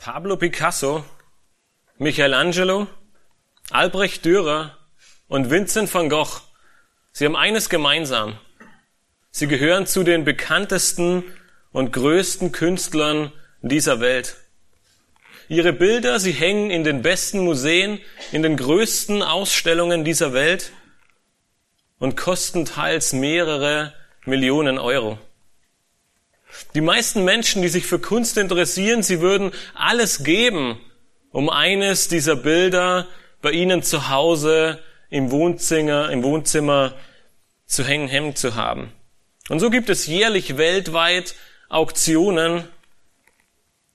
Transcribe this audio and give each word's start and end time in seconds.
Pablo 0.00 0.38
Picasso, 0.38 1.04
Michelangelo, 1.98 2.86
Albrecht 3.70 4.24
Dürer 4.24 4.78
und 5.28 5.50
Vincent 5.50 5.92
van 5.92 6.08
Gogh, 6.08 6.40
sie 7.12 7.26
haben 7.26 7.36
eines 7.36 7.68
gemeinsam. 7.68 8.38
Sie 9.30 9.46
gehören 9.46 9.86
zu 9.86 10.02
den 10.02 10.24
bekanntesten 10.24 11.22
und 11.72 11.92
größten 11.92 12.50
Künstlern 12.50 13.30
dieser 13.60 14.00
Welt. 14.00 14.38
Ihre 15.50 15.74
Bilder, 15.74 16.18
sie 16.18 16.32
hängen 16.32 16.70
in 16.70 16.82
den 16.82 17.02
besten 17.02 17.40
Museen, 17.40 18.00
in 18.32 18.42
den 18.42 18.56
größten 18.56 19.22
Ausstellungen 19.22 20.02
dieser 20.02 20.32
Welt 20.32 20.72
und 21.98 22.16
kosten 22.16 22.64
teils 22.64 23.12
mehrere 23.12 23.92
Millionen 24.24 24.78
Euro. 24.78 25.18
Die 26.74 26.80
meisten 26.80 27.24
Menschen, 27.24 27.62
die 27.62 27.68
sich 27.68 27.86
für 27.86 27.98
Kunst 27.98 28.36
interessieren, 28.36 29.02
sie 29.02 29.20
würden 29.20 29.52
alles 29.74 30.24
geben, 30.24 30.80
um 31.30 31.48
eines 31.48 32.08
dieser 32.08 32.36
Bilder 32.36 33.06
bei 33.42 33.52
ihnen 33.52 33.82
zu 33.82 34.08
Hause 34.08 34.78
im 35.08 35.30
Wohnzimmer, 35.30 36.10
im 36.10 36.22
Wohnzimmer 36.22 36.94
zu 37.66 37.84
hängen, 37.84 38.08
hängen 38.08 38.36
zu 38.36 38.54
haben. 38.54 38.92
Und 39.48 39.60
so 39.60 39.70
gibt 39.70 39.90
es 39.90 40.06
jährlich 40.06 40.56
weltweit 40.56 41.34
Auktionen, 41.68 42.64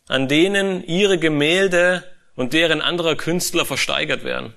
an 0.07 0.27
denen 0.27 0.83
ihre 0.85 1.17
Gemälde 1.17 2.03
und 2.35 2.53
deren 2.53 2.81
anderer 2.81 3.15
Künstler 3.15 3.65
versteigert 3.65 4.23
werden. 4.23 4.53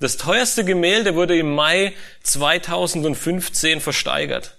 Das 0.00 0.16
teuerste 0.16 0.64
Gemälde 0.64 1.14
wurde 1.14 1.36
im 1.36 1.54
Mai 1.54 1.94
2015 2.22 3.80
versteigert. 3.80 4.57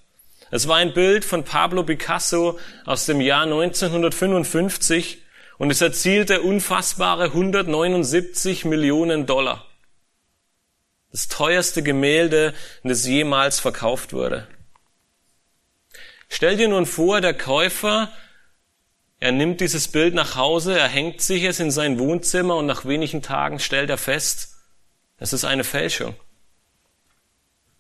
Es 0.52 0.68
war 0.68 0.78
ein 0.78 0.94
Bild 0.94 1.26
von 1.26 1.44
Pablo 1.44 1.84
Picasso 1.84 2.60
aus 2.86 3.06
dem 3.06 3.22
Jahr 3.22 3.44
1955 3.44 5.24
und 5.58 5.70
es 5.70 5.82
erzielte 5.82 6.42
unfassbare 6.42 7.26
179 7.26 8.66
Millionen 8.66 9.26
Dollar. 9.26 9.66
Das 11.12 11.28
teuerste 11.28 11.84
Gemälde, 11.84 12.54
das 12.84 13.06
jemals 13.06 13.60
verkauft 13.60 14.14
wurde. 14.14 14.48
Stell 16.30 16.58
dir 16.58 16.68
nun 16.68 16.86
vor, 16.86 17.22
der 17.22 17.34
Käufer, 17.34 18.12
er 19.20 19.32
nimmt 19.32 19.60
dieses 19.62 19.88
Bild 19.88 20.14
nach 20.14 20.36
Hause, 20.36 20.78
er 20.78 20.88
hängt 20.88 21.22
sich 21.22 21.44
es 21.44 21.60
in 21.60 21.72
sein 21.72 22.00
Wohnzimmer 22.00 22.56
und 22.56 22.68
nach 22.68 22.86
wenigen 22.86 23.22
Tagen 23.22 23.60
stellt 23.60 23.90
er 23.90 23.98
fest, 23.98 24.56
es 25.18 25.34
ist 25.34 25.46
eine 25.46 25.64
Fälschung. 25.64 26.16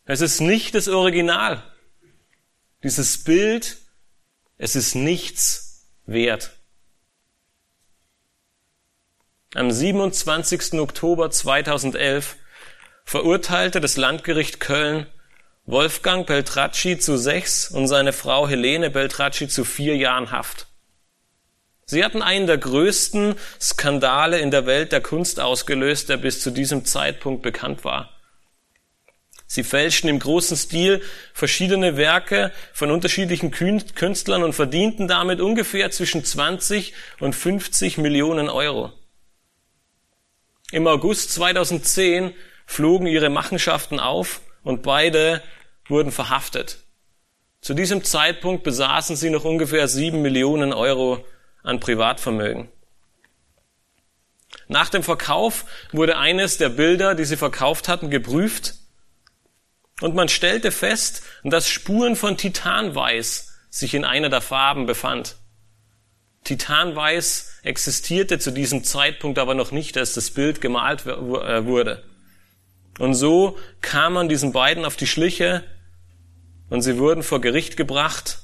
Es 0.05 0.21
ist 0.21 0.41
nicht 0.41 0.75
das 0.75 0.87
Original. 0.87 1.63
Dieses 2.81 3.25
Bild, 3.25 3.77
es 4.57 4.77
ist 4.77 4.95
nichts 4.95 5.85
wert. 6.05 6.51
Am 9.53 9.69
27. 9.69 10.79
Oktober 10.79 11.29
2011 11.29 12.37
verurteilte 13.03 13.81
das 13.81 13.97
Landgericht 13.97 14.61
Köln 14.61 15.07
Wolfgang 15.65 16.25
Beltracci 16.25 16.97
zu 16.97 17.17
sechs 17.17 17.69
und 17.69 17.87
seine 17.87 18.13
Frau 18.13 18.47
Helene 18.47 18.89
Beltracci 18.89 19.49
zu 19.49 19.65
vier 19.65 19.97
Jahren 19.97 20.31
Haft. 20.31 20.67
Sie 21.85 22.05
hatten 22.05 22.21
einen 22.21 22.47
der 22.47 22.59
größten 22.59 23.35
Skandale 23.59 24.39
in 24.39 24.51
der 24.51 24.65
Welt 24.65 24.93
der 24.93 25.01
Kunst 25.01 25.41
ausgelöst, 25.41 26.07
der 26.07 26.17
bis 26.17 26.41
zu 26.41 26.49
diesem 26.49 26.85
Zeitpunkt 26.85 27.41
bekannt 27.43 27.83
war. 27.83 28.18
Sie 29.51 29.63
fälschten 29.63 30.09
im 30.09 30.19
großen 30.19 30.55
Stil 30.55 31.01
verschiedene 31.33 31.97
Werke 31.97 32.51
von 32.71 32.91
unterschiedlichen 32.91 33.49
Künstlern 33.49 34.43
und 34.43 34.53
verdienten 34.53 35.07
damit 35.07 35.41
ungefähr 35.41 35.89
zwischen 35.89 36.23
20 36.23 36.93
und 37.19 37.33
50 37.33 37.97
Millionen 37.97 38.47
Euro. 38.47 38.93
Im 40.71 40.85
August 40.85 41.33
2010 41.33 42.35
flogen 42.67 43.07
ihre 43.07 43.31
Machenschaften 43.31 43.99
auf 43.99 44.41
und 44.63 44.83
beide 44.83 45.41
wurden 45.87 46.11
verhaftet. 46.11 46.83
Zu 47.59 47.73
diesem 47.73 48.03
Zeitpunkt 48.03 48.63
besaßen 48.63 49.15
sie 49.15 49.31
noch 49.31 49.45
ungefähr 49.45 49.87
sieben 49.87 50.21
Millionen 50.21 50.73
Euro 50.73 51.25
an 51.63 51.79
Privatvermögen. 51.79 52.69
Nach 54.67 54.89
dem 54.89 55.01
Verkauf 55.01 55.65
wurde 55.91 56.19
eines 56.19 56.59
der 56.59 56.69
Bilder, 56.69 57.15
die 57.15 57.25
sie 57.25 57.35
verkauft 57.35 57.87
hatten, 57.87 58.11
geprüft 58.11 58.75
und 60.01 60.15
man 60.15 60.29
stellte 60.29 60.71
fest, 60.71 61.23
dass 61.43 61.69
Spuren 61.69 62.15
von 62.15 62.37
Titanweiß 62.37 63.59
sich 63.69 63.93
in 63.93 64.05
einer 64.05 64.29
der 64.29 64.41
Farben 64.41 64.85
befand. 64.85 65.35
Titanweiß 66.43 67.59
existierte 67.63 68.39
zu 68.39 68.51
diesem 68.51 68.83
Zeitpunkt 68.83 69.37
aber 69.39 69.53
noch 69.53 69.71
nicht, 69.71 69.97
als 69.97 70.13
das 70.13 70.31
Bild 70.31 70.61
gemalt 70.61 71.05
äh, 71.05 71.65
wurde. 71.65 72.03
Und 72.97 73.13
so 73.13 73.57
kam 73.81 74.13
man 74.13 74.29
diesen 74.29 74.51
beiden 74.51 74.85
auf 74.85 74.95
die 74.95 75.07
Schliche 75.07 75.63
und 76.69 76.81
sie 76.81 76.97
wurden 76.97 77.23
vor 77.23 77.41
Gericht 77.41 77.77
gebracht. 77.77 78.39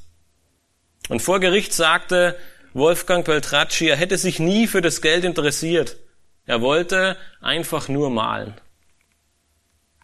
Und 1.09 1.21
vor 1.21 1.39
Gericht 1.39 1.73
sagte 1.73 2.37
Wolfgang 2.73 3.25
Beltracci, 3.25 3.87
er 3.87 3.95
hätte 3.95 4.17
sich 4.17 4.39
nie 4.39 4.67
für 4.67 4.81
das 4.81 5.01
Geld 5.01 5.23
interessiert. 5.23 5.97
Er 6.45 6.61
wollte 6.61 7.17
einfach 7.41 7.87
nur 7.87 8.09
malen. 8.09 8.55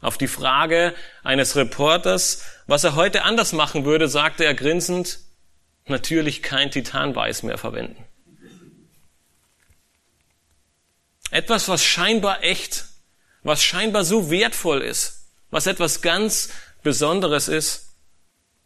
Auf 0.01 0.17
die 0.17 0.28
Frage 0.28 0.95
eines 1.23 1.56
Reporters, 1.56 2.44
was 2.66 2.84
er 2.84 2.95
heute 2.95 3.23
anders 3.23 3.53
machen 3.53 3.85
würde, 3.85 4.07
sagte 4.07 4.44
er 4.44 4.56
grinsend, 4.56 5.19
natürlich 5.85 6.41
kein 6.41 6.72
Titanweiß 6.72 7.44
mehr 7.44 7.59
verwenden. 7.59 8.03
Etwas, 11.29 11.69
was 11.69 11.84
scheinbar 11.84 12.44
echt, 12.44 12.85
was 13.44 13.63
scheinbar 13.63 14.03
so 14.03 14.31
wertvoll 14.31 14.81
ist, 14.81 15.28
was 15.51 15.67
etwas 15.67 16.01
ganz 16.01 16.50
Besonderes 16.84 17.47
ist, 17.47 17.94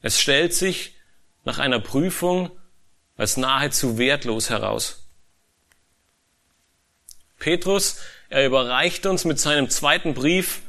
es 0.01 0.21
stellt 0.21 0.53
sich 0.53 0.95
nach 1.43 1.59
einer 1.59 1.79
Prüfung 1.79 2.49
als 3.17 3.35
nahezu 3.35 3.97
wertlos 3.97 4.49
heraus. 4.49 5.07
Petrus, 7.39 7.97
er 8.29 8.45
überreicht 8.45 9.05
uns 9.05 9.25
mit 9.25 9.39
seinem 9.39 9.69
zweiten 9.69 10.13
Brief 10.13 10.61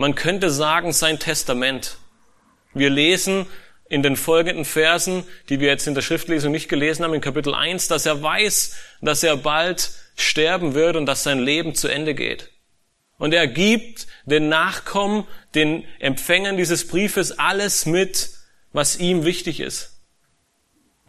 man 0.00 0.14
könnte 0.14 0.48
sagen, 0.48 0.94
sein 0.94 1.18
Testament. 1.18 1.98
Wir 2.72 2.88
lesen 2.88 3.44
in 3.90 4.02
den 4.02 4.16
folgenden 4.16 4.64
Versen, 4.64 5.24
die 5.50 5.60
wir 5.60 5.68
jetzt 5.68 5.86
in 5.86 5.94
der 5.94 6.00
Schriftlesung 6.00 6.52
nicht 6.52 6.70
gelesen 6.70 7.04
haben, 7.04 7.12
in 7.12 7.20
Kapitel 7.20 7.54
1, 7.54 7.86
dass 7.88 8.06
er 8.06 8.22
weiß, 8.22 8.76
dass 9.02 9.22
er 9.22 9.36
bald 9.36 9.90
sterben 10.16 10.72
wird 10.72 10.96
und 10.96 11.04
dass 11.04 11.22
sein 11.22 11.38
Leben 11.38 11.74
zu 11.74 11.88
Ende 11.88 12.14
geht. 12.14 12.48
Und 13.18 13.34
er 13.34 13.46
gibt 13.46 14.06
den 14.24 14.48
Nachkommen, 14.48 15.26
den 15.54 15.84
Empfängern 15.98 16.56
dieses 16.56 16.88
Briefes 16.88 17.38
alles 17.38 17.84
mit, 17.84 18.30
was 18.72 18.96
ihm 18.96 19.26
wichtig 19.26 19.60
ist. 19.60 19.99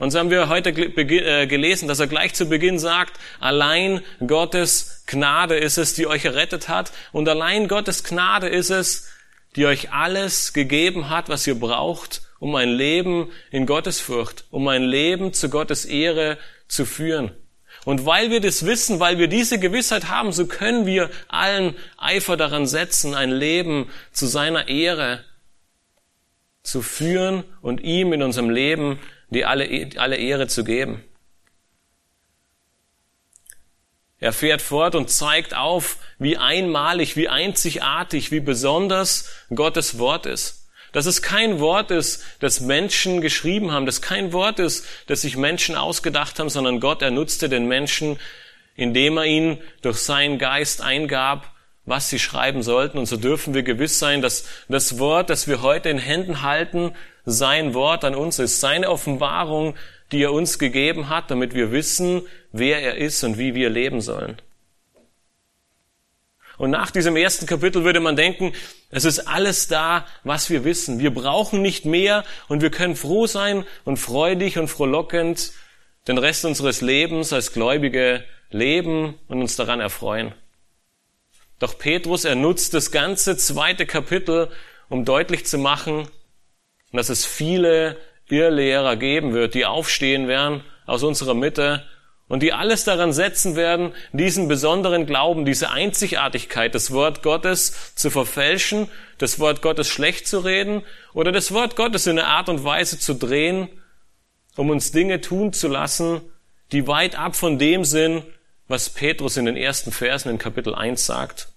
Und 0.01 0.09
so 0.09 0.17
haben 0.17 0.31
wir 0.31 0.50
heute 0.50 0.72
äh, 0.72 1.45
gelesen, 1.45 1.88
dass 1.88 2.00
er 2.00 2.07
gleich 2.07 2.34
zu 2.34 2.47
Beginn 2.47 2.79
sagt, 2.79 3.19
allein 3.39 4.01
Gottes 4.25 5.03
Gnade 5.06 5.56
ist 5.56 5.78
es, 5.78 5.94
die 5.94 6.07
euch 6.07 6.25
errettet 6.25 6.69
hat. 6.69 6.91
Und 7.12 7.29
allein 7.29 7.67
Gottes 7.67 8.03
Gnade 8.03 8.50
ist 8.50 8.72
es, 8.72 9.12
die 9.56 9.67
euch 9.67 9.94
alles 9.94 10.53
gegeben 10.53 11.12
hat, 11.12 11.29
was 11.29 11.45
ihr 11.45 11.53
braucht, 11.53 12.23
um 12.39 12.56
ein 12.56 12.69
Leben 12.69 13.29
in 13.51 13.67
Gottesfurcht, 13.67 14.45
um 14.50 14.67
ein 14.69 14.81
Leben 14.81 15.34
zu 15.34 15.50
Gottes 15.50 15.85
Ehre 15.85 16.39
zu 16.68 16.85
führen. 16.85 17.29
Und 17.85 18.03
weil 18.03 18.31
wir 18.31 18.41
das 18.41 18.66
wissen, 18.66 19.00
weil 19.00 19.19
wir 19.19 19.28
diese 19.28 19.59
Gewissheit 19.59 20.09
haben, 20.09 20.31
so 20.31 20.47
können 20.47 20.88
wir 20.88 21.12
allen 21.28 21.75
Eifer 22.00 22.38
daran 22.38 22.66
setzen, 22.66 23.13
ein 23.13 23.29
Leben 23.29 23.88
zu 24.12 24.25
seiner 24.25 24.68
Ehre 24.68 25.23
zu 26.63 26.81
führen 26.81 27.44
und 27.62 27.81
ihm 27.81 28.13
in 28.13 28.23
unserem 28.23 28.50
Leben 28.50 29.00
die 29.31 29.46
alle, 29.46 29.90
alle 29.97 30.18
Ehre 30.18 30.47
zu 30.47 30.64
geben. 30.64 31.03
Er 34.19 34.33
fährt 34.33 34.62
fort 34.62 34.94
und 34.94 35.10
zeigt 35.10 35.56
auf, 35.56 35.98
wie 36.19 36.38
einmalig, 36.38 37.16
wie 37.16 37.28
einzigartig, 37.28 38.31
wie 38.31 38.39
besonders 38.39 39.28
Gottes 39.54 39.98
Wort 39.98 40.28
ist. 40.28 40.69
Dass 40.92 41.07
es 41.07 41.24
kein 41.24 41.60
Wort 41.60 41.89
ist, 41.89 42.24
das 42.39 42.60
Menschen 42.60 43.22
geschrieben 43.22 43.72
haben, 43.72 43.88
dass 43.88 44.01
kein 44.01 44.31
Wort 44.31 44.60
ist, 44.60 44.86
das 45.07 45.22
sich 45.22 45.38
Menschen 45.38 45.75
ausgedacht 45.75 46.38
haben, 46.38 46.50
sondern 46.50 46.80
Gott, 46.80 47.01
er 47.01 47.10
nutzte 47.10 47.50
den 47.50 47.68
Menschen, 47.68 48.19
indem 48.75 49.18
er 49.18 49.25
ihn 49.25 49.57
durch 49.81 49.98
seinen 49.98 50.38
Geist 50.38 50.81
eingab, 50.81 51.51
was 51.86 52.10
sie 52.10 52.19
schreiben 52.19 52.62
sollten. 52.62 53.00
Und 53.00 53.07
so 53.07 53.18
dürfen 53.18 53.56
wir 53.56 53.63
gewiss 53.63 53.98
sein, 53.98 54.22
dass 54.22 54.45
das 54.68 55.00
Wort, 55.00 55.31
das 55.31 55.48
wir 55.48 55.63
heute 55.63 55.89
in 55.89 55.98
Händen 55.98 56.44
halten, 56.44 56.94
sein 57.25 57.73
Wort 57.73 58.03
an 58.03 58.15
uns 58.15 58.39
ist, 58.39 58.59
seine 58.59 58.89
Offenbarung, 58.89 59.75
die 60.12 60.23
er 60.23 60.33
uns 60.33 60.59
gegeben 60.59 61.09
hat, 61.09 61.31
damit 61.31 61.53
wir 61.53 61.71
wissen, 61.71 62.23
wer 62.51 62.81
er 62.81 62.97
ist 62.97 63.23
und 63.23 63.38
wie 63.38 63.56
wir 63.56 63.69
leben 63.69 64.01
sollen. 64.01 64.41
Und 66.57 66.69
nach 66.69 66.91
diesem 66.91 67.15
ersten 67.15 67.47
Kapitel 67.47 67.83
würde 67.83 68.00
man 68.00 68.15
denken, 68.15 68.53
es 68.91 69.03
ist 69.06 69.19
alles 69.27 69.68
da, 69.68 70.06
was 70.23 70.50
wir 70.50 70.63
wissen. 70.63 71.00
Wir 71.00 71.12
brauchen 71.12 71.62
nicht 71.62 71.85
mehr 71.85 72.23
und 72.50 72.62
wir 72.62 72.69
können 72.69 72.95
froh 72.95 73.25
sein 73.25 73.65
und 73.83 73.97
freudig 73.97 74.59
und 74.59 74.67
frohlockend 74.67 75.53
den 76.07 76.17
Rest 76.17 76.45
unseres 76.45 76.81
Lebens 76.81 77.33
als 77.33 77.53
Gläubige 77.53 78.24
leben 78.51 79.15
und 79.27 79.41
uns 79.41 79.56
daran 79.56 79.79
erfreuen. 79.79 80.33
Doch 81.57 81.77
Petrus, 81.77 82.25
er 82.25 82.35
nutzt 82.35 82.74
das 82.74 82.91
ganze 82.91 83.38
zweite 83.38 83.85
Kapitel, 83.85 84.50
um 84.89 85.06
deutlich 85.06 85.45
zu 85.45 85.57
machen, 85.57 86.07
dass 86.91 87.09
es 87.09 87.25
viele 87.25 87.97
Irrlehrer 88.29 88.95
geben 88.95 89.33
wird, 89.33 89.53
die 89.53 89.65
aufstehen 89.65 90.27
werden 90.27 90.63
aus 90.85 91.03
unserer 91.03 91.33
Mitte 91.33 91.85
und 92.27 92.41
die 92.41 92.53
alles 92.53 92.85
daran 92.85 93.11
setzen 93.11 93.57
werden, 93.57 93.93
diesen 94.13 94.47
besonderen 94.47 95.05
Glauben, 95.05 95.43
diese 95.43 95.71
Einzigartigkeit, 95.71 96.73
das 96.73 96.91
Wort 96.91 97.23
Gottes 97.23 97.93
zu 97.95 98.09
verfälschen, 98.09 98.89
das 99.17 99.39
Wort 99.39 99.61
Gottes 99.61 99.89
schlecht 99.89 100.27
zu 100.27 100.39
reden 100.39 100.83
oder 101.13 101.31
das 101.33 101.51
Wort 101.53 101.75
Gottes 101.75 102.07
in 102.07 102.17
eine 102.17 102.27
Art 102.27 102.47
und 102.47 102.63
Weise 102.63 102.97
zu 102.97 103.15
drehen, 103.15 103.67
um 104.55 104.69
uns 104.69 104.91
Dinge 104.91 105.19
tun 105.19 105.51
zu 105.51 105.67
lassen, 105.67 106.21
die 106.71 106.88
weit 106.88 107.17
ab 107.17 107.35
von 107.35 107.59
dem 107.59 107.83
sind, 107.83 108.23
was 108.69 108.89
Petrus 108.89 109.35
in 109.35 109.45
den 109.45 109.57
ersten 109.57 109.91
Versen 109.91 110.29
in 110.29 110.38
Kapitel 110.38 110.73
1 110.73 111.05
sagt. 111.05 111.49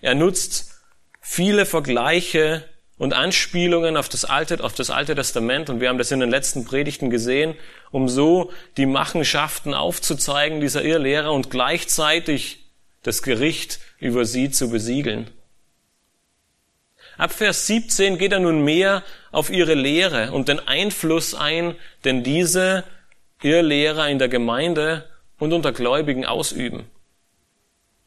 Er 0.00 0.14
nutzt 0.14 0.80
viele 1.20 1.66
Vergleiche 1.66 2.64
und 2.96 3.12
Anspielungen 3.12 3.96
auf 3.96 4.08
das 4.08 4.24
Alte, 4.24 4.62
auf 4.62 4.74
das 4.74 4.90
Alte 4.90 5.14
Testament. 5.14 5.68
Und 5.68 5.80
wir 5.80 5.88
haben 5.88 5.98
das 5.98 6.12
in 6.12 6.20
den 6.20 6.30
letzten 6.30 6.64
Predigten 6.64 7.10
gesehen, 7.10 7.56
um 7.90 8.08
so 8.08 8.52
die 8.76 8.86
Machenschaften 8.86 9.74
aufzuzeigen 9.74 10.60
dieser 10.60 10.84
Irrlehrer 10.84 11.32
und 11.32 11.50
gleichzeitig 11.50 12.60
das 13.02 13.22
Gericht 13.22 13.80
über 13.98 14.24
sie 14.24 14.50
zu 14.50 14.70
besiegeln. 14.70 15.30
Ab 17.16 17.32
Vers 17.32 17.66
17 17.66 18.18
geht 18.18 18.32
er 18.32 18.40
nun 18.40 18.64
mehr 18.64 19.04
auf 19.30 19.50
ihre 19.50 19.74
Lehre 19.74 20.32
und 20.32 20.48
den 20.48 20.60
Einfluss 20.60 21.34
ein, 21.34 21.76
den 22.04 22.24
diese 22.24 22.84
Irrlehrer 23.42 24.08
in 24.08 24.18
der 24.18 24.28
Gemeinde 24.28 25.08
und 25.38 25.52
unter 25.52 25.72
Gläubigen 25.72 26.24
ausüben. 26.24 26.86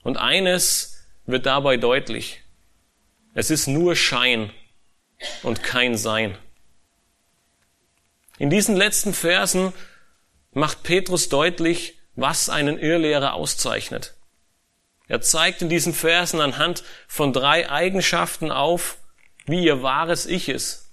Und 0.04 0.18
eines 0.18 1.06
wird 1.26 1.46
dabei 1.46 1.78
deutlich. 1.78 2.42
Es 3.34 3.52
ist 3.52 3.68
nur 3.68 3.96
Schein 3.96 4.52
und 5.44 5.64
kein 5.64 5.98
Sein. 5.98 6.38
In 8.38 8.50
diesen 8.50 8.76
letzten 8.76 9.14
Versen 9.14 9.74
macht 10.52 10.84
Petrus 10.84 11.30
deutlich, 11.30 12.00
was 12.16 12.50
einen 12.50 12.78
Irrlehrer 12.78 13.34
auszeichnet. 13.34 14.16
Er 15.08 15.22
zeigt 15.22 15.62
in 15.62 15.70
diesen 15.70 15.94
Versen 15.94 16.42
anhand 16.42 16.84
von 17.08 17.34
drei 17.34 17.70
Eigenschaften 17.70 18.52
auf, 18.52 18.98
wie 19.46 19.64
ihr 19.64 19.82
wahres 19.82 20.26
Ich 20.26 20.50
ist 20.50 20.92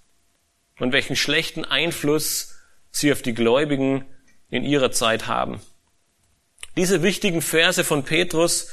und 0.79 0.93
welchen 0.93 1.17
schlechten 1.17 1.65
Einfluss 1.65 2.55
sie 2.91 3.13
auf 3.13 3.23
die 3.23 3.35
Gläubigen 3.35 4.05
in 4.51 4.65
ihrer 4.65 4.93
Zeit 4.93 5.27
haben. 5.27 5.61
Diese 6.77 7.03
wichtigen 7.03 7.43
Verse 7.43 7.83
von 7.85 8.05
Petrus, 8.05 8.69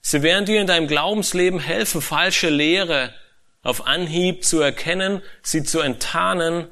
sie 0.00 0.22
werden 0.22 0.46
dir 0.46 0.60
in 0.60 0.66
deinem 0.66 0.86
Glaubensleben 0.86 1.60
helfen, 1.60 2.00
falsche 2.00 2.48
Lehre 2.48 3.14
auf 3.62 3.86
Anhieb 3.86 4.44
zu 4.44 4.60
erkennen, 4.60 5.22
sie 5.42 5.62
zu 5.62 5.80
enttarnen, 5.80 6.66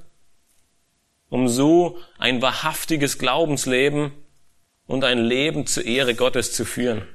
um 1.28 1.48
so 1.48 1.98
ein 2.18 2.40
wahrhaftiges 2.40 3.18
Glaubensleben 3.18 4.12
und 4.86 5.04
ein 5.04 5.18
Leben 5.18 5.66
zur 5.66 5.84
Ehre 5.84 6.14
Gottes 6.14 6.52
zu 6.52 6.64
führen. 6.64 7.06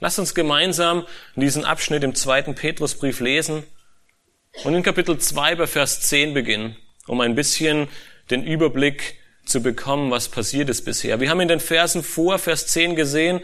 Lass 0.00 0.18
uns 0.18 0.34
gemeinsam 0.34 1.06
diesen 1.34 1.64
Abschnitt 1.64 2.04
im 2.04 2.14
zweiten 2.14 2.54
Petrusbrief 2.54 3.18
lesen 3.18 3.64
und 4.62 4.74
in 4.74 4.84
Kapitel 4.84 5.18
2 5.18 5.56
bei 5.56 5.66
Vers 5.66 6.02
10 6.02 6.34
beginnen, 6.34 6.76
um 7.08 7.20
ein 7.20 7.34
bisschen 7.34 7.88
den 8.30 8.44
Überblick 8.44 9.16
zu 9.44 9.60
bekommen, 9.60 10.10
was 10.12 10.28
passiert 10.28 10.68
ist 10.68 10.84
bisher. 10.84 11.18
Wir 11.20 11.30
haben 11.30 11.40
in 11.40 11.48
den 11.48 11.60
Versen 11.60 12.04
vor 12.04 12.38
Vers 12.38 12.68
10 12.68 12.94
gesehen, 12.94 13.40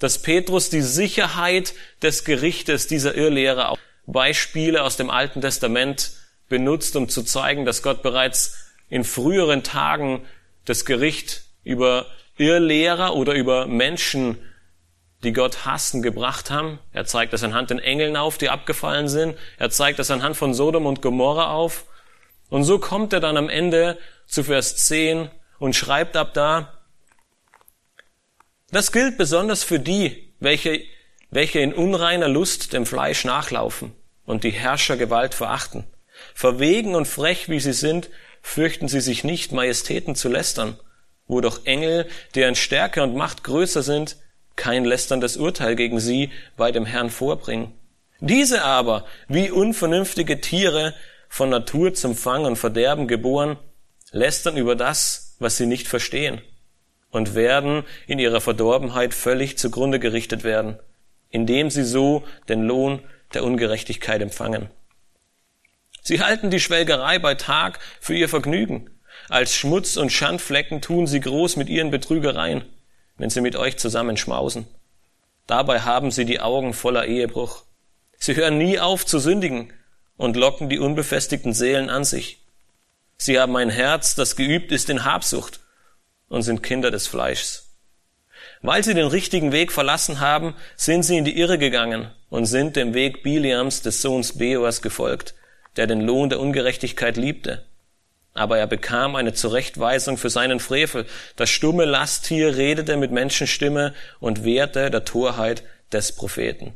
dass 0.00 0.20
Petrus 0.20 0.70
die 0.70 0.82
Sicherheit 0.82 1.74
des 2.02 2.24
Gerichtes 2.24 2.88
dieser 2.88 3.14
Irrlehrer 3.14 3.68
Beispiele 4.06 4.82
aus 4.82 4.96
dem 4.96 5.10
Alten 5.10 5.40
Testament 5.40 6.12
benutzt, 6.48 6.96
um 6.96 7.08
zu 7.08 7.22
zeigen, 7.22 7.64
dass 7.64 7.82
Gott 7.82 8.02
bereits 8.02 8.72
in 8.88 9.04
früheren 9.04 9.62
Tagen 9.62 10.24
das 10.64 10.84
Gericht 10.84 11.44
über 11.62 12.06
Irrlehrer 12.36 13.14
oder 13.14 13.34
über 13.34 13.66
Menschen, 13.66 14.38
die 15.22 15.32
Gott 15.32 15.64
hassen, 15.64 16.02
gebracht 16.02 16.50
haben. 16.50 16.78
Er 16.92 17.06
zeigt 17.06 17.32
das 17.32 17.42
anhand 17.42 17.70
den 17.70 17.78
Engeln 17.78 18.16
auf, 18.16 18.36
die 18.36 18.50
abgefallen 18.50 19.08
sind. 19.08 19.38
Er 19.58 19.70
zeigt 19.70 19.98
das 19.98 20.10
anhand 20.10 20.36
von 20.36 20.52
Sodom 20.52 20.86
und 20.86 21.00
Gomorra 21.00 21.50
auf. 21.52 21.86
Und 22.50 22.64
so 22.64 22.78
kommt 22.78 23.12
er 23.12 23.20
dann 23.20 23.36
am 23.36 23.48
Ende 23.48 23.98
zu 24.26 24.44
Vers 24.44 24.76
10 24.76 25.30
und 25.58 25.74
schreibt 25.74 26.16
ab 26.16 26.34
da, 26.34 26.78
das 28.70 28.92
gilt 28.92 29.16
besonders 29.16 29.62
für 29.62 29.78
die, 29.78 30.34
welche 30.40 30.82
welche 31.34 31.58
in 31.58 31.74
unreiner 31.74 32.28
Lust 32.28 32.72
dem 32.72 32.86
Fleisch 32.86 33.24
nachlaufen 33.24 33.92
und 34.24 34.44
die 34.44 34.52
Herrschergewalt 34.52 35.34
verachten. 35.34 35.82
Verwegen 36.32 36.94
und 36.94 37.08
frech 37.08 37.48
wie 37.48 37.58
sie 37.58 37.72
sind, 37.72 38.08
fürchten 38.40 38.86
sie 38.86 39.00
sich 39.00 39.24
nicht, 39.24 39.50
Majestäten 39.50 40.14
zu 40.14 40.28
lästern, 40.28 40.78
wo 41.26 41.40
doch 41.40 41.66
Engel, 41.66 42.06
deren 42.36 42.54
Stärke 42.54 43.02
und 43.02 43.16
Macht 43.16 43.42
größer 43.42 43.82
sind, 43.82 44.16
kein 44.54 44.84
lästerndes 44.84 45.36
Urteil 45.36 45.74
gegen 45.74 45.98
sie 45.98 46.30
bei 46.56 46.70
dem 46.70 46.86
Herrn 46.86 47.10
vorbringen. 47.10 47.72
Diese 48.20 48.62
aber, 48.62 49.04
wie 49.26 49.50
unvernünftige 49.50 50.40
Tiere, 50.40 50.94
von 51.28 51.50
Natur 51.50 51.94
zum 51.94 52.14
Fang 52.14 52.44
und 52.44 52.56
Verderben 52.56 53.08
geboren, 53.08 53.58
lästern 54.12 54.56
über 54.56 54.76
das, 54.76 55.34
was 55.40 55.56
sie 55.56 55.66
nicht 55.66 55.88
verstehen, 55.88 56.40
und 57.10 57.34
werden 57.34 57.82
in 58.06 58.20
ihrer 58.20 58.40
Verdorbenheit 58.40 59.14
völlig 59.14 59.58
zugrunde 59.58 59.98
gerichtet 59.98 60.44
werden 60.44 60.78
indem 61.34 61.68
sie 61.68 61.82
so 61.82 62.22
den 62.48 62.62
Lohn 62.62 63.00
der 63.34 63.42
Ungerechtigkeit 63.42 64.22
empfangen. 64.22 64.70
Sie 66.00 66.22
halten 66.22 66.48
die 66.48 66.60
Schwelgerei 66.60 67.18
bei 67.18 67.34
Tag 67.34 67.80
für 68.00 68.14
ihr 68.14 68.28
Vergnügen. 68.28 68.88
Als 69.28 69.52
Schmutz 69.52 69.96
und 69.96 70.12
Schandflecken 70.12 70.80
tun 70.80 71.08
sie 71.08 71.18
groß 71.18 71.56
mit 71.56 71.68
ihren 71.68 71.90
Betrügereien, 71.90 72.64
wenn 73.16 73.30
sie 73.30 73.40
mit 73.40 73.56
euch 73.56 73.78
zusammen 73.78 74.16
schmausen. 74.16 74.68
Dabei 75.48 75.80
haben 75.80 76.12
sie 76.12 76.24
die 76.24 76.38
Augen 76.38 76.72
voller 76.72 77.06
Ehebruch. 77.06 77.64
Sie 78.16 78.36
hören 78.36 78.56
nie 78.56 78.78
auf 78.78 79.04
zu 79.04 79.18
sündigen 79.18 79.72
und 80.16 80.36
locken 80.36 80.68
die 80.68 80.78
unbefestigten 80.78 81.52
Seelen 81.52 81.90
an 81.90 82.04
sich. 82.04 82.44
Sie 83.16 83.40
haben 83.40 83.56
ein 83.56 83.70
Herz, 83.70 84.14
das 84.14 84.36
geübt 84.36 84.70
ist 84.70 84.88
in 84.88 85.04
Habsucht 85.04 85.58
und 86.28 86.42
sind 86.42 86.62
Kinder 86.62 86.92
des 86.92 87.08
Fleischs. 87.08 87.63
Weil 88.66 88.82
sie 88.82 88.94
den 88.94 89.08
richtigen 89.08 89.52
Weg 89.52 89.72
verlassen 89.72 90.20
haben, 90.20 90.54
sind 90.74 91.02
sie 91.02 91.18
in 91.18 91.26
die 91.26 91.38
Irre 91.38 91.58
gegangen 91.58 92.10
und 92.30 92.46
sind 92.46 92.76
dem 92.76 92.94
Weg 92.94 93.22
Biliams 93.22 93.82
des 93.82 94.00
Sohns 94.00 94.38
Beors 94.38 94.80
gefolgt, 94.80 95.34
der 95.76 95.86
den 95.86 96.00
Lohn 96.00 96.30
der 96.30 96.40
Ungerechtigkeit 96.40 97.18
liebte. 97.18 97.66
Aber 98.32 98.56
er 98.56 98.66
bekam 98.66 99.16
eine 99.16 99.34
Zurechtweisung 99.34 100.16
für 100.16 100.30
seinen 100.30 100.60
Frevel. 100.60 101.04
Das 101.36 101.50
stumme 101.50 101.84
Lasttier 101.84 102.56
redete 102.56 102.96
mit 102.96 103.12
Menschenstimme 103.12 103.92
und 104.18 104.44
wehrte 104.44 104.90
der 104.90 105.04
Torheit 105.04 105.62
des 105.92 106.12
Propheten. 106.12 106.72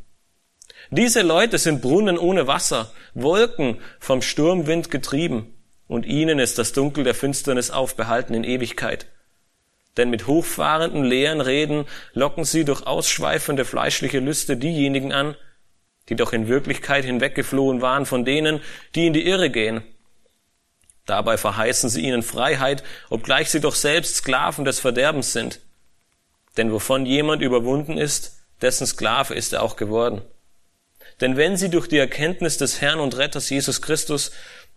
Diese 0.91 1.23
Leute 1.23 1.57
sind 1.57 1.81
Brunnen 1.81 2.19
ohne 2.19 2.47
Wasser, 2.47 2.93
Wolken 3.15 3.79
vom 3.99 4.21
Sturmwind 4.21 4.91
getrieben, 4.91 5.55
und 5.87 6.05
ihnen 6.05 6.39
ist 6.39 6.59
das 6.59 6.75
Dunkel 6.75 7.05
der 7.05 7.15
Finsternis 7.15 7.71
aufbehalten 7.71 8.35
in 8.35 8.45
Ewigkeit. 8.45 9.07
Denn 9.99 10.11
mit 10.11 10.27
hochfahrenden, 10.27 11.05
leeren 11.05 11.41
Reden 11.41 11.85
locken 12.15 12.45
sie 12.45 12.65
durch 12.65 12.87
ausschweifende 12.87 13.65
fleischliche 13.65 14.21
Lüste 14.21 14.57
diejenigen 14.57 15.13
an, 15.13 15.35
die 16.09 16.15
doch 16.15 16.33
in 16.33 16.49
Wirklichkeit 16.49 17.05
hinweggeflohen 17.05 17.83
waren 17.83 18.07
von 18.07 18.25
denen, 18.25 18.61
die 18.95 19.09
in 19.09 19.13
die 19.13 19.27
Irre 19.27 19.51
gehen. 19.51 19.83
Dabei 21.05 21.37
verheißen 21.37 21.91
sie 21.91 22.03
ihnen 22.03 22.23
Freiheit, 22.23 22.85
obgleich 23.11 23.51
sie 23.51 23.61
doch 23.61 23.75
selbst 23.75 24.17
Sklaven 24.17 24.65
des 24.65 24.79
Verderbens 24.79 25.33
sind. 25.33 25.61
Denn 26.57 26.73
wovon 26.73 27.05
jemand 27.05 27.43
überwunden 27.43 27.99
ist, 27.99 28.39
dessen 28.61 28.87
Sklave 28.87 29.35
ist 29.35 29.53
er 29.53 29.63
auch 29.63 29.77
geworden. 29.77 30.23
Denn 31.21 31.37
wenn 31.37 31.57
sie 31.57 31.71
durch 31.71 31.89
die 31.89 31.99
Erkenntnis 31.99 32.57
des 32.57 32.81
Herrn 32.81 33.01
und 33.01 33.17
Retters 33.17 33.51
Jesus 33.51 33.83
Christus 33.83 34.31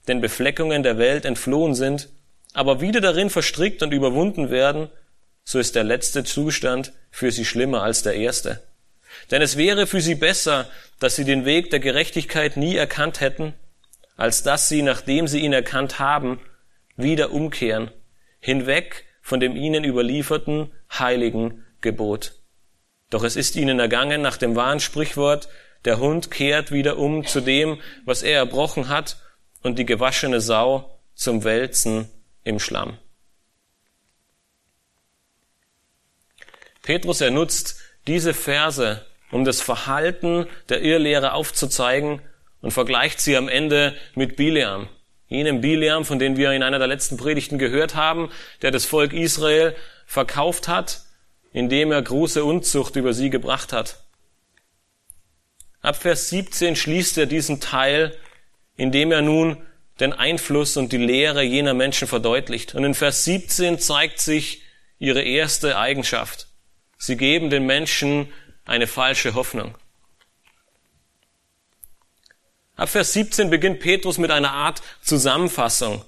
den 0.07 0.19
Befleckungen 0.19 0.81
der 0.81 0.97
Welt 0.97 1.25
entflohen 1.25 1.75
sind, 1.75 2.09
aber 2.53 2.81
wieder 2.81 3.01
darin 3.01 3.29
verstrickt 3.29 3.83
und 3.83 3.93
überwunden 3.93 4.49
werden, 4.49 4.89
so 5.43 5.59
ist 5.59 5.75
der 5.75 5.83
letzte 5.83 6.23
Zustand 6.23 6.93
für 7.09 7.31
sie 7.31 7.45
schlimmer 7.45 7.83
als 7.83 8.03
der 8.03 8.15
erste. 8.15 8.61
Denn 9.29 9.41
es 9.41 9.57
wäre 9.57 9.87
für 9.87 10.01
sie 10.01 10.15
besser, 10.15 10.69
dass 10.99 11.15
sie 11.15 11.25
den 11.25 11.45
Weg 11.45 11.69
der 11.69 11.79
Gerechtigkeit 11.79 12.57
nie 12.57 12.75
erkannt 12.75 13.19
hätten, 13.19 13.53
als 14.15 14.43
dass 14.43 14.69
sie, 14.69 14.81
nachdem 14.81 15.27
sie 15.27 15.39
ihn 15.39 15.53
erkannt 15.53 15.99
haben, 15.99 16.39
wieder 16.95 17.31
umkehren, 17.31 17.91
hinweg 18.39 19.05
von 19.21 19.39
dem 19.39 19.55
ihnen 19.55 19.83
überlieferten 19.83 20.71
heiligen 20.91 21.65
Gebot. 21.81 22.33
Doch 23.09 23.23
es 23.23 23.35
ist 23.35 23.55
ihnen 23.55 23.79
ergangen 23.79 24.21
nach 24.21 24.37
dem 24.37 24.55
wahren 24.55 24.79
Sprichwort, 24.79 25.49
der 25.85 25.99
Hund 25.99 26.31
kehrt 26.31 26.71
wieder 26.71 26.97
um 26.97 27.25
zu 27.25 27.41
dem, 27.41 27.79
was 28.05 28.23
er 28.23 28.37
erbrochen 28.37 28.87
hat, 28.89 29.17
und 29.63 29.77
die 29.77 29.85
gewaschene 29.85 30.41
Sau 30.41 30.99
zum 31.13 31.43
Wälzen 31.43 32.09
im 32.43 32.59
Schlamm. 32.59 32.97
Petrus, 36.81 37.21
er 37.21 37.31
nutzt 37.31 37.79
diese 38.07 38.33
Verse, 38.33 39.05
um 39.31 39.45
das 39.45 39.61
Verhalten 39.61 40.47
der 40.69 40.81
Irrlehre 40.81 41.33
aufzuzeigen 41.33 42.21
und 42.61 42.71
vergleicht 42.71 43.19
sie 43.19 43.37
am 43.37 43.47
Ende 43.47 43.95
mit 44.15 44.35
Bileam. 44.35 44.87
Jenem 45.27 45.61
Bileam, 45.61 46.03
von 46.03 46.19
dem 46.19 46.35
wir 46.35 46.51
in 46.51 46.63
einer 46.63 46.79
der 46.79 46.87
letzten 46.87 47.17
Predigten 47.17 47.57
gehört 47.57 47.95
haben, 47.95 48.29
der 48.61 48.71
das 48.71 48.85
Volk 48.85 49.13
Israel 49.13 49.75
verkauft 50.05 50.67
hat, 50.67 51.03
indem 51.53 51.91
er 51.91 52.01
große 52.01 52.43
Unzucht 52.43 52.95
über 52.95 53.13
sie 53.13 53.29
gebracht 53.29 53.71
hat. 53.71 54.03
Ab 55.81 55.95
Vers 55.95 56.29
17 56.29 56.75
schließt 56.75 57.17
er 57.17 57.25
diesen 57.25 57.59
Teil, 57.59 58.15
indem 58.75 59.11
er 59.11 59.21
nun 59.21 59.57
den 59.99 60.13
Einfluss 60.13 60.77
und 60.77 60.91
die 60.91 60.97
Lehre 60.97 61.43
jener 61.43 61.73
Menschen 61.73 62.07
verdeutlicht. 62.07 62.75
Und 62.75 62.83
in 62.83 62.93
Vers 62.93 63.23
17 63.25 63.79
zeigt 63.79 64.19
sich 64.19 64.63
ihre 64.99 65.21
erste 65.21 65.77
Eigenschaft. 65.77 66.47
Sie 67.01 67.17
geben 67.17 67.49
den 67.49 67.65
Menschen 67.65 68.31
eine 68.63 68.85
falsche 68.85 69.33
Hoffnung. 69.33 69.75
Ab 72.75 72.89
Vers 72.89 73.13
17 73.13 73.49
beginnt 73.49 73.79
Petrus 73.79 74.19
mit 74.19 74.29
einer 74.29 74.51
Art 74.51 74.83
Zusammenfassung 75.01 76.05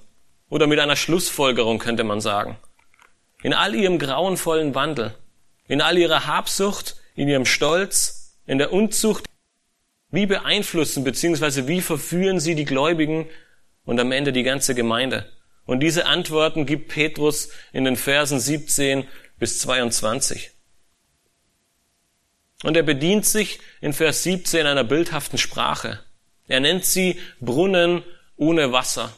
oder 0.48 0.68
mit 0.68 0.78
einer 0.78 0.94
Schlussfolgerung, 0.94 1.80
könnte 1.80 2.04
man 2.04 2.20
sagen. 2.20 2.56
In 3.42 3.54
all 3.54 3.74
ihrem 3.74 3.98
grauenvollen 3.98 4.76
Wandel, 4.76 5.16
in 5.66 5.80
all 5.80 5.98
ihrer 5.98 6.28
Habsucht, 6.28 6.94
in 7.16 7.28
ihrem 7.28 7.44
Stolz, 7.44 8.38
in 8.46 8.58
der 8.58 8.72
Unzucht, 8.72 9.24
wie 10.12 10.26
beeinflussen 10.26 11.02
bzw. 11.02 11.66
wie 11.66 11.80
verführen 11.80 12.38
sie 12.38 12.54
die 12.54 12.66
Gläubigen 12.66 13.28
und 13.84 13.98
am 13.98 14.12
Ende 14.12 14.32
die 14.32 14.44
ganze 14.44 14.76
Gemeinde? 14.76 15.28
Und 15.66 15.80
diese 15.80 16.06
Antworten 16.06 16.66
gibt 16.66 16.86
Petrus 16.86 17.48
in 17.72 17.84
den 17.84 17.96
Versen 17.96 18.38
17 18.38 19.08
bis 19.40 19.58
22. 19.58 20.53
Und 22.64 22.78
er 22.78 22.82
bedient 22.82 23.26
sich 23.26 23.60
in 23.82 23.92
Vers 23.92 24.22
17 24.22 24.66
einer 24.66 24.84
bildhaften 24.84 25.36
Sprache. 25.36 26.00
Er 26.48 26.60
nennt 26.60 26.86
sie 26.86 27.20
Brunnen 27.38 28.02
ohne 28.36 28.72
Wasser. 28.72 29.14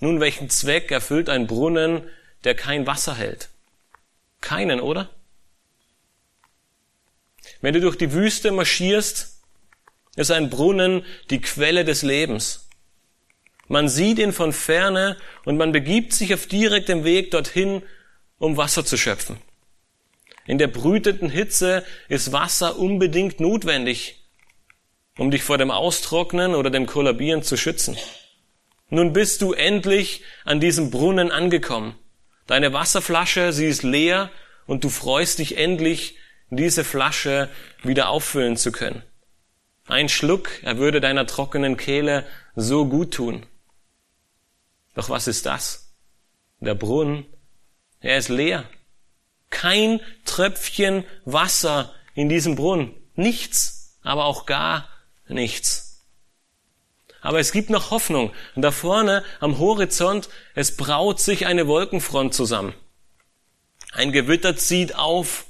Nun, 0.00 0.18
welchen 0.18 0.48
Zweck 0.48 0.90
erfüllt 0.90 1.28
ein 1.28 1.46
Brunnen, 1.46 2.08
der 2.44 2.54
kein 2.54 2.86
Wasser 2.86 3.14
hält? 3.16 3.50
Keinen, 4.40 4.80
oder? 4.80 5.10
Wenn 7.60 7.74
du 7.74 7.80
durch 7.80 7.96
die 7.96 8.14
Wüste 8.14 8.50
marschierst, 8.50 9.42
ist 10.16 10.30
ein 10.30 10.48
Brunnen 10.48 11.04
die 11.28 11.42
Quelle 11.42 11.84
des 11.84 12.00
Lebens. 12.00 12.66
Man 13.68 13.90
sieht 13.90 14.18
ihn 14.18 14.32
von 14.32 14.54
ferne 14.54 15.18
und 15.44 15.58
man 15.58 15.72
begibt 15.72 16.14
sich 16.14 16.32
auf 16.32 16.46
direktem 16.46 17.04
Weg 17.04 17.30
dorthin, 17.30 17.82
um 18.38 18.56
Wasser 18.56 18.86
zu 18.86 18.96
schöpfen. 18.96 19.36
In 20.46 20.58
der 20.58 20.66
brütenden 20.66 21.30
Hitze 21.30 21.84
ist 22.08 22.32
Wasser 22.32 22.78
unbedingt 22.78 23.40
notwendig, 23.40 24.24
um 25.16 25.30
dich 25.30 25.42
vor 25.42 25.58
dem 25.58 25.70
Austrocknen 25.70 26.54
oder 26.54 26.70
dem 26.70 26.86
Kollabieren 26.86 27.42
zu 27.42 27.56
schützen. 27.56 27.96
Nun 28.90 29.12
bist 29.12 29.40
du 29.40 29.52
endlich 29.52 30.22
an 30.44 30.60
diesem 30.60 30.90
Brunnen 30.90 31.30
angekommen. 31.30 31.94
Deine 32.46 32.72
Wasserflasche, 32.72 33.52
sie 33.52 33.66
ist 33.66 33.82
leer 33.82 34.30
und 34.66 34.84
du 34.84 34.90
freust 34.90 35.38
dich 35.38 35.56
endlich, 35.56 36.16
diese 36.50 36.84
Flasche 36.84 37.48
wieder 37.82 38.10
auffüllen 38.10 38.56
zu 38.56 38.70
können. 38.70 39.02
Ein 39.86 40.08
Schluck, 40.08 40.50
er 40.62 40.78
würde 40.78 41.00
deiner 41.00 41.26
trockenen 41.26 41.76
Kehle 41.76 42.26
so 42.54 42.86
gut 42.86 43.14
tun. 43.14 43.46
Doch 44.94 45.10
was 45.10 45.26
ist 45.26 45.46
das? 45.46 45.94
Der 46.60 46.74
Brunnen, 46.74 47.26
er 48.00 48.18
ist 48.18 48.28
leer. 48.28 48.64
Kein 49.54 50.00
Tröpfchen 50.24 51.04
Wasser 51.24 51.94
in 52.14 52.28
diesem 52.28 52.56
Brunnen. 52.56 52.92
Nichts, 53.14 53.96
aber 54.02 54.24
auch 54.24 54.46
gar 54.46 54.88
nichts. 55.28 56.02
Aber 57.20 57.38
es 57.38 57.52
gibt 57.52 57.70
noch 57.70 57.92
Hoffnung. 57.92 58.32
Und 58.56 58.62
da 58.62 58.72
vorne 58.72 59.24
am 59.38 59.58
Horizont, 59.58 60.28
es 60.56 60.76
braut 60.76 61.20
sich 61.20 61.46
eine 61.46 61.68
Wolkenfront 61.68 62.34
zusammen. 62.34 62.74
Ein 63.92 64.10
Gewitter 64.10 64.56
zieht 64.56 64.96
auf. 64.96 65.46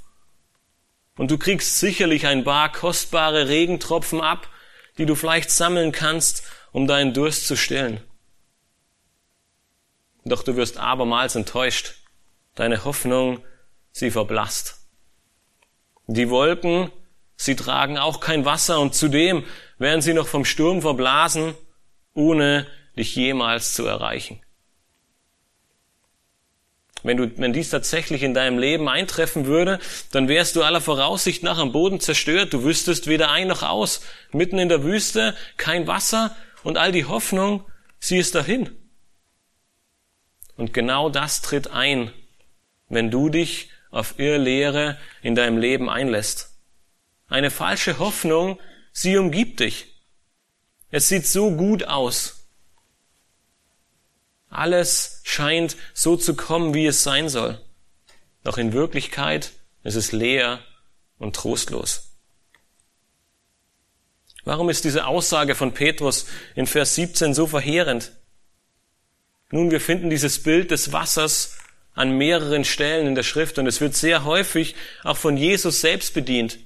Und 1.17 1.31
du 1.31 1.39
kriegst 1.39 1.81
sicherlich 1.81 2.27
ein 2.27 2.45
paar 2.45 2.71
kostbare 2.71 3.49
Regentropfen 3.49 4.21
ab, 4.21 4.49
die 4.99 5.07
du 5.07 5.15
vielleicht 5.15 5.51
sammeln 5.51 5.93
kannst, 5.93 6.43
um 6.73 6.87
deinen 6.87 7.15
Durst 7.15 7.47
zu 7.47 7.57
stillen. 7.57 8.01
Doch 10.27 10.43
du 10.43 10.57
wirst 10.57 10.77
abermals 10.77 11.37
enttäuscht. 11.37 11.95
Deine 12.55 12.85
Hoffnung 12.85 13.43
sie 13.95 14.11
verblasst. 14.11 14.81
Die 16.07 16.29
Wolken, 16.29 16.91
sie 17.37 17.57
tragen 17.57 17.97
auch 17.97 18.21
kein 18.21 18.45
Wasser 18.45 18.81
und 18.81 18.95
zudem 18.95 19.45
werden 19.79 20.03
sie 20.03 20.13
noch 20.13 20.27
vom 20.27 20.45
Sturm 20.45 20.83
verblasen, 20.83 21.55
ohne 22.13 22.67
dich 22.97 23.15
jemals 23.17 23.73
zu 23.73 23.87
erreichen. 23.87 24.41
Wenn, 27.03 27.19
du, 27.19 27.39
wenn 27.39 27.53
dies 27.53 27.71
tatsächlich 27.71 28.23
in 28.23 28.35
deinem 28.35 28.59
Leben 28.59 28.89
eintreffen 28.89 29.47
würde, 29.47 29.79
dann 30.11 30.27
wärst 30.27 30.57
du 30.57 30.63
aller 30.63 30.81
Voraussicht 30.81 31.43
nach 31.43 31.59
am 31.59 31.71
Boden 31.71 32.01
zerstört. 32.01 32.53
Du 32.53 32.65
wüsstest 32.65 33.07
weder 33.07 33.31
ein 33.31 33.47
noch 33.47 33.63
aus. 33.63 34.01
Mitten 34.33 34.59
in 34.59 34.71
der 34.71 34.83
Wüste, 34.83 35.37
kein 35.57 35.87
Wasser 35.87 36.35
und 36.63 36.79
all 36.79 36.93
die 36.93 37.05
Hoffnung, 37.05 37.65
sie 38.01 38.17
ist 38.17 38.35
dahin. 38.35 38.71
Und 40.57 40.73
genau 40.73 41.11
das 41.11 41.43
tritt 41.43 41.69
ein, 41.69 42.11
wenn 42.89 43.11
du 43.11 43.29
dich 43.29 43.69
auf 43.95 44.19
Irrlehre 44.19 44.99
in 45.23 45.35
deinem 45.35 45.57
Leben 45.57 45.89
einlässt. 45.89 46.51
Eine 47.29 47.51
falsche 47.51 47.99
Hoffnung, 47.99 48.61
sie 48.93 49.17
umgibt 49.17 49.61
dich. 49.61 49.87
Es 50.91 51.09
sieht 51.09 51.27
so 51.27 51.53
gut 51.53 51.85
aus. 51.85 52.49
Alles 54.51 55.21
scheint 55.23 55.77
so 55.95 56.17
zu 56.17 56.35
kommen, 56.35 56.75
wie 56.75 56.87
es 56.87 57.03
sein 57.03 57.29
soll. 57.29 57.61
Doch 58.43 58.59
in 58.59 58.73
Wirklichkeit 58.73 59.53
ist 59.85 59.95
es 59.95 60.13
leer 60.13 60.61
und 61.19 61.37
trostlos. 61.37 62.11
Warum 64.45 64.69
ist 64.71 64.85
diese 64.85 65.07
Aussage 65.07 65.55
von 65.55 65.73
Petrus 65.73 66.27
in 66.55 66.67
Vers 66.67 66.97
17 66.97 67.33
so 67.33 67.47
verheerend? 67.47 68.13
Nun, 69.51 69.71
wir 69.71 69.81
finden 69.81 70.11
dieses 70.11 70.43
Bild 70.43 70.71
des 70.73 70.93
Wassers 70.93 71.57
an 71.95 72.17
mehreren 72.19 72.65
Stellen 72.65 73.07
in 73.07 73.15
der 73.15 73.23
Schrift 73.23 73.59
und 73.59 73.67
es 73.67 73.81
wird 73.81 73.95
sehr 73.95 74.25
häufig 74.25 74.75
auch 75.05 75.17
von 75.17 75.37
Jesus 75.37 75.81
selbst 75.81 76.13
bedient. 76.13 76.59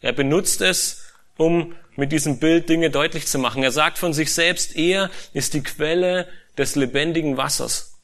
Er 0.00 0.12
benutzt 0.12 0.60
es, 0.60 1.04
um 1.36 1.74
mit 1.96 2.12
diesem 2.12 2.38
Bild 2.38 2.68
Dinge 2.68 2.90
deutlich 2.90 3.26
zu 3.26 3.38
machen. 3.38 3.62
Er 3.62 3.72
sagt 3.72 3.98
von 3.98 4.12
sich 4.12 4.32
selbst, 4.32 4.76
er 4.76 5.10
ist 5.32 5.54
die 5.54 5.62
Quelle 5.62 6.26
des 6.56 6.74
lebendigen 6.76 7.36
Wassers. 7.36 7.94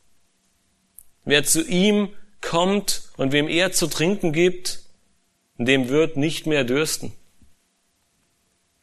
Wer 1.24 1.44
zu 1.44 1.66
ihm 1.66 2.10
kommt 2.40 3.02
und 3.16 3.32
wem 3.32 3.48
er 3.48 3.72
zu 3.72 3.86
trinken 3.86 4.32
gibt, 4.32 4.80
dem 5.58 5.88
wird 5.88 6.16
nicht 6.16 6.46
mehr 6.46 6.64
dürsten. 6.64 7.12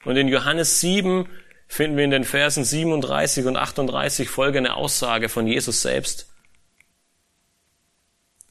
Und 0.06 0.16
in 0.16 0.28
Johannes 0.28 0.80
7 0.80 1.28
finden 1.68 1.98
wir 1.98 2.04
in 2.04 2.12
den 2.12 2.24
Versen 2.24 2.64
37 2.64 3.46
und 3.46 3.58
38 3.58 4.30
folgende 4.30 4.76
Aussage 4.76 5.28
von 5.28 5.48
Jesus 5.48 5.82
selbst. 5.82 6.27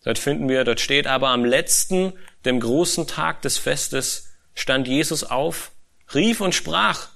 Dort 0.07 0.21
finden 0.21 0.49
wir, 0.49 0.63
dort 0.63 0.79
steht 0.79 1.09
aber 1.09 1.31
am 1.31 1.45
letzten, 1.45 2.13
dem 2.45 2.61
großen 2.61 3.09
Tag 3.09 3.43
des 3.43 3.59
Festes, 3.59 4.37
stand 4.55 4.87
Jesus 4.87 5.25
auf, 5.25 5.73
rief 6.15 6.41
und 6.41 6.55
sprach, 6.55 7.09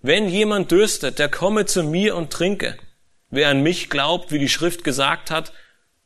wenn 0.00 0.28
jemand 0.28 0.70
dürstet, 0.70 1.18
der 1.18 1.28
komme 1.28 1.66
zu 1.66 1.82
mir 1.82 2.14
und 2.14 2.32
trinke. 2.32 2.78
Wer 3.30 3.48
an 3.48 3.64
mich 3.64 3.90
glaubt, 3.90 4.30
wie 4.30 4.38
die 4.38 4.48
Schrift 4.48 4.84
gesagt 4.84 5.32
hat, 5.32 5.52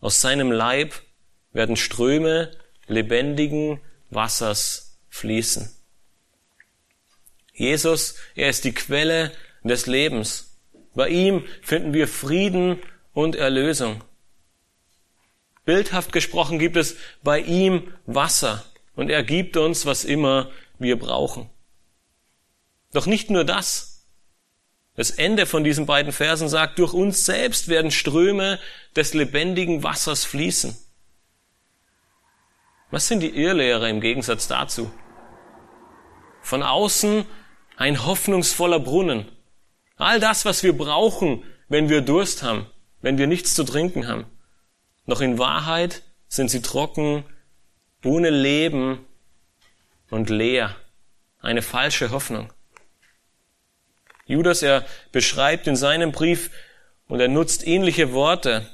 aus 0.00 0.22
seinem 0.22 0.50
Leib 0.50 0.94
werden 1.52 1.76
Ströme 1.76 2.52
lebendigen 2.86 3.78
Wassers 4.08 4.98
fließen. 5.10 5.70
Jesus, 7.52 8.14
er 8.34 8.48
ist 8.48 8.64
die 8.64 8.72
Quelle 8.72 9.30
des 9.62 9.84
Lebens. 9.84 10.58
Bei 10.94 11.10
ihm 11.10 11.44
finden 11.60 11.92
wir 11.92 12.08
Frieden 12.08 12.78
und 13.12 13.36
Erlösung. 13.36 14.02
Bildhaft 15.64 16.12
gesprochen 16.12 16.58
gibt 16.58 16.76
es 16.76 16.96
bei 17.22 17.40
ihm 17.40 17.92
Wasser 18.06 18.64
und 18.96 19.10
er 19.10 19.22
gibt 19.22 19.56
uns, 19.56 19.86
was 19.86 20.04
immer 20.04 20.50
wir 20.78 20.98
brauchen. 20.98 21.48
Doch 22.92 23.06
nicht 23.06 23.30
nur 23.30 23.44
das. 23.44 24.06
Das 24.96 25.10
Ende 25.10 25.46
von 25.46 25.64
diesen 25.64 25.86
beiden 25.86 26.12
Versen 26.12 26.48
sagt, 26.48 26.78
durch 26.78 26.92
uns 26.92 27.24
selbst 27.24 27.68
werden 27.68 27.90
Ströme 27.90 28.58
des 28.96 29.14
lebendigen 29.14 29.82
Wassers 29.82 30.24
fließen. 30.24 30.76
Was 32.90 33.06
sind 33.06 33.20
die 33.20 33.30
Irrlehrer 33.30 33.88
im 33.88 34.00
Gegensatz 34.00 34.48
dazu? 34.48 34.90
Von 36.42 36.62
außen 36.62 37.24
ein 37.76 38.04
hoffnungsvoller 38.04 38.80
Brunnen. 38.80 39.30
All 39.96 40.18
das, 40.18 40.44
was 40.44 40.62
wir 40.62 40.76
brauchen, 40.76 41.44
wenn 41.68 41.88
wir 41.88 42.00
Durst 42.00 42.42
haben. 42.42 42.66
wenn 43.02 43.18
wir 43.18 43.26
nichts 43.26 43.54
zu 43.54 43.64
trinken 43.64 44.06
haben. 44.06 44.26
Doch 45.06 45.20
in 45.20 45.38
Wahrheit 45.38 46.02
sind 46.28 46.50
sie 46.50 46.62
trocken, 46.62 47.24
ohne 48.04 48.30
Leben 48.30 49.04
und 50.10 50.30
leer. 50.30 50.76
Eine 51.40 51.62
falsche 51.62 52.10
Hoffnung. 52.10 52.52
Judas, 54.26 54.62
er 54.62 54.84
beschreibt 55.10 55.66
in 55.66 55.74
seinem 55.74 56.12
Brief 56.12 56.50
und 57.08 57.20
er 57.20 57.28
nutzt 57.28 57.66
ähnliche 57.66 58.12
Worte 58.12 58.66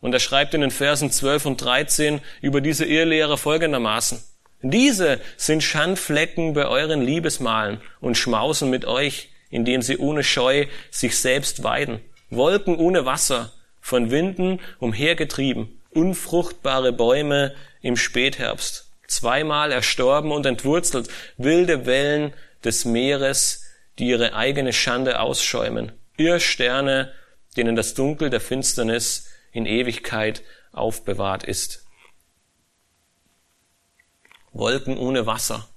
und 0.00 0.12
er 0.14 0.20
schreibt 0.20 0.54
in 0.54 0.62
den 0.62 0.70
Versen 0.70 1.10
12 1.10 1.46
und 1.46 1.60
13 1.60 2.20
über 2.40 2.60
diese 2.60 2.86
Irrlehrer 2.86 3.36
folgendermaßen. 3.36 4.22
Diese 4.62 5.20
sind 5.36 5.62
Schandflecken 5.62 6.54
bei 6.54 6.66
euren 6.66 7.02
Liebesmalen 7.02 7.80
und 8.00 8.16
schmausen 8.16 8.70
mit 8.70 8.84
euch, 8.84 9.30
indem 9.50 9.82
sie 9.82 9.98
ohne 9.98 10.24
Scheu 10.24 10.66
sich 10.90 11.18
selbst 11.18 11.62
weiden. 11.62 12.00
Wolken 12.30 12.76
ohne 12.76 13.04
Wasser, 13.04 13.52
von 13.82 14.10
Winden 14.10 14.60
umhergetrieben, 14.78 15.78
unfruchtbare 15.90 16.92
Bäume 16.92 17.54
im 17.82 17.96
Spätherbst, 17.96 18.90
zweimal 19.06 19.72
erstorben 19.72 20.32
und 20.32 20.46
entwurzelt, 20.46 21.08
wilde 21.36 21.84
Wellen 21.84 22.32
des 22.64 22.86
Meeres, 22.86 23.66
die 23.98 24.06
ihre 24.06 24.34
eigene 24.34 24.72
Schande 24.72 25.20
ausschäumen, 25.20 25.92
Irrsterne, 26.16 27.12
denen 27.56 27.76
das 27.76 27.92
Dunkel 27.92 28.30
der 28.30 28.40
Finsternis 28.40 29.28
in 29.50 29.66
Ewigkeit 29.66 30.42
aufbewahrt 30.70 31.42
ist. 31.42 31.84
Wolken 34.52 34.96
ohne 34.96 35.26
Wasser, 35.26 35.68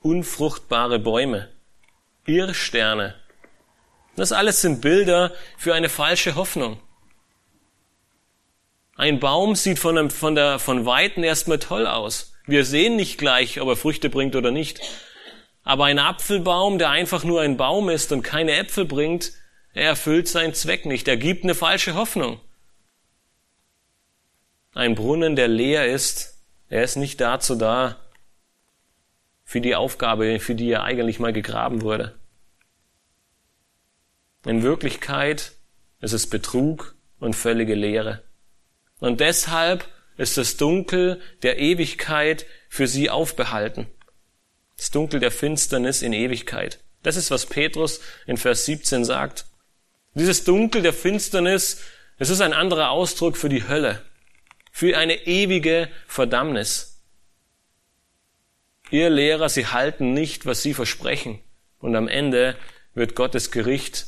unfruchtbare 0.00 0.98
Bäume, 0.98 1.50
Irrsterne. 2.26 3.14
Das 4.16 4.32
alles 4.32 4.60
sind 4.60 4.80
Bilder 4.80 5.32
für 5.56 5.74
eine 5.74 5.88
falsche 5.88 6.34
Hoffnung. 6.34 6.80
Ein 9.02 9.18
Baum 9.18 9.56
sieht 9.56 9.80
von, 9.80 9.98
einem, 9.98 10.10
von, 10.10 10.36
der, 10.36 10.60
von 10.60 10.86
Weitem 10.86 11.24
erstmal 11.24 11.58
toll 11.58 11.88
aus. 11.88 12.34
Wir 12.46 12.64
sehen 12.64 12.94
nicht 12.94 13.18
gleich, 13.18 13.60
ob 13.60 13.66
er 13.66 13.74
Früchte 13.74 14.08
bringt 14.08 14.36
oder 14.36 14.52
nicht. 14.52 14.80
Aber 15.64 15.86
ein 15.86 15.98
Apfelbaum, 15.98 16.78
der 16.78 16.90
einfach 16.90 17.24
nur 17.24 17.40
ein 17.40 17.56
Baum 17.56 17.88
ist 17.90 18.12
und 18.12 18.22
keine 18.22 18.52
Äpfel 18.52 18.84
bringt, 18.84 19.32
er 19.74 19.88
erfüllt 19.88 20.28
seinen 20.28 20.54
Zweck 20.54 20.86
nicht. 20.86 21.08
Er 21.08 21.16
gibt 21.16 21.42
eine 21.42 21.56
falsche 21.56 21.94
Hoffnung. 21.94 22.38
Ein 24.72 24.94
Brunnen, 24.94 25.34
der 25.34 25.48
leer 25.48 25.88
ist, 25.88 26.40
er 26.68 26.84
ist 26.84 26.94
nicht 26.94 27.20
dazu 27.20 27.56
da, 27.56 27.96
für 29.42 29.60
die 29.60 29.74
Aufgabe, 29.74 30.38
für 30.38 30.54
die 30.54 30.70
er 30.70 30.84
eigentlich 30.84 31.18
mal 31.18 31.32
gegraben 31.32 31.82
wurde. 31.82 32.14
In 34.46 34.62
Wirklichkeit 34.62 35.54
ist 36.00 36.12
es 36.12 36.30
Betrug 36.30 36.94
und 37.18 37.34
völlige 37.34 37.74
Leere. 37.74 38.22
Und 39.02 39.18
deshalb 39.18 39.88
ist 40.16 40.38
das 40.38 40.56
Dunkel 40.56 41.20
der 41.42 41.58
Ewigkeit 41.58 42.46
für 42.68 42.86
sie 42.86 43.10
aufbehalten. 43.10 43.88
Das 44.76 44.92
Dunkel 44.92 45.18
der 45.18 45.32
Finsternis 45.32 46.02
in 46.02 46.12
Ewigkeit. 46.12 46.78
Das 47.02 47.16
ist, 47.16 47.32
was 47.32 47.46
Petrus 47.46 48.00
in 48.28 48.36
Vers 48.36 48.64
17 48.64 49.04
sagt. 49.04 49.46
Dieses 50.14 50.44
Dunkel 50.44 50.82
der 50.82 50.92
Finsternis, 50.92 51.82
es 52.18 52.30
ist 52.30 52.40
ein 52.40 52.52
anderer 52.52 52.90
Ausdruck 52.90 53.36
für 53.36 53.48
die 53.48 53.66
Hölle 53.66 54.04
für 54.70 54.96
eine 54.96 55.26
ewige 55.26 55.88
Verdammnis. 56.06 57.02
Ihr 58.90 59.10
Lehrer, 59.10 59.48
sie 59.48 59.66
halten 59.66 60.14
nicht, 60.14 60.46
was 60.46 60.62
sie 60.62 60.74
versprechen. 60.74 61.40
Und 61.80 61.96
am 61.96 62.06
Ende 62.06 62.56
wird 62.94 63.16
Gottes 63.16 63.50
Gericht 63.50 64.06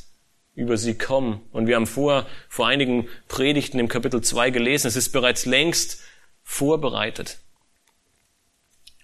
über 0.55 0.77
sie 0.77 0.97
kommen. 0.97 1.41
Und 1.51 1.67
wir 1.67 1.75
haben 1.75 1.87
vor, 1.87 2.25
vor 2.47 2.67
einigen 2.67 3.07
Predigten 3.27 3.79
im 3.79 3.89
Kapitel 3.89 4.21
2 4.21 4.49
gelesen, 4.49 4.87
es 4.87 4.95
ist 4.95 5.11
bereits 5.11 5.45
längst 5.45 6.01
vorbereitet. 6.43 7.39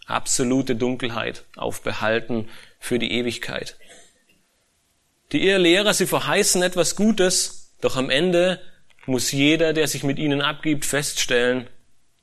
Absolute 0.06 0.76
Dunkelheit 0.76 1.46
aufbehalten 1.56 2.50
für 2.80 3.00
die 3.00 3.12
Ewigkeit. 3.12 3.78
Die 5.32 5.46
Irrlehrer, 5.46 5.94
sie 5.94 6.08
verheißen 6.08 6.62
etwas 6.62 6.96
Gutes, 6.96 7.74
doch 7.82 7.96
am 7.96 8.10
Ende 8.10 8.60
muss 9.06 9.32
jeder, 9.32 9.74
der 9.74 9.88
sich 9.88 10.04
mit 10.04 10.20
ihnen 10.20 10.42
abgibt, 10.42 10.86
feststellen, 10.86 11.68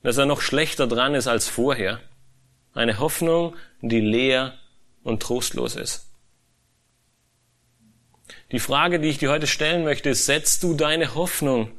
dass 0.03 0.17
er 0.17 0.27
noch 0.27 0.41
schlechter 0.41 0.87
dran 0.87 1.15
ist 1.15 1.27
als 1.27 1.49
vorher. 1.49 2.01
Eine 2.75 2.99
Hoffnung, 2.99 3.57
die 3.81 4.01
leer 4.01 4.55
und 5.03 5.23
trostlos 5.23 5.75
ist. 5.75 6.08
Die 8.51 8.61
Frage, 8.61 8.99
die 8.99 9.09
ich 9.09 9.19
dir 9.19 9.31
heute 9.31 9.47
stellen 9.47 9.85
möchte, 9.85 10.11
ist, 10.11 10.25
setzt 10.25 10.63
du 10.63 10.75
deine 10.75 11.15
Hoffnung 11.15 11.71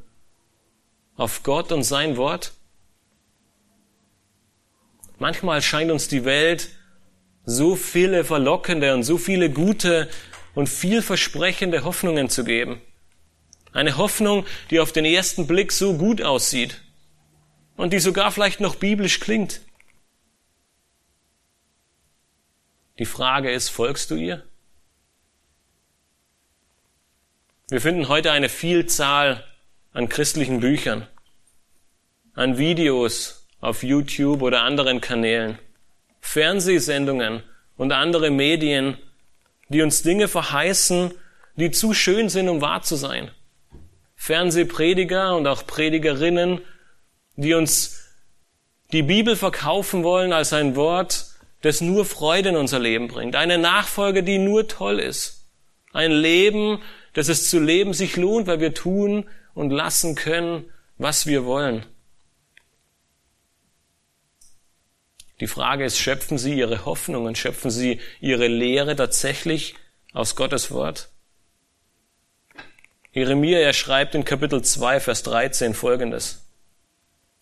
auf 1.16 1.42
Gott 1.42 1.72
und 1.72 1.82
sein 1.82 2.16
Wort? 2.16 2.52
Manchmal 5.18 5.62
scheint 5.62 5.90
uns 5.90 6.06
die 6.08 6.24
Welt 6.24 6.70
so 7.44 7.74
viele 7.74 8.24
verlockende 8.24 8.94
und 8.94 9.02
so 9.02 9.18
viele 9.18 9.50
gute 9.50 10.08
und 10.54 10.68
vielversprechende 10.68 11.84
Hoffnungen 11.84 12.28
zu 12.28 12.44
geben. 12.44 12.80
Eine 13.72 13.96
Hoffnung, 13.96 14.46
die 14.70 14.80
auf 14.80 14.92
den 14.92 15.04
ersten 15.04 15.46
Blick 15.46 15.72
so 15.72 15.96
gut 15.96 16.22
aussieht 16.22 16.80
und 17.76 17.92
die 17.92 17.98
sogar 17.98 18.30
vielleicht 18.30 18.60
noch 18.60 18.76
biblisch 18.76 19.20
klingt. 19.20 19.60
Die 22.98 23.06
Frage 23.06 23.50
ist, 23.50 23.70
folgst 23.70 24.10
du 24.10 24.14
ihr? 24.14 24.44
Wir 27.70 27.80
finden 27.80 28.08
heute 28.08 28.32
eine 28.32 28.48
Vielzahl 28.48 29.44
an 29.92 30.08
christlichen 30.08 30.58
Büchern, 30.58 31.06
an 32.34 32.58
Videos 32.58 33.46
auf 33.60 33.84
YouTube 33.84 34.42
oder 34.42 34.62
anderen 34.62 35.00
Kanälen, 35.00 35.56
Fernsehsendungen 36.20 37.44
und 37.76 37.92
andere 37.92 38.30
Medien, 38.30 38.98
die 39.68 39.82
uns 39.82 40.02
Dinge 40.02 40.26
verheißen, 40.26 41.12
die 41.54 41.70
zu 41.70 41.94
schön 41.94 42.28
sind, 42.28 42.48
um 42.48 42.60
wahr 42.60 42.82
zu 42.82 42.96
sein. 42.96 43.30
Fernsehprediger 44.16 45.36
und 45.36 45.46
auch 45.46 45.64
Predigerinnen, 45.64 46.62
die 47.36 47.54
uns 47.54 48.00
die 48.90 49.04
Bibel 49.04 49.36
verkaufen 49.36 50.02
wollen 50.02 50.32
als 50.32 50.52
ein 50.52 50.74
Wort, 50.74 51.26
das 51.62 51.80
nur 51.80 52.04
Freude 52.04 52.48
in 52.48 52.56
unser 52.56 52.80
Leben 52.80 53.06
bringt. 53.06 53.36
Eine 53.36 53.58
Nachfolge, 53.58 54.24
die 54.24 54.38
nur 54.38 54.66
toll 54.66 54.98
ist. 54.98 55.46
Ein 55.92 56.10
Leben, 56.10 56.82
das 57.12 57.28
es 57.28 57.50
zu 57.50 57.58
leben 57.58 57.92
sich 57.94 58.16
lohnt, 58.16 58.46
weil 58.46 58.60
wir 58.60 58.74
tun 58.74 59.28
und 59.54 59.70
lassen 59.70 60.14
können, 60.14 60.64
was 60.98 61.26
wir 61.26 61.44
wollen. 61.44 61.86
Die 65.40 65.46
Frage 65.46 65.84
ist, 65.84 65.98
schöpfen 65.98 66.36
Sie 66.36 66.54
Ihre 66.54 66.84
Hoffnungen, 66.84 67.34
schöpfen 67.34 67.70
Sie 67.70 68.00
Ihre 68.20 68.46
Lehre 68.46 68.94
tatsächlich 68.94 69.74
aus 70.12 70.36
Gottes 70.36 70.70
Wort? 70.70 71.08
Jeremia, 73.12 73.58
er 73.58 73.72
schreibt 73.72 74.14
in 74.14 74.24
Kapitel 74.24 74.62
2, 74.62 75.00
Vers 75.00 75.22
13 75.24 75.74
folgendes. 75.74 76.46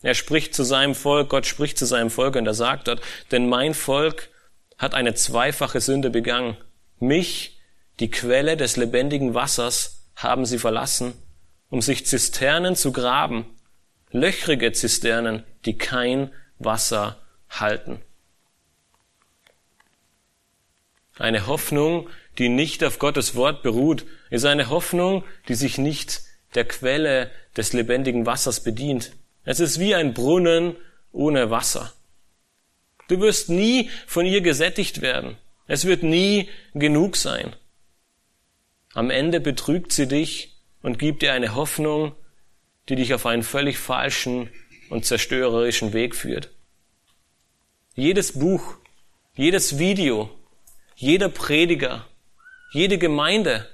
Er 0.00 0.14
spricht 0.14 0.54
zu 0.54 0.62
seinem 0.62 0.94
Volk, 0.94 1.28
Gott 1.28 1.44
spricht 1.44 1.76
zu 1.76 1.84
seinem 1.84 2.10
Volk 2.10 2.36
und 2.36 2.46
er 2.46 2.54
sagt 2.54 2.86
dort, 2.86 3.02
denn 3.32 3.48
mein 3.48 3.74
Volk 3.74 4.30
hat 4.78 4.94
eine 4.94 5.14
zweifache 5.14 5.80
Sünde 5.80 6.08
begangen. 6.08 6.56
Mich, 7.00 7.57
die 8.00 8.10
Quelle 8.10 8.56
des 8.56 8.76
lebendigen 8.76 9.34
Wassers, 9.34 9.98
haben 10.16 10.46
sie 10.46 10.58
verlassen, 10.58 11.14
um 11.70 11.80
sich 11.80 12.04
Zisternen 12.06 12.74
zu 12.74 12.92
graben, 12.92 13.46
löchrige 14.10 14.72
Zisternen, 14.72 15.44
die 15.64 15.78
kein 15.78 16.32
Wasser 16.58 17.20
halten. 17.48 18.02
Eine 21.18 21.46
Hoffnung, 21.46 22.08
die 22.38 22.48
nicht 22.48 22.84
auf 22.84 22.98
Gottes 22.98 23.34
Wort 23.34 23.62
beruht, 23.62 24.06
ist 24.30 24.44
eine 24.44 24.70
Hoffnung, 24.70 25.24
die 25.48 25.54
sich 25.54 25.78
nicht 25.78 26.22
der 26.54 26.64
Quelle 26.64 27.30
des 27.56 27.72
lebendigen 27.72 28.26
Wassers 28.26 28.62
bedient. 28.62 29.12
Es 29.44 29.60
ist 29.60 29.78
wie 29.78 29.94
ein 29.94 30.14
Brunnen 30.14 30.76
ohne 31.12 31.50
Wasser. 31.50 31.92
Du 33.08 33.20
wirst 33.20 33.48
nie 33.48 33.90
von 34.06 34.26
ihr 34.26 34.40
gesättigt 34.40 35.00
werden. 35.00 35.36
Es 35.66 35.84
wird 35.84 36.02
nie 36.02 36.48
genug 36.74 37.16
sein. 37.16 37.54
Am 38.94 39.10
Ende 39.10 39.40
betrügt 39.40 39.92
sie 39.92 40.08
dich 40.08 40.56
und 40.82 40.98
gibt 40.98 41.22
dir 41.22 41.32
eine 41.32 41.54
Hoffnung, 41.54 42.14
die 42.88 42.96
dich 42.96 43.14
auf 43.14 43.26
einen 43.26 43.42
völlig 43.42 43.78
falschen 43.78 44.50
und 44.88 45.04
zerstörerischen 45.04 45.92
Weg 45.92 46.14
führt. 46.14 46.50
Jedes 47.94 48.38
Buch, 48.38 48.76
jedes 49.34 49.78
Video, 49.78 50.30
jeder 50.94 51.28
Prediger, 51.28 52.06
jede 52.72 52.98
Gemeinde, 52.98 53.68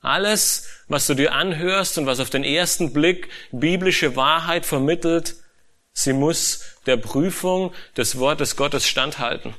alles, 0.00 0.66
was 0.88 1.06
du 1.06 1.14
dir 1.14 1.32
anhörst 1.32 1.98
und 1.98 2.06
was 2.06 2.20
auf 2.20 2.30
den 2.30 2.44
ersten 2.44 2.92
Blick 2.92 3.28
biblische 3.52 4.16
Wahrheit 4.16 4.64
vermittelt, 4.64 5.36
sie 5.92 6.14
muss 6.14 6.64
der 6.86 6.96
Prüfung 6.96 7.74
des 7.96 8.18
Wortes 8.18 8.56
Gottes 8.56 8.88
standhalten. 8.88 9.54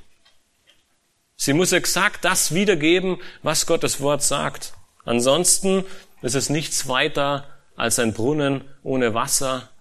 Sie 1.43 1.53
muss 1.53 1.71
exakt 1.71 2.23
das 2.23 2.53
wiedergeben, 2.53 3.19
was 3.41 3.65
Gottes 3.65 3.99
Wort 3.99 4.21
sagt. 4.21 4.73
Ansonsten 5.05 5.83
ist 6.21 6.35
es 6.35 6.51
nichts 6.51 6.87
weiter 6.87 7.47
als 7.75 7.97
ein 7.97 8.13
Brunnen 8.13 8.63
ohne 8.83 9.15
Wasser 9.15 9.71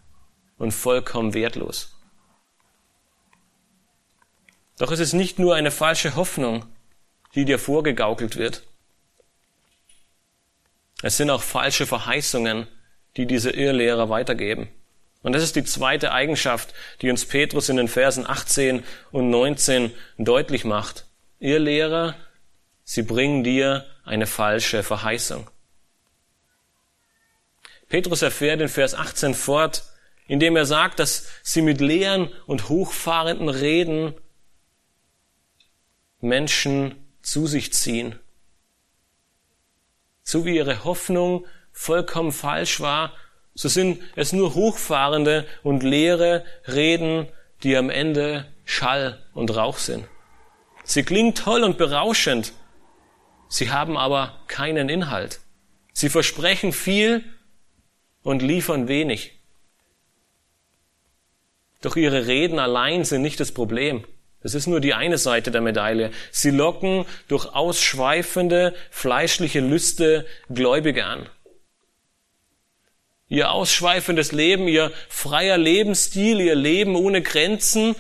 und 0.57 0.73
vollkommen 0.73 1.35
wertlos. 1.35 1.95
Doch 4.79 4.91
es 4.91 5.01
ist 5.01 5.13
nicht 5.13 5.39
nur 5.39 5.55
eine 5.55 5.71
falsche 5.71 6.17
Hoffnung, 6.17 6.65
die 7.35 7.45
dir 7.45 7.59
vorgegaukelt 7.59 8.37
wird. 8.37 8.63
Es 11.03 11.19
sind 11.19 11.29
auch 11.29 11.43
falsche 11.43 11.87
Verheißungen, 11.87 12.69
die 13.19 13.27
diese 13.27 13.51
Irrlehrer 13.51 14.09
weitergeben. 14.09 14.71
Und 15.23 15.35
das 15.35 15.43
ist 15.43 15.57
die 15.57 15.65
zweite 15.65 16.13
Eigenschaft, 16.13 16.73
die 17.03 17.11
uns 17.11 17.27
Petrus 17.27 17.69
in 17.69 17.77
den 17.77 17.89
Versen 17.89 18.27
18 18.27 18.83
und 19.13 19.29
19 19.29 19.93
deutlich 20.17 20.65
macht. 20.65 21.05
Irrlehrer, 21.41 22.15
sie 22.85 23.03
bringen 23.03 23.43
dir 23.43 23.87
eine 24.05 24.27
falsche 24.27 24.83
Verheißung. 24.83 25.51
Petrus 27.89 28.23
erfährt 28.23 28.61
in 28.61 28.69
Vers 28.69 28.95
18 28.95 29.35
fort, 29.35 29.83
indem 30.29 30.55
er 30.55 30.67
sagt, 30.67 31.01
dass 31.01 31.29
sie 31.43 31.63
mit 31.63 31.81
leeren 31.81 32.33
und 32.47 32.69
hochfahrenden 32.69 33.49
Reden 33.49 34.15
Menschen 36.21 36.95
zu 37.23 37.47
sich 37.47 37.73
ziehen. 37.73 38.19
So 40.23 40.45
wie 40.45 40.57
ihre 40.57 40.85
Hoffnung 40.85 41.47
vollkommen 41.73 42.33
falsch 42.33 42.81
war, 42.81 43.15
so 43.55 43.69
sind 43.69 44.03
es 44.15 44.33
nur 44.33 44.55
hochfahrende 44.55 45.47
und 45.63 45.83
leere 45.83 46.45
Reden, 46.69 47.29
die 47.63 47.77
am 47.77 47.91
Ende 47.91 48.47
Schall 48.65 49.27
und 49.33 49.57
Rauch 49.57 49.79
sind. 49.79 50.07
Sie 50.91 51.05
klingen 51.05 51.37
toll 51.37 51.63
und 51.63 51.79
berauschend, 51.79 52.53
sie 53.49 53.71
haben 53.71 53.97
aber 53.97 54.41
keinen 54.49 54.89
Inhalt. 54.89 55.39
Sie 55.93 56.09
versprechen 56.09 56.73
viel 56.73 57.23
und 58.25 58.43
liefern 58.43 58.89
wenig. 58.89 59.39
Doch 61.81 61.95
ihre 61.95 62.27
Reden 62.27 62.59
allein 62.59 63.05
sind 63.05 63.23
nicht 63.23 63.39
das 63.39 63.53
Problem. 63.53 64.05
Das 64.43 64.57
ist 64.57 64.67
nur 64.67 64.81
die 64.81 64.93
eine 64.93 65.17
Seite 65.17 65.53
der 65.53 65.61
Medaille. 65.61 66.11
Sie 66.33 66.51
locken 66.51 67.07
durch 67.29 67.47
ausschweifende, 67.55 68.75
fleischliche 68.91 69.61
Lüste 69.61 70.27
Gläubige 70.53 71.05
an. 71.05 71.29
Ihr 73.29 73.53
ausschweifendes 73.53 74.33
Leben, 74.33 74.67
ihr 74.67 74.91
freier 75.09 75.57
Lebensstil, 75.57 76.41
ihr 76.41 76.57
Leben 76.57 76.97
ohne 76.97 77.23
Grenzen, 77.23 77.95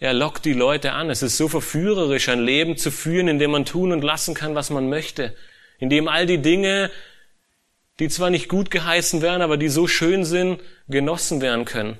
er 0.00 0.14
lockt 0.14 0.46
die 0.46 0.54
Leute 0.54 0.92
an. 0.92 1.10
Es 1.10 1.22
ist 1.22 1.36
so 1.36 1.46
verführerisch, 1.46 2.30
ein 2.30 2.40
Leben 2.40 2.78
zu 2.78 2.90
führen, 2.90 3.28
in 3.28 3.38
dem 3.38 3.50
man 3.50 3.66
tun 3.66 3.92
und 3.92 4.02
lassen 4.02 4.34
kann, 4.34 4.54
was 4.54 4.70
man 4.70 4.88
möchte. 4.88 5.36
In 5.78 5.90
dem 5.90 6.08
all 6.08 6.24
die 6.24 6.40
Dinge, 6.40 6.90
die 7.98 8.08
zwar 8.08 8.30
nicht 8.30 8.48
gut 8.48 8.70
geheißen 8.70 9.20
werden, 9.20 9.42
aber 9.42 9.58
die 9.58 9.68
so 9.68 9.86
schön 9.86 10.24
sind, 10.24 10.62
genossen 10.88 11.42
werden 11.42 11.66
können. 11.66 11.98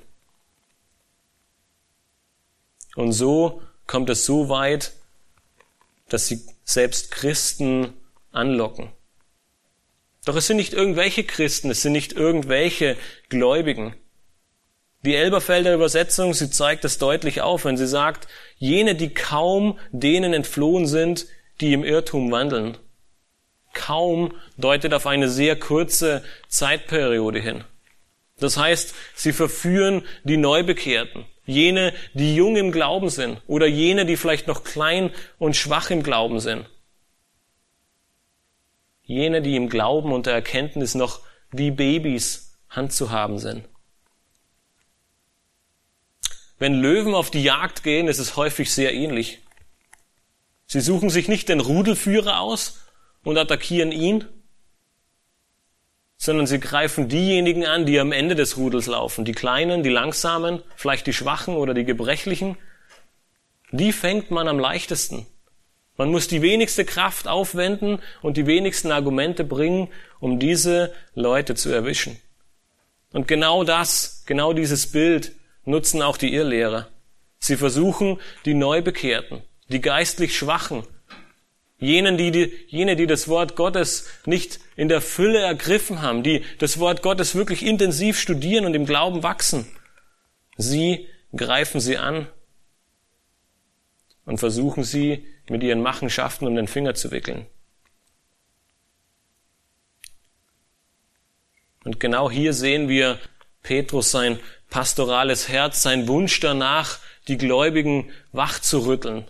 Und 2.95 3.13
so 3.13 3.61
kommt 3.85 4.09
es 4.09 4.25
so 4.25 4.49
weit, 4.49 4.93
dass 6.09 6.27
sie 6.27 6.41
selbst 6.63 7.11
Christen 7.11 7.93
anlocken. 8.31 8.91
Doch 10.25 10.35
es 10.35 10.47
sind 10.47 10.57
nicht 10.57 10.73
irgendwelche 10.73 11.23
Christen, 11.23 11.69
es 11.69 11.83
sind 11.83 11.93
nicht 11.93 12.13
irgendwelche 12.13 12.97
Gläubigen. 13.29 13.95
Die 15.03 15.15
Elberfelder 15.15 15.73
Übersetzung, 15.73 16.33
sie 16.33 16.51
zeigt 16.51 16.85
es 16.85 16.99
deutlich 16.99 17.41
auf, 17.41 17.65
wenn 17.65 17.77
sie 17.77 17.87
sagt, 17.87 18.27
jene, 18.57 18.93
die 18.93 19.13
kaum 19.13 19.79
denen 19.91 20.33
entflohen 20.33 20.85
sind, 20.85 21.25
die 21.59 21.73
im 21.73 21.83
Irrtum 21.83 22.31
wandeln. 22.31 22.77
Kaum 23.73 24.33
deutet 24.57 24.93
auf 24.93 25.07
eine 25.07 25.29
sehr 25.29 25.57
kurze 25.57 26.23
Zeitperiode 26.49 27.39
hin. 27.39 27.63
Das 28.39 28.57
heißt, 28.57 28.93
sie 29.15 29.33
verführen 29.33 30.03
die 30.23 30.37
Neubekehrten, 30.37 31.25
jene, 31.45 31.93
die 32.13 32.35
jung 32.35 32.55
im 32.55 32.71
Glauben 32.71 33.09
sind 33.09 33.41
oder 33.47 33.65
jene, 33.65 34.05
die 34.05 34.17
vielleicht 34.17 34.47
noch 34.47 34.63
klein 34.63 35.11
und 35.39 35.55
schwach 35.55 35.89
im 35.89 36.03
Glauben 36.03 36.39
sind. 36.39 36.65
Jene, 39.03 39.41
die 39.41 39.55
im 39.55 39.67
Glauben 39.67 40.11
und 40.11 40.25
der 40.27 40.33
Erkenntnis 40.33 40.93
noch 40.93 41.21
wie 41.51 41.71
Babys 41.71 42.57
Hand 42.69 42.93
zu 42.93 43.11
haben 43.11 43.39
sind. 43.39 43.67
Wenn 46.61 46.75
Löwen 46.75 47.15
auf 47.15 47.31
die 47.31 47.41
Jagd 47.41 47.81
gehen, 47.81 48.07
ist 48.07 48.19
es 48.19 48.35
häufig 48.35 48.71
sehr 48.71 48.93
ähnlich. 48.93 49.39
Sie 50.67 50.79
suchen 50.79 51.09
sich 51.09 51.27
nicht 51.27 51.49
den 51.49 51.59
Rudelführer 51.59 52.39
aus 52.39 52.85
und 53.23 53.35
attackieren 53.39 53.91
ihn, 53.91 54.25
sondern 56.17 56.45
sie 56.45 56.59
greifen 56.59 57.09
diejenigen 57.09 57.65
an, 57.65 57.87
die 57.87 57.99
am 57.99 58.11
Ende 58.11 58.35
des 58.35 58.57
Rudels 58.57 58.85
laufen. 58.85 59.25
Die 59.25 59.31
Kleinen, 59.31 59.81
die 59.81 59.89
Langsamen, 59.89 60.61
vielleicht 60.75 61.07
die 61.07 61.13
Schwachen 61.13 61.55
oder 61.55 61.73
die 61.73 61.83
Gebrechlichen. 61.83 62.59
Die 63.71 63.91
fängt 63.91 64.29
man 64.29 64.47
am 64.47 64.59
leichtesten. 64.59 65.25
Man 65.97 66.11
muss 66.11 66.27
die 66.27 66.43
wenigste 66.43 66.85
Kraft 66.85 67.27
aufwenden 67.27 67.97
und 68.21 68.37
die 68.37 68.45
wenigsten 68.45 68.91
Argumente 68.91 69.43
bringen, 69.43 69.87
um 70.19 70.37
diese 70.37 70.93
Leute 71.15 71.55
zu 71.55 71.71
erwischen. 71.71 72.21
Und 73.13 73.27
genau 73.27 73.63
das, 73.63 74.21
genau 74.27 74.53
dieses 74.53 74.91
Bild 74.91 75.31
nutzen 75.65 76.01
auch 76.01 76.17
die 76.17 76.33
Irrlehrer. 76.33 76.87
Sie 77.39 77.57
versuchen, 77.57 78.19
die 78.45 78.53
Neubekehrten, 78.53 79.41
die 79.69 79.81
geistlich 79.81 80.37
Schwachen, 80.37 80.83
jenen, 81.79 82.17
die, 82.17 82.31
die, 82.31 82.53
jene, 82.67 82.95
die 82.95 83.07
das 83.07 83.27
Wort 83.27 83.55
Gottes 83.55 84.07
nicht 84.25 84.59
in 84.75 84.87
der 84.87 85.01
Fülle 85.01 85.39
ergriffen 85.39 86.01
haben, 86.01 86.21
die 86.23 86.43
das 86.59 86.79
Wort 86.79 87.01
Gottes 87.01 87.33
wirklich 87.33 87.65
intensiv 87.65 88.19
studieren 88.19 88.65
und 88.65 88.75
im 88.75 88.85
Glauben 88.85 89.23
wachsen, 89.23 89.65
sie 90.57 91.07
greifen 91.35 91.81
sie 91.81 91.97
an 91.97 92.27
und 94.25 94.37
versuchen 94.37 94.83
sie 94.83 95.25
mit 95.49 95.63
ihren 95.63 95.81
Machenschaften 95.81 96.47
um 96.47 96.55
den 96.55 96.67
Finger 96.67 96.93
zu 96.93 97.11
wickeln. 97.11 97.47
Und 101.83 101.99
genau 101.99 102.29
hier 102.29 102.53
sehen 102.53 102.87
wir 102.87 103.19
Petrus 103.63 104.11
sein 104.11 104.39
pastorales 104.71 105.49
Herz, 105.49 105.83
sein 105.83 106.07
Wunsch 106.07 106.39
danach, 106.39 106.97
die 107.27 107.37
Gläubigen 107.37 108.09
wach 108.31 108.59
zu 108.59 108.79
rütteln. 108.87 109.25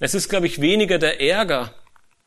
Es 0.00 0.14
ist, 0.14 0.28
glaube 0.28 0.48
ich, 0.48 0.60
weniger 0.60 0.98
der 0.98 1.20
Ärger 1.20 1.72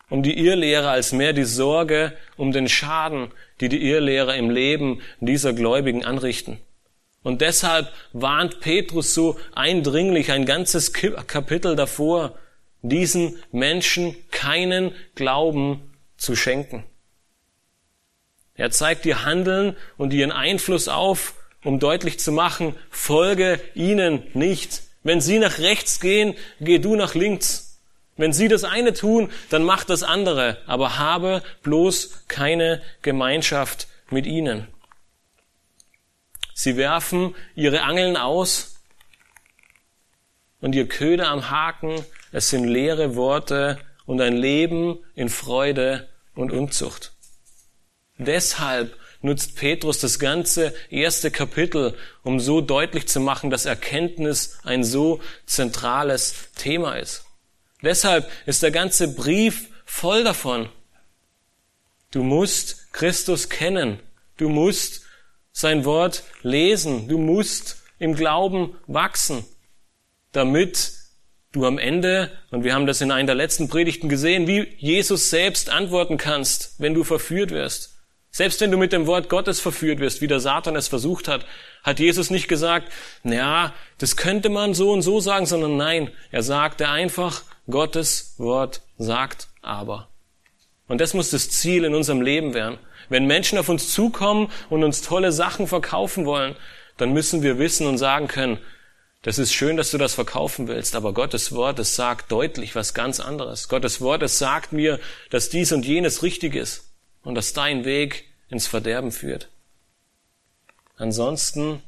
um 0.09 0.21
die 0.21 0.37
Irrlehrer 0.37 0.91
als 0.91 1.11
mehr 1.11 1.33
die 1.33 1.43
Sorge 1.43 2.15
um 2.37 2.51
den 2.51 2.69
Schaden, 2.69 3.31
die 3.59 3.67
die 3.67 3.89
Irrlehrer 3.89 4.35
im 4.35 4.51
Leben 4.51 5.01
dieser 5.19 5.53
Gläubigen 5.53 6.05
anrichten. 6.05 6.59
Und 7.23 7.41
deshalb 7.41 7.91
warnt 8.11 8.59
Petrus 8.59 9.13
so 9.13 9.39
eindringlich 9.55 10.31
ein 10.31 10.45
ganzes 10.45 10.93
Kapitel 10.93 11.75
davor, 11.75 12.37
diesen 12.83 13.41
Menschen 13.51 14.15
keinen 14.29 14.93
Glauben 15.15 15.93
zu 16.15 16.35
schenken. 16.35 16.83
Er 18.53 18.69
zeigt 18.69 19.05
ihr 19.07 19.25
Handeln 19.25 19.75
und 19.97 20.13
ihren 20.13 20.31
Einfluss 20.31 20.87
auf, 20.87 21.33
um 21.63 21.79
deutlich 21.79 22.19
zu 22.19 22.31
machen, 22.31 22.75
folge 22.89 23.59
ihnen 23.73 24.23
nicht. 24.33 24.83
Wenn 25.03 25.21
sie 25.21 25.39
nach 25.39 25.59
rechts 25.59 25.99
gehen, 25.99 26.35
geh 26.59 26.79
du 26.79 26.95
nach 26.95 27.15
links. 27.15 27.79
Wenn 28.15 28.33
sie 28.33 28.47
das 28.47 28.63
eine 28.63 28.93
tun, 28.93 29.31
dann 29.49 29.63
mach 29.63 29.83
das 29.83 30.03
andere, 30.03 30.57
aber 30.67 30.97
habe 30.97 31.41
bloß 31.63 32.25
keine 32.27 32.81
Gemeinschaft 33.01 33.87
mit 34.09 34.25
ihnen. 34.25 34.67
Sie 36.53 36.77
werfen 36.77 37.35
ihre 37.55 37.81
Angeln 37.81 38.15
aus 38.15 38.75
und 40.61 40.75
ihr 40.75 40.87
Köder 40.87 41.29
am 41.29 41.49
Haken, 41.49 42.05
es 42.31 42.49
sind 42.49 42.67
leere 42.67 43.15
Worte 43.15 43.79
und 44.05 44.21
ein 44.21 44.37
Leben 44.37 44.99
in 45.15 45.29
Freude 45.29 46.07
und 46.35 46.51
Unzucht. 46.51 47.13
Deshalb 48.17 48.95
nutzt 49.23 49.55
Petrus 49.55 49.99
das 49.99 50.19
ganze 50.19 50.73
erste 50.89 51.31
Kapitel, 51.31 51.95
um 52.23 52.39
so 52.39 52.61
deutlich 52.61 53.07
zu 53.07 53.19
machen, 53.19 53.49
dass 53.49 53.65
Erkenntnis 53.65 54.59
ein 54.63 54.83
so 54.83 55.19
zentrales 55.45 56.35
Thema 56.55 56.97
ist. 56.97 57.25
Deshalb 57.81 58.29
ist 58.45 58.61
der 58.61 58.71
ganze 58.71 59.13
Brief 59.13 59.69
voll 59.85 60.23
davon. 60.23 60.69
Du 62.11 62.23
musst 62.23 62.93
Christus 62.93 63.49
kennen. 63.49 63.99
Du 64.37 64.49
musst 64.49 65.01
sein 65.51 65.85
Wort 65.85 66.23
lesen. 66.41 67.07
Du 67.07 67.17
musst 67.17 67.81
im 67.99 68.15
Glauben 68.15 68.75
wachsen, 68.87 69.45
damit 70.31 70.93
du 71.53 71.65
am 71.65 71.77
Ende, 71.77 72.31
und 72.51 72.63
wir 72.63 72.73
haben 72.73 72.87
das 72.87 73.01
in 73.01 73.11
einer 73.11 73.27
der 73.27 73.35
letzten 73.35 73.69
Predigten 73.69 74.09
gesehen, 74.09 74.47
wie 74.47 74.75
Jesus 74.77 75.29
selbst 75.29 75.69
antworten 75.69 76.17
kannst, 76.17 76.75
wenn 76.79 76.93
du 76.93 77.03
verführt 77.03 77.51
wirst. 77.51 77.92
Selbst 78.35 78.61
wenn 78.61 78.71
du 78.71 78.77
mit 78.77 78.93
dem 78.93 79.05
Wort 79.05 79.29
Gottes 79.29 79.59
verführt 79.59 79.99
wirst, 79.99 80.21
wie 80.21 80.27
der 80.27 80.39
Satan 80.39 80.75
es 80.75 80.87
versucht 80.87 81.27
hat, 81.27 81.45
hat 81.83 81.99
Jesus 81.99 82.31
nicht 82.31 82.47
gesagt, 82.47 82.91
ja, 83.23 83.73
das 83.99 84.17
könnte 84.17 84.49
man 84.49 84.73
so 84.73 84.91
und 84.91 85.03
so 85.03 85.19
sagen, 85.19 85.45
sondern 85.45 85.77
nein, 85.77 86.09
er 86.31 86.41
sagte 86.41 86.89
einfach, 86.89 87.43
Gottes 87.69 88.33
Wort 88.39 88.81
sagt 88.97 89.49
aber. 89.61 90.09
Und 90.87 90.99
das 90.99 91.13
muss 91.13 91.29
das 91.29 91.51
Ziel 91.51 91.83
in 91.83 91.93
unserem 91.93 92.23
Leben 92.23 92.55
werden. 92.55 92.79
Wenn 93.07 93.27
Menschen 93.27 93.59
auf 93.59 93.69
uns 93.69 93.93
zukommen 93.93 94.49
und 94.71 94.83
uns 94.83 95.03
tolle 95.03 95.31
Sachen 95.31 95.67
verkaufen 95.67 96.25
wollen, 96.25 96.55
dann 96.97 97.13
müssen 97.13 97.43
wir 97.43 97.59
wissen 97.59 97.85
und 97.85 97.99
sagen 97.99 98.27
können, 98.27 98.57
das 99.21 99.37
ist 99.37 99.53
schön, 99.53 99.77
dass 99.77 99.91
du 99.91 99.99
das 99.99 100.15
verkaufen 100.15 100.67
willst, 100.67 100.95
aber 100.95 101.13
Gottes 101.13 101.51
Wort, 101.51 101.77
es 101.77 101.95
sagt 101.95 102.31
deutlich 102.31 102.73
was 102.73 102.95
ganz 102.95 103.19
anderes. 103.19 103.69
Gottes 103.69 104.01
Wort, 104.01 104.23
es 104.23 104.39
sagt 104.39 104.73
mir, 104.73 104.99
dass 105.29 105.49
dies 105.49 105.71
und 105.71 105.85
jenes 105.85 106.23
richtig 106.23 106.55
ist 106.55 106.92
und 107.23 107.35
dass 107.35 107.53
dein 107.53 107.85
Weg 107.85 108.25
ins 108.49 108.67
Verderben 108.67 109.11
führt. 109.11 109.49
Ansonsten 110.97 111.81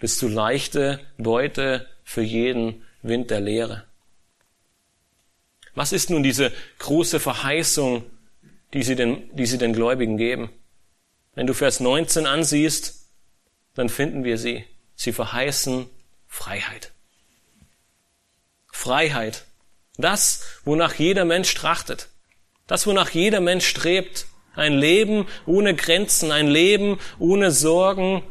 bist 0.00 0.22
du 0.22 0.28
leichte 0.28 1.00
Beute 1.18 1.86
für 2.04 2.22
jeden 2.22 2.84
Wind 3.02 3.30
der 3.30 3.40
Lehre. 3.40 3.84
Was 5.74 5.92
ist 5.92 6.10
nun 6.10 6.22
diese 6.22 6.52
große 6.78 7.20
Verheißung, 7.20 8.04
die 8.72 8.82
sie 8.82 8.96
den, 8.96 9.34
die 9.36 9.46
sie 9.46 9.58
den 9.58 9.72
Gläubigen 9.72 10.16
geben? 10.16 10.50
Wenn 11.34 11.46
du 11.46 11.54
Vers 11.54 11.80
19 11.80 12.26
ansiehst, 12.26 13.06
dann 13.74 13.88
finden 13.88 14.24
wir 14.24 14.36
sie. 14.36 14.64
Sie 14.96 15.12
verheißen 15.12 15.86
Freiheit. 16.26 16.92
Freiheit. 18.70 19.44
Das, 19.96 20.44
wonach 20.64 20.94
jeder 20.94 21.24
Mensch 21.24 21.54
trachtet. 21.54 22.08
Das, 22.66 22.86
wonach 22.86 23.10
jeder 23.10 23.40
Mensch 23.40 23.66
strebt. 23.66 24.26
Ein 24.54 24.74
Leben 24.74 25.26
ohne 25.46 25.74
Grenzen, 25.74 26.32
ein 26.32 26.48
Leben 26.48 26.98
ohne 27.18 27.50
Sorgen, 27.50 28.22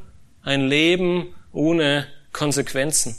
ein 0.41 0.67
Leben 0.67 1.33
ohne 1.51 2.07
Konsequenzen. 2.33 3.15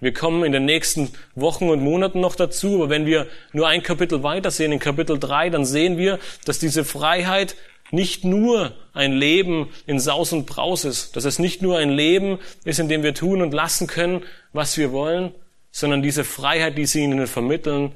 Wir 0.00 0.12
kommen 0.12 0.44
in 0.44 0.52
den 0.52 0.64
nächsten 0.64 1.10
Wochen 1.34 1.70
und 1.70 1.80
Monaten 1.80 2.20
noch 2.20 2.34
dazu, 2.34 2.74
aber 2.74 2.90
wenn 2.90 3.06
wir 3.06 3.26
nur 3.52 3.68
ein 3.68 3.82
Kapitel 3.82 4.22
weitersehen, 4.22 4.72
in 4.72 4.78
Kapitel 4.78 5.18
3, 5.18 5.50
dann 5.50 5.64
sehen 5.64 5.96
wir, 5.96 6.18
dass 6.44 6.58
diese 6.58 6.84
Freiheit 6.84 7.54
nicht 7.90 8.24
nur 8.24 8.72
ein 8.92 9.12
Leben 9.12 9.70
in 9.86 10.00
Saus 10.00 10.32
und 10.32 10.46
Braus 10.46 10.84
ist, 10.84 11.16
dass 11.16 11.24
es 11.24 11.38
nicht 11.38 11.62
nur 11.62 11.78
ein 11.78 11.90
Leben 11.90 12.38
ist, 12.64 12.80
in 12.80 12.88
dem 12.88 13.02
wir 13.02 13.14
tun 13.14 13.40
und 13.40 13.54
lassen 13.54 13.86
können, 13.86 14.24
was 14.52 14.76
wir 14.76 14.92
wollen, 14.92 15.32
sondern 15.70 16.02
diese 16.02 16.24
Freiheit, 16.24 16.76
die 16.76 16.86
sie 16.86 17.02
ihnen 17.02 17.26
vermitteln, 17.26 17.92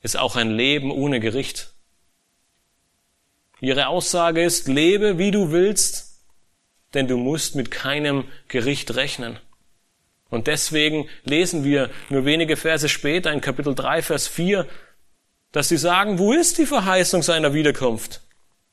ist 0.00 0.18
auch 0.18 0.36
ein 0.36 0.50
Leben 0.50 0.90
ohne 0.90 1.20
Gericht. 1.20 1.71
Ihre 3.62 3.86
Aussage 3.86 4.42
ist, 4.42 4.66
lebe 4.66 5.18
wie 5.18 5.30
du 5.30 5.52
willst, 5.52 6.18
denn 6.94 7.06
du 7.06 7.16
musst 7.16 7.54
mit 7.54 7.70
keinem 7.70 8.24
Gericht 8.48 8.96
rechnen. 8.96 9.38
Und 10.30 10.48
deswegen 10.48 11.08
lesen 11.22 11.62
wir 11.62 11.88
nur 12.10 12.24
wenige 12.24 12.56
Verse 12.56 12.88
später 12.88 13.30
in 13.30 13.40
Kapitel 13.40 13.76
3, 13.76 14.02
Vers 14.02 14.26
4, 14.26 14.66
dass 15.52 15.68
sie 15.68 15.76
sagen, 15.76 16.18
wo 16.18 16.32
ist 16.32 16.58
die 16.58 16.66
Verheißung 16.66 17.22
seiner 17.22 17.54
Wiederkunft? 17.54 18.22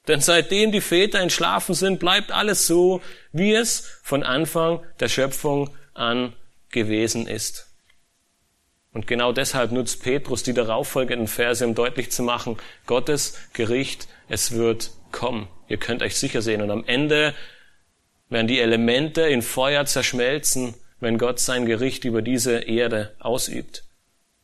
Denn 0.07 0.21
seitdem 0.21 0.71
die 0.71 0.81
Väter 0.81 1.19
entschlafen 1.19 1.75
sind, 1.75 1.99
bleibt 1.99 2.31
alles 2.31 2.65
so, 2.65 2.99
wie 3.31 3.53
es 3.53 3.99
von 4.01 4.23
Anfang 4.23 4.83
der 4.99 5.07
Schöpfung 5.07 5.69
an 5.93 6.33
gewesen 6.71 7.27
ist. 7.27 7.68
Und 8.91 9.05
genau 9.05 9.31
deshalb 9.31 9.71
nutzt 9.71 10.01
Petrus 10.01 10.43
die 10.43 10.53
darauffolgenden 10.53 11.27
Verse, 11.27 11.65
um 11.65 11.75
deutlich 11.75 12.11
zu 12.11 12.23
machen, 12.23 12.57
Gottes 12.87 13.37
Gericht, 13.53 14.07
es 14.29 14.51
wird 14.53 14.91
kommen. 15.11 15.47
Ihr 15.67 15.77
könnt 15.77 16.01
euch 16.01 16.15
sicher 16.15 16.41
sehen. 16.41 16.61
Und 16.61 16.71
am 16.71 16.83
Ende 16.85 17.35
werden 18.29 18.47
die 18.47 18.59
Elemente 18.59 19.21
in 19.21 19.41
Feuer 19.41 19.85
zerschmelzen, 19.85 20.73
wenn 20.99 21.17
Gott 21.17 21.39
sein 21.39 21.65
Gericht 21.65 22.03
über 22.03 22.21
diese 22.21 22.59
Erde 22.59 23.15
ausübt. 23.19 23.83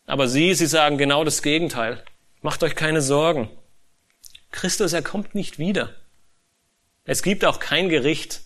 Aber 0.05 0.27
sie, 0.27 0.53
sie 0.53 0.67
sagen 0.67 0.97
genau 0.97 1.23
das 1.23 1.41
Gegenteil. 1.41 2.03
Macht 2.41 2.63
euch 2.63 2.75
keine 2.75 3.01
Sorgen. 3.01 3.49
Christus, 4.51 4.93
er 4.93 5.01
kommt 5.01 5.33
nicht 5.33 5.57
wieder. 5.57 5.95
Es 7.03 7.23
gibt 7.23 7.43
auch 7.45 7.59
kein 7.59 7.89
Gericht. 7.89 8.41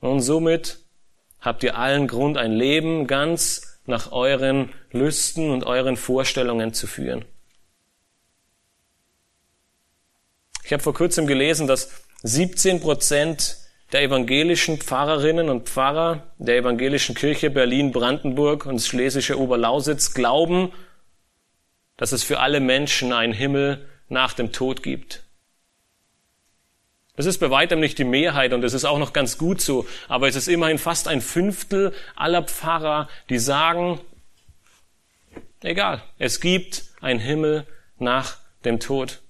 Und 0.00 0.20
somit 0.20 0.78
habt 1.40 1.62
ihr 1.62 1.78
allen 1.78 2.08
Grund, 2.08 2.36
ein 2.36 2.52
Leben 2.52 3.06
ganz 3.06 3.80
nach 3.86 4.12
euren 4.12 4.70
Lüsten 4.92 5.50
und 5.50 5.64
euren 5.64 5.96
Vorstellungen 5.96 6.74
zu 6.74 6.86
führen. 6.86 7.24
Ich 10.64 10.72
habe 10.72 10.82
vor 10.82 10.94
kurzem 10.94 11.26
gelesen, 11.26 11.66
dass 11.66 11.90
17 12.22 12.80
Prozent 12.80 13.56
der 13.92 14.02
evangelischen 14.02 14.78
Pfarrerinnen 14.78 15.48
und 15.48 15.68
Pfarrer 15.68 16.34
der 16.36 16.58
evangelischen 16.58 17.14
Kirche 17.14 17.48
Berlin, 17.48 17.92
Brandenburg 17.92 18.66
und 18.66 18.82
Schlesische 18.82 19.38
Oberlausitz 19.38 20.12
glauben, 20.12 20.72
dass 21.96 22.12
es 22.12 22.22
für 22.22 22.40
alle 22.40 22.60
Menschen 22.60 23.12
einen 23.14 23.32
Himmel 23.32 23.88
nach 24.08 24.34
dem 24.34 24.52
Tod 24.52 24.82
gibt. 24.82 25.24
Das 27.18 27.26
ist 27.26 27.38
bei 27.38 27.50
weitem 27.50 27.80
nicht 27.80 27.98
die 27.98 28.04
Mehrheit 28.04 28.52
und 28.52 28.62
es 28.62 28.74
ist 28.74 28.84
auch 28.84 29.00
noch 29.00 29.12
ganz 29.12 29.38
gut 29.38 29.60
so, 29.60 29.88
aber 30.06 30.28
es 30.28 30.36
ist 30.36 30.46
immerhin 30.46 30.78
fast 30.78 31.08
ein 31.08 31.20
Fünftel 31.20 31.92
aller 32.14 32.44
Pfarrer, 32.44 33.08
die 33.28 33.40
sagen, 33.40 34.00
egal, 35.64 36.00
es 36.20 36.40
gibt 36.40 36.84
einen 37.00 37.18
Himmel 37.18 37.66
nach 37.98 38.36
dem 38.64 38.78
Tod. 38.78 39.20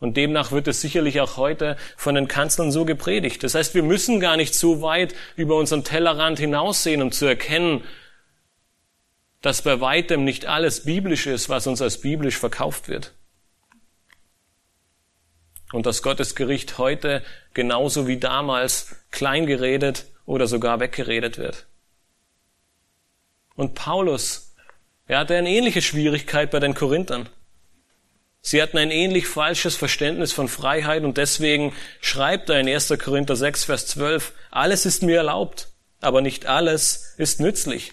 Und 0.00 0.16
demnach 0.16 0.50
wird 0.50 0.66
es 0.66 0.80
sicherlich 0.80 1.20
auch 1.20 1.36
heute 1.36 1.76
von 1.98 2.14
den 2.14 2.26
Kanzlern 2.26 2.72
so 2.72 2.86
gepredigt. 2.86 3.44
Das 3.44 3.54
heißt, 3.54 3.74
wir 3.74 3.82
müssen 3.82 4.18
gar 4.18 4.38
nicht 4.38 4.54
so 4.54 4.80
weit 4.80 5.14
über 5.36 5.56
unseren 5.56 5.84
Tellerrand 5.84 6.38
hinaussehen, 6.38 7.02
um 7.02 7.12
zu 7.12 7.26
erkennen, 7.26 7.84
dass 9.42 9.60
bei 9.60 9.82
weitem 9.82 10.24
nicht 10.24 10.46
alles 10.46 10.86
biblisch 10.86 11.26
ist, 11.26 11.50
was 11.50 11.66
uns 11.66 11.82
als 11.82 12.00
biblisch 12.00 12.38
verkauft 12.38 12.88
wird. 12.88 13.12
Und 15.72 15.86
dass 15.86 16.02
Gottes 16.02 16.34
Gericht 16.34 16.78
heute 16.78 17.22
genauso 17.52 18.06
wie 18.06 18.18
damals 18.18 18.96
kleingeredet 19.10 20.06
oder 20.24 20.46
sogar 20.46 20.80
weggeredet 20.80 21.38
wird. 21.38 21.66
Und 23.54 23.74
Paulus, 23.74 24.54
er 25.06 25.18
hatte 25.18 25.36
eine 25.36 25.50
ähnliche 25.50 25.82
Schwierigkeit 25.82 26.50
bei 26.50 26.60
den 26.60 26.74
Korinthern. 26.74 27.28
Sie 28.40 28.62
hatten 28.62 28.78
ein 28.78 28.90
ähnlich 28.90 29.26
falsches 29.26 29.76
Verständnis 29.76 30.32
von 30.32 30.48
Freiheit 30.48 31.02
und 31.02 31.16
deswegen 31.16 31.74
schreibt 32.00 32.48
er 32.50 32.60
in 32.60 32.68
1. 32.68 32.94
Korinther 32.98 33.36
6, 33.36 33.64
Vers 33.64 33.86
12, 33.88 34.32
alles 34.50 34.86
ist 34.86 35.02
mir 35.02 35.16
erlaubt, 35.16 35.68
aber 36.00 36.20
nicht 36.20 36.46
alles 36.46 37.14
ist 37.16 37.40
nützlich. 37.40 37.92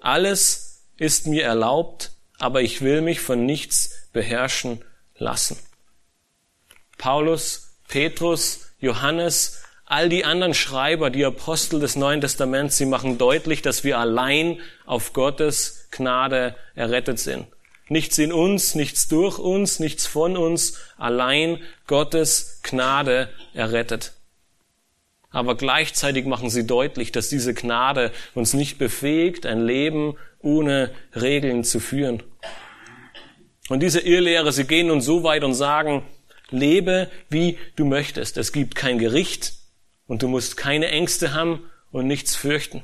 Alles 0.00 0.84
ist 0.96 1.26
mir 1.26 1.44
erlaubt, 1.44 2.12
aber 2.38 2.62
ich 2.62 2.82
will 2.82 3.00
mich 3.00 3.20
von 3.20 3.46
nichts 3.46 4.08
beherrschen 4.12 4.84
lassen. 5.16 5.58
Paulus, 6.98 7.74
Petrus, 7.88 8.72
Johannes, 8.78 9.62
all 9.84 10.08
die 10.08 10.24
anderen 10.24 10.54
Schreiber, 10.54 11.10
die 11.10 11.24
Apostel 11.24 11.80
des 11.80 11.96
Neuen 11.96 12.20
Testaments, 12.20 12.76
sie 12.76 12.86
machen 12.86 13.18
deutlich, 13.18 13.62
dass 13.62 13.84
wir 13.84 13.98
allein 13.98 14.60
auf 14.84 15.12
Gottes 15.12 15.88
Gnade 15.90 16.56
errettet 16.74 17.18
sind. 17.18 17.46
Nichts 17.88 18.18
in 18.18 18.32
uns, 18.32 18.74
nichts 18.74 19.06
durch 19.06 19.38
uns, 19.38 19.78
nichts 19.78 20.06
von 20.06 20.36
uns, 20.36 20.78
allein 20.96 21.62
Gottes 21.86 22.60
Gnade 22.64 23.30
errettet. 23.54 24.12
Aber 25.30 25.54
gleichzeitig 25.54 26.26
machen 26.26 26.50
sie 26.50 26.66
deutlich, 26.66 27.12
dass 27.12 27.28
diese 27.28 27.54
Gnade 27.54 28.10
uns 28.34 28.54
nicht 28.54 28.78
befähigt, 28.78 29.46
ein 29.46 29.64
Leben 29.64 30.16
ohne 30.40 30.90
Regeln 31.14 31.62
zu 31.62 31.78
führen. 31.78 32.22
Und 33.68 33.80
diese 33.80 34.00
Irrlehre, 34.00 34.50
sie 34.50 34.64
gehen 34.64 34.88
nun 34.88 35.00
so 35.00 35.22
weit 35.22 35.44
und 35.44 35.54
sagen, 35.54 36.04
lebe 36.50 37.10
wie 37.28 37.58
du 37.76 37.84
möchtest. 37.84 38.36
Es 38.36 38.52
gibt 38.52 38.74
kein 38.74 38.98
Gericht 38.98 39.54
und 40.06 40.22
du 40.22 40.28
musst 40.28 40.56
keine 40.56 40.88
Ängste 40.88 41.34
haben 41.34 41.70
und 41.90 42.06
nichts 42.06 42.36
fürchten. 42.36 42.82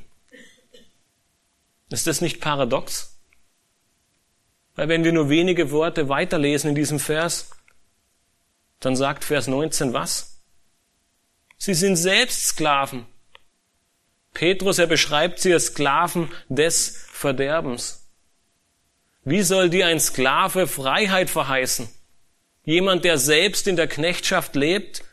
Ist 1.89 2.07
das 2.07 2.21
nicht 2.21 2.41
paradox? 2.41 3.19
Weil 4.75 4.89
wenn 4.89 5.03
wir 5.03 5.11
nur 5.11 5.29
wenige 5.29 5.71
Worte 5.71 6.09
weiterlesen 6.09 6.69
in 6.69 6.75
diesem 6.75 6.99
Vers, 6.99 7.51
dann 8.79 8.95
sagt 8.95 9.23
Vers 9.23 9.47
19 9.47 9.93
was? 9.93 10.41
Sie 11.57 11.73
sind 11.73 11.95
selbst 11.95 12.47
Sklaven. 12.47 13.05
Petrus, 14.33 14.79
er 14.79 14.87
beschreibt 14.87 15.39
sie 15.39 15.53
als 15.53 15.67
Sklaven 15.67 16.31
des 16.49 17.05
Verderbens. 17.11 18.07
Wie 19.23 19.43
soll 19.43 19.69
dir 19.69 19.87
ein 19.87 19.99
Sklave 19.99 20.67
Freiheit 20.67 21.29
verheißen? 21.29 21.87
Jemand, 22.65 23.03
der 23.03 23.17
selbst 23.17 23.67
in 23.67 23.75
der 23.75 23.87
Knechtschaft 23.87 24.55
lebt? 24.55 25.03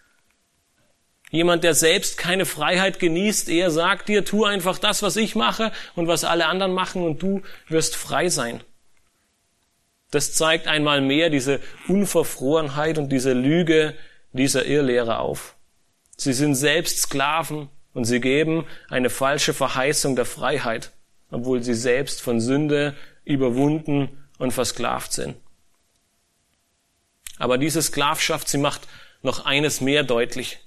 Jemand, 1.30 1.62
der 1.62 1.74
selbst 1.74 2.18
keine 2.18 2.44
Freiheit 2.44 2.98
genießt, 2.98 3.48
er 3.48 3.70
sagt 3.70 4.08
dir, 4.08 4.24
tu 4.24 4.44
einfach 4.44 4.78
das, 4.78 5.02
was 5.02 5.16
ich 5.16 5.36
mache 5.36 5.72
und 5.94 6.08
was 6.08 6.24
alle 6.24 6.46
anderen 6.46 6.72
machen 6.72 7.02
und 7.02 7.22
du 7.22 7.42
wirst 7.68 7.96
frei 7.96 8.28
sein. 8.28 8.62
Das 10.10 10.34
zeigt 10.34 10.66
einmal 10.66 11.00
mehr 11.00 11.30
diese 11.30 11.60
Unverfrorenheit 11.86 12.98
und 12.98 13.10
diese 13.10 13.32
Lüge 13.32 13.94
dieser 14.32 14.66
Irrlehrer 14.66 15.20
auf. 15.20 15.54
Sie 16.16 16.32
sind 16.32 16.56
selbst 16.56 16.98
Sklaven 16.98 17.68
und 17.94 18.04
sie 18.04 18.20
geben 18.20 18.66
eine 18.88 19.10
falsche 19.10 19.54
Verheißung 19.54 20.16
der 20.16 20.26
Freiheit 20.26 20.92
obwohl 21.30 21.62
sie 21.62 21.74
selbst 21.74 22.20
von 22.20 22.40
Sünde 22.40 22.94
überwunden 23.24 24.08
und 24.38 24.52
versklavt 24.52 25.12
sind. 25.12 25.36
Aber 27.40 27.56
diese 27.58 27.80
Sklavschaft, 27.80 28.48
sie 28.48 28.58
macht 28.58 28.82
noch 29.22 29.46
eines 29.46 29.80
mehr 29.80 30.02
deutlich. 30.04 30.58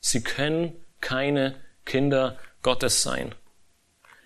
Sie 0.00 0.22
können 0.22 0.72
keine 1.00 1.56
Kinder 1.84 2.38
Gottes 2.62 3.02
sein. 3.02 3.34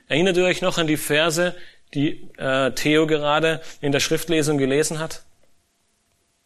Erinnert 0.07 0.37
ihr 0.37 0.45
euch 0.45 0.61
noch 0.61 0.77
an 0.77 0.87
die 0.87 0.99
Verse, 0.99 1.57
die 1.95 2.31
äh, 2.37 2.73
Theo 2.73 3.07
gerade 3.07 3.63
in 3.81 3.91
der 3.91 4.01
Schriftlesung 4.01 4.59
gelesen 4.59 4.99
hat? 4.99 5.25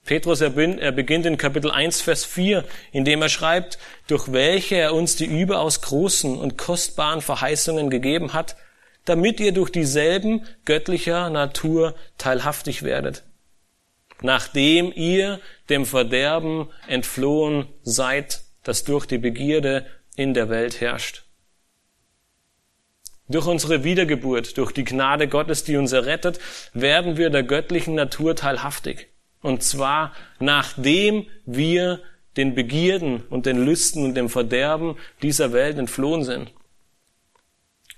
Petrus, 0.05 0.41
er, 0.41 0.57
er 0.57 0.93
beginnt 0.93 1.27
in 1.27 1.37
Kapitel 1.37 1.73
1, 1.73 2.01
Vers 2.01 2.25
4, 2.25 2.65
indem 2.93 3.21
er 3.21 3.29
schreibt, 3.29 3.79
durch 4.07 4.33
welche 4.33 4.77
er 4.77 4.95
uns 4.95 5.17
die 5.17 5.27
überaus 5.27 5.83
großen 5.83 6.39
und 6.39 6.57
kostbaren 6.57 7.21
Verheißungen 7.21 7.91
gegeben 7.91 8.33
hat, 8.33 8.57
damit 9.05 9.41
ihr 9.41 9.53
durch 9.53 9.71
dieselben 9.71 10.47
göttlicher 10.65 11.31
Natur 11.31 11.97
teilhaftig 12.17 12.85
werdet, 12.85 13.25
nachdem 14.23 14.93
ihr 14.95 15.41
dem 15.69 15.87
Verderben 15.87 16.69
entflohen 16.87 17.67
seid, 17.83 18.43
das 18.63 18.85
durch 18.85 19.07
die 19.07 19.19
Begierde 19.19 19.87
in 20.17 20.35
der 20.35 20.49
Welt 20.49 20.81
herrscht. 20.81 21.25
Durch 23.29 23.47
unsere 23.47 23.85
Wiedergeburt, 23.85 24.59
durch 24.59 24.73
die 24.73 24.85
Gnade 24.85 25.29
Gottes, 25.29 25.63
die 25.63 25.77
uns 25.77 25.93
errettet, 25.93 26.41
werden 26.75 27.17
wir 27.17 27.31
der 27.31 27.45
göttlichen 27.45 27.95
Natur 27.95 28.35
teilhaftig. 28.35 29.09
Und 29.41 29.63
zwar 29.63 30.13
nachdem 30.41 31.27
wir 31.47 32.01
den 32.37 32.55
Begierden 32.55 33.23
und 33.31 33.47
den 33.47 33.65
Lüsten 33.65 34.05
und 34.05 34.15
dem 34.15 34.29
Verderben 34.29 34.97
dieser 35.23 35.53
Welt 35.53 35.79
entflohen 35.79 36.25
sind. 36.25 36.53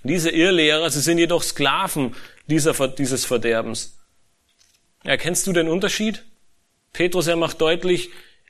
Diese 0.03 0.29
Irrlehrer, 0.29 0.89
sie 0.89 0.99
sind 0.99 1.17
jedoch 1.17 1.43
Sklaven 1.43 2.15
dieser, 2.47 2.87
dieses 2.89 3.25
Verderbens. 3.25 4.02
Erkennst 5.03 5.47
du 5.47 5.53
den 5.53 5.67
Unterschied? 5.67 6.23
Petrus, 6.93 7.27
er 7.27 7.35
macht 7.35 7.59
deutlich, 7.59 8.09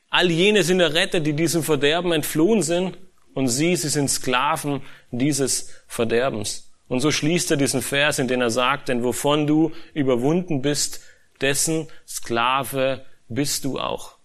all 0.10 0.30
jene 0.30 0.64
sind 0.64 0.80
errettet, 0.80 1.26
die 1.26 1.34
diesem 1.34 1.64
Verderben 1.64 2.12
entflohen 2.12 2.62
sind, 2.62 2.98
und 3.34 3.48
sie, 3.48 3.76
sie 3.76 3.90
sind 3.90 4.10
Sklaven 4.10 4.82
dieses 5.10 5.72
Verderbens. 5.88 6.72
Und 6.88 7.00
so 7.00 7.10
schließt 7.10 7.50
er 7.50 7.58
diesen 7.58 7.82
Vers, 7.82 8.20
in 8.20 8.28
dem 8.28 8.42
er 8.42 8.52
sagt, 8.52 8.90
denn 8.90 9.04
wovon 9.04 9.48
du 9.48 9.72
überwunden 9.96 10.62
bist, 10.62 11.02
dessen 11.42 11.88
Sklave 12.08 13.06
bist 13.28 13.66
du 13.66 13.80
auch. 13.80 14.18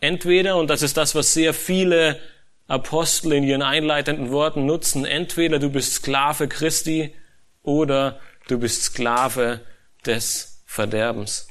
Entweder, 0.00 0.56
und 0.56 0.70
das 0.70 0.80
ist 0.80 0.96
das, 0.96 1.14
was 1.14 1.34
sehr 1.34 1.52
viele 1.52 2.18
Apostel 2.66 3.32
in 3.32 3.44
ihren 3.44 3.62
einleitenden 3.62 4.30
Worten 4.30 4.64
nutzen, 4.64 5.04
entweder 5.04 5.58
du 5.58 5.68
bist 5.68 5.94
Sklave 5.94 6.48
Christi 6.48 7.14
oder 7.62 8.20
du 8.48 8.58
bist 8.58 8.84
Sklave 8.84 9.60
des 10.06 10.55
Verderbens. 10.76 11.48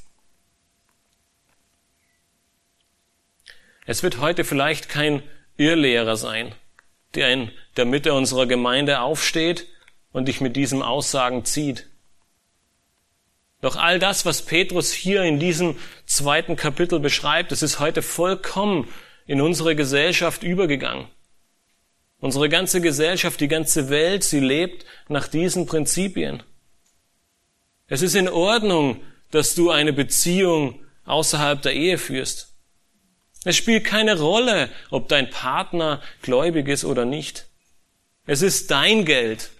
Es 3.84 4.04
wird 4.04 4.20
heute 4.20 4.44
vielleicht 4.44 4.88
kein 4.88 5.20
Irrlehrer 5.56 6.16
sein, 6.16 6.54
der 7.16 7.32
in 7.32 7.50
der 7.76 7.86
Mitte 7.86 8.14
unserer 8.14 8.46
Gemeinde 8.46 9.00
aufsteht 9.00 9.66
und 10.12 10.28
dich 10.28 10.40
mit 10.40 10.54
diesem 10.54 10.80
Aussagen 10.80 11.44
zieht. 11.44 11.88
Doch 13.62 13.74
all 13.74 13.98
das, 13.98 14.24
was 14.26 14.42
Petrus 14.42 14.92
hier 14.92 15.24
in 15.24 15.40
diesem 15.40 15.76
zweiten 16.04 16.54
Kapitel 16.54 17.00
beschreibt, 17.00 17.50
es 17.50 17.64
ist 17.64 17.80
heute 17.80 18.02
vollkommen 18.02 18.88
in 19.26 19.40
unsere 19.40 19.74
Gesellschaft 19.74 20.44
übergegangen. 20.44 21.08
Unsere 22.20 22.48
ganze 22.48 22.80
Gesellschaft, 22.80 23.40
die 23.40 23.48
ganze 23.48 23.90
Welt, 23.90 24.22
sie 24.22 24.40
lebt 24.40 24.86
nach 25.08 25.26
diesen 25.26 25.66
Prinzipien. 25.66 26.44
Es 27.88 28.02
ist 28.02 28.14
in 28.14 28.28
Ordnung, 28.28 29.00
dass 29.30 29.54
du 29.54 29.70
eine 29.70 29.92
Beziehung 29.92 30.80
außerhalb 31.04 31.60
der 31.62 31.74
Ehe 31.74 31.98
führst. 31.98 32.52
Es 33.44 33.56
spielt 33.56 33.84
keine 33.84 34.18
Rolle, 34.18 34.70
ob 34.90 35.08
dein 35.08 35.30
Partner 35.30 36.02
gläubig 36.22 36.68
ist 36.68 36.84
oder 36.84 37.04
nicht. 37.04 37.46
Es 38.26 38.42
ist 38.42 38.70
dein 38.70 39.04
Geld. 39.04 39.50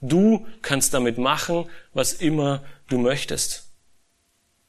Du 0.00 0.46
kannst 0.62 0.94
damit 0.94 1.18
machen, 1.18 1.66
was 1.92 2.14
immer 2.14 2.64
du 2.88 2.98
möchtest. 2.98 3.70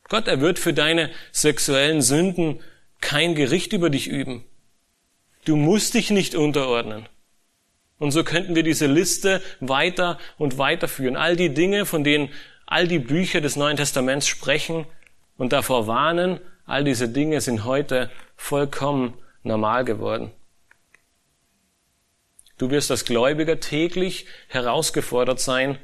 Gott, 0.08 0.28
er 0.28 0.42
wird 0.42 0.60
für 0.60 0.74
deine 0.74 1.10
sexuellen 1.32 2.02
Sünden 2.02 2.62
kein 3.02 3.34
Gericht 3.34 3.74
über 3.74 3.90
dich 3.90 4.08
üben. 4.08 4.46
Du 5.46 5.56
musst 5.56 5.94
dich 5.94 6.10
nicht 6.10 6.36
unterordnen. 6.36 7.08
Und 7.98 8.12
so 8.12 8.24
könnten 8.24 8.56
wir 8.56 8.64
diese 8.64 8.88
Liste 8.88 9.42
weiter 9.60 10.20
und 10.38 10.58
weiter 10.58 10.88
führen. 10.88 11.16
All 11.16 11.36
die 11.36 11.54
Dinge, 11.54 11.86
von 11.86 12.04
denen 12.04 12.30
all 12.66 12.88
die 12.88 13.00
Bücher 13.00 13.42
des 13.42 13.56
Neuen 13.56 13.78
Testaments 13.78 14.28
sprechen 14.28 14.86
und 15.38 15.54
davor 15.54 15.88
warnen, 15.88 16.40
all 16.66 16.84
diese 16.84 17.10
Dinge 17.10 17.42
sind 17.42 17.66
heute 17.66 18.10
vollkommen 18.36 19.14
normal 19.44 19.86
geworden. 19.86 20.32
Du 22.58 22.70
wirst 22.70 22.90
als 22.90 23.06
Gläubiger 23.06 23.60
täglich 23.60 24.26
herausgefordert 24.48 25.40
sein, 25.40 25.78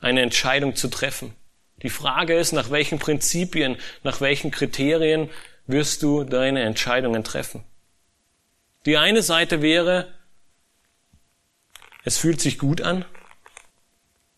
eine 0.00 0.22
Entscheidung 0.22 0.74
zu 0.74 0.88
treffen. 0.88 1.34
Die 1.82 1.90
Frage 1.90 2.34
ist, 2.34 2.52
nach 2.52 2.70
welchen 2.70 2.98
Prinzipien, 2.98 3.76
nach 4.02 4.20
welchen 4.20 4.50
Kriterien 4.50 5.30
wirst 5.66 6.02
du 6.02 6.24
deine 6.24 6.62
Entscheidungen 6.62 7.22
treffen. 7.22 7.64
Die 8.86 8.96
eine 8.96 9.22
Seite 9.22 9.60
wäre, 9.62 10.12
es 12.04 12.16
fühlt 12.16 12.40
sich 12.40 12.58
gut 12.58 12.80
an, 12.80 13.04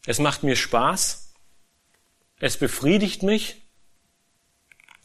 es 0.04 0.18
macht 0.18 0.42
mir 0.42 0.56
Spaß, 0.56 1.31
es 2.42 2.58
befriedigt 2.58 3.22
mich 3.22 3.56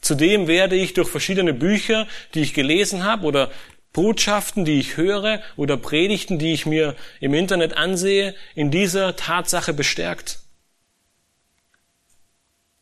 Zudem 0.00 0.46
werde 0.46 0.76
ich 0.76 0.94
durch 0.94 1.08
verschiedene 1.08 1.52
Bücher, 1.52 2.06
die 2.34 2.42
ich 2.42 2.54
gelesen 2.54 3.04
habe 3.04 3.26
oder 3.26 3.50
Botschaften, 3.92 4.64
die 4.64 4.78
ich 4.78 4.96
höre 4.96 5.42
oder 5.56 5.76
Predigten, 5.76 6.38
die 6.38 6.52
ich 6.52 6.66
mir 6.66 6.94
im 7.20 7.34
Internet 7.34 7.76
ansehe, 7.76 8.34
in 8.54 8.70
dieser 8.70 9.16
Tatsache 9.16 9.72
bestärkt. 9.72 10.40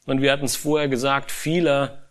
Und 0.05 0.21
wir 0.21 0.31
hatten 0.31 0.45
es 0.45 0.57
vorher 0.57 0.89
gesagt, 0.89 1.33
viele 1.33 2.07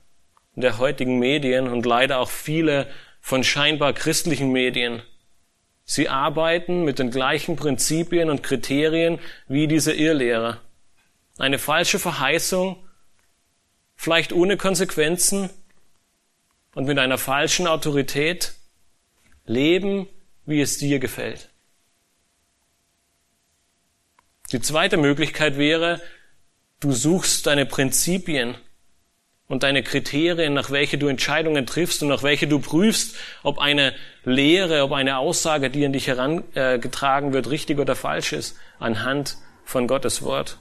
der 0.56 0.80
heutigen 0.80 1.20
Medien 1.20 1.68
und 1.68 1.86
leider 1.86 2.20
auch 2.20 2.30
viele 2.30 2.88
von 3.22 3.44
scheinbar 3.44 3.94
christlichen 3.94 4.52
Medien, 4.52 5.02
sie 5.84 6.10
arbeiten 6.10 6.84
mit 6.84 7.00
den 7.00 7.12
gleichen 7.12 7.56
Prinzipien 7.56 8.30
und 8.30 8.44
Kriterien 8.44 9.20
wie 9.48 9.68
diese 9.68 9.94
Irrlehrer. 9.94 10.62
Eine 11.38 11.60
falsche 11.60 12.00
Verheißung 12.00 12.78
vielleicht 13.96 14.34
ohne 14.34 14.58
Konsequenzen 14.58 15.50
und 16.74 16.86
mit 16.86 17.00
einer 17.00 17.18
falschen 17.18 17.68
Autorität 17.68 18.54
leben, 19.46 20.08
wie 20.46 20.62
es 20.62 20.78
dir 20.78 21.00
gefällt. 21.00 21.50
Die 24.52 24.62
zweite 24.62 24.98
Möglichkeit 24.98 25.58
wäre, 25.58 26.02
du 26.80 26.92
suchst 26.92 27.48
deine 27.48 27.66
Prinzipien 27.66 28.56
und 29.48 29.64
deine 29.64 29.84
Kriterien, 29.84 30.54
nach 30.54 30.72
welche 30.72 30.98
du 30.98 31.08
Entscheidungen 31.08 31.66
triffst 31.66 32.02
und 32.04 32.10
nach 32.10 32.24
welche 32.24 32.48
du 32.48 32.60
prüfst, 32.60 33.16
ob 33.44 33.60
eine 33.60 33.96
Lehre, 34.24 34.84
ob 34.84 34.92
eine 34.92 35.18
Aussage, 35.18 35.70
die 35.70 35.86
an 35.86 35.94
dich 35.94 36.08
herangetragen 36.08 37.34
wird, 37.34 37.50
richtig 37.50 37.80
oder 37.80 37.96
falsch 37.96 38.34
ist, 38.34 38.58
anhand 38.80 39.38
von 39.64 39.88
Gottes 39.88 40.22
Wort 40.22 40.60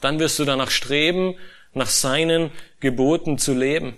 dann 0.00 0.18
wirst 0.18 0.38
du 0.38 0.44
danach 0.44 0.70
streben, 0.70 1.36
nach 1.72 1.88
seinen 1.88 2.50
Geboten 2.80 3.38
zu 3.38 3.54
leben 3.54 3.96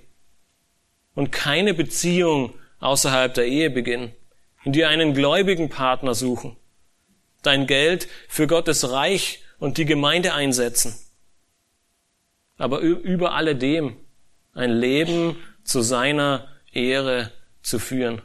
und 1.15 1.33
keine 1.33 1.75
Beziehung 1.75 2.55
außerhalb 2.81 3.33
der 3.33 3.47
Ehe 3.47 3.71
beginnen, 3.71 4.13
in 4.65 4.73
dir 4.73 4.89
einen 4.89 5.15
gläubigen 5.15 5.69
Partner 5.69 6.15
suchen, 6.15 6.57
dein 7.43 7.67
Geld 7.67 8.09
für 8.29 8.47
Gottes 8.47 8.91
Reich 8.91 9.43
und 9.59 9.79
die 9.79 9.85
Gemeinde 9.85 10.35
einsetzen, 10.35 10.95
aber 12.59 12.81
über 12.81 13.35
alledem 13.35 13.97
ein 14.55 14.71
Leben 14.71 15.37
zu 15.65 15.81
seiner 15.83 16.49
Ehre 16.73 17.31
zu 17.63 17.79
führen. 17.79 18.21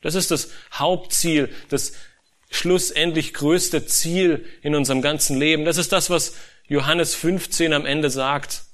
Das 0.00 0.14
ist 0.14 0.30
das 0.30 0.50
Hauptziel, 0.72 1.50
das 1.68 1.92
schlussendlich 2.50 3.34
größte 3.34 3.84
Ziel 3.86 4.46
in 4.62 4.74
unserem 4.74 5.02
ganzen 5.02 5.38
Leben. 5.38 5.64
Das 5.64 5.76
ist 5.76 5.92
das, 5.92 6.08
was 6.08 6.34
Johannes 6.68 7.14
15 7.14 7.72
am 7.72 7.86
Ende 7.86 8.10
sagt, 8.10 8.64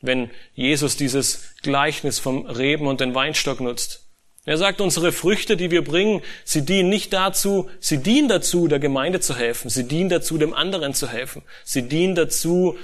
wenn 0.00 0.30
Jesus 0.54 0.96
dieses 0.96 1.54
Gleichnis 1.62 2.18
vom 2.18 2.46
Reben 2.46 2.86
und 2.86 3.00
den 3.00 3.14
Weinstock 3.14 3.60
nutzt. 3.60 4.04
Er 4.44 4.56
sagt, 4.56 4.80
unsere 4.80 5.12
Früchte, 5.12 5.56
die 5.56 5.70
wir 5.70 5.84
bringen, 5.84 6.22
sie 6.44 6.64
dienen 6.64 6.88
nicht 6.88 7.12
dazu, 7.12 7.68
sie 7.80 7.98
dienen 7.98 8.28
dazu, 8.28 8.66
der 8.66 8.78
Gemeinde 8.78 9.20
zu 9.20 9.36
helfen, 9.36 9.68
sie 9.68 9.86
dienen 9.86 10.08
dazu, 10.08 10.38
dem 10.38 10.54
anderen 10.54 10.94
zu 10.94 11.08
helfen, 11.08 11.42
sie 11.64 11.82
dienen 11.82 12.14
dazu, 12.14 12.76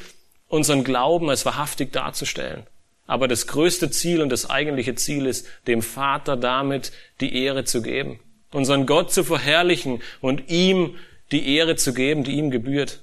unseren 0.48 0.84
Glauben 0.84 1.30
als 1.30 1.46
wahrhaftig 1.46 1.92
darzustellen. 1.92 2.64
Aber 3.06 3.28
das 3.28 3.46
größte 3.46 3.90
Ziel 3.90 4.22
und 4.22 4.28
das 4.28 4.50
eigentliche 4.50 4.94
Ziel 4.94 5.26
ist, 5.26 5.46
dem 5.66 5.82
Vater 5.82 6.36
damit 6.36 6.92
die 7.20 7.34
Ehre 7.44 7.64
zu 7.64 7.82
geben, 7.82 8.20
unseren 8.50 8.86
Gott 8.86 9.12
zu 9.12 9.24
verherrlichen 9.24 10.02
und 10.20 10.50
ihm 10.50 10.96
die 11.32 11.56
Ehre 11.56 11.76
zu 11.76 11.94
geben, 11.94 12.24
die 12.24 12.32
ihm 12.32 12.50
gebührt. 12.50 13.00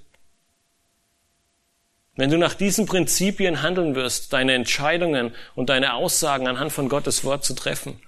Wenn 2.16 2.30
du 2.30 2.38
nach 2.38 2.54
diesen 2.54 2.86
Prinzipien 2.86 3.62
handeln 3.62 3.96
wirst, 3.96 4.34
deine 4.34 4.54
Entscheidungen 4.54 5.34
und 5.56 5.70
deine 5.70 5.94
Aussagen 5.94 6.48
anhand 6.48 6.74
von 6.74 6.90
Gottes 6.90 7.24
Wort 7.24 7.46
zu 7.46 7.54
treffen, 7.54 8.00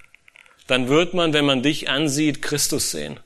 dann 0.66 0.88
wird 0.88 1.14
man, 1.14 1.32
wenn 1.32 1.44
man 1.44 1.62
dich 1.62 1.88
ansieht, 1.88 2.42
Christus 2.42 2.90
sehen. 2.90 3.20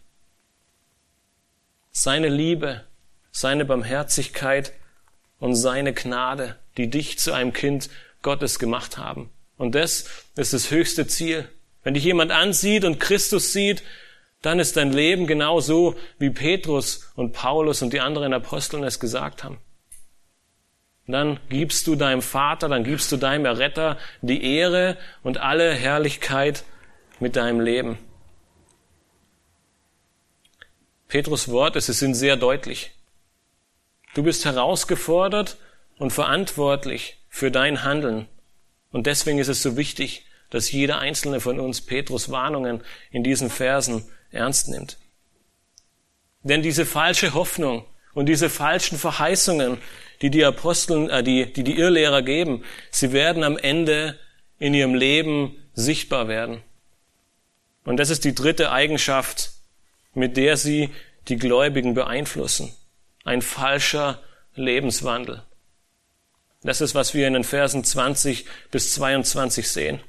Seine 1.90 2.28
Liebe, 2.28 2.84
seine 3.32 3.64
Barmherzigkeit 3.64 4.72
und 5.40 5.54
seine 5.56 5.92
Gnade, 5.92 6.56
die 6.76 6.90
dich 6.90 7.18
zu 7.18 7.32
einem 7.32 7.52
Kind 7.52 7.90
Gottes 8.22 8.58
gemacht 8.58 8.98
haben. 8.98 9.30
Und 9.56 9.74
das 9.74 10.04
ist 10.36 10.52
das 10.52 10.70
höchste 10.70 11.06
Ziel. 11.06 11.48
Wenn 11.82 11.94
dich 11.94 12.04
jemand 12.04 12.30
ansieht 12.30 12.84
und 12.84 13.00
Christus 13.00 13.52
sieht, 13.52 13.82
dann 14.42 14.60
ist 14.60 14.76
dein 14.76 14.92
Leben 14.92 15.26
genau 15.26 15.60
so, 15.60 15.96
wie 16.18 16.30
Petrus 16.30 17.10
und 17.16 17.32
Paulus 17.32 17.82
und 17.82 17.92
die 17.92 18.00
anderen 18.00 18.32
Aposteln 18.32 18.84
es 18.84 19.00
gesagt 19.00 19.42
haben. 19.42 19.58
Dann 21.08 21.40
gibst 21.48 21.86
du 21.86 21.96
deinem 21.96 22.22
Vater, 22.22 22.68
dann 22.68 22.84
gibst 22.84 23.10
du 23.10 23.16
deinem 23.16 23.46
Erretter 23.46 23.98
die 24.20 24.44
Ehre 24.56 24.98
und 25.22 25.38
alle 25.38 25.72
Herrlichkeit 25.72 26.64
mit 27.18 27.34
deinem 27.34 27.60
Leben. 27.60 27.98
Petrus 31.08 31.48
Worte, 31.48 31.80
sie 31.80 31.94
sind 31.94 32.14
sehr 32.14 32.36
deutlich. 32.36 32.92
Du 34.14 34.22
bist 34.22 34.44
herausgefordert 34.44 35.56
und 35.96 36.12
verantwortlich 36.12 37.16
für 37.30 37.50
dein 37.50 37.84
Handeln. 37.84 38.28
Und 38.90 39.06
deswegen 39.06 39.38
ist 39.38 39.48
es 39.48 39.62
so 39.62 39.76
wichtig, 39.78 40.26
dass 40.50 40.70
jeder 40.70 40.98
einzelne 40.98 41.40
von 41.40 41.58
uns 41.58 41.80
Petrus 41.80 42.30
Warnungen 42.30 42.82
in 43.10 43.24
diesen 43.24 43.48
Versen 43.48 44.04
ernst 44.30 44.68
nimmt. 44.68 44.98
Denn 46.42 46.62
diese 46.62 46.84
falsche 46.84 47.32
Hoffnung 47.34 47.84
und 48.18 48.26
diese 48.26 48.50
falschen 48.50 48.98
Verheißungen, 48.98 49.78
die 50.22 50.30
die 50.30 50.44
Aposteln, 50.44 51.08
äh, 51.08 51.22
die, 51.22 51.52
die 51.52 51.62
die 51.62 51.78
Irrlehrer 51.78 52.22
geben, 52.22 52.64
sie 52.90 53.12
werden 53.12 53.44
am 53.44 53.56
Ende 53.56 54.18
in 54.58 54.74
ihrem 54.74 54.96
Leben 54.96 55.56
sichtbar 55.72 56.26
werden. 56.26 56.60
Und 57.84 57.98
das 57.98 58.10
ist 58.10 58.24
die 58.24 58.34
dritte 58.34 58.72
Eigenschaft, 58.72 59.52
mit 60.14 60.36
der 60.36 60.56
sie 60.56 60.90
die 61.28 61.36
Gläubigen 61.36 61.94
beeinflussen. 61.94 62.74
Ein 63.22 63.40
falscher 63.40 64.20
Lebenswandel. 64.56 65.44
Das 66.64 66.80
ist, 66.80 66.96
was 66.96 67.14
wir 67.14 67.28
in 67.28 67.34
den 67.34 67.44
Versen 67.44 67.84
20 67.84 68.46
bis 68.72 68.94
22 68.94 69.70
sehen. 69.70 70.00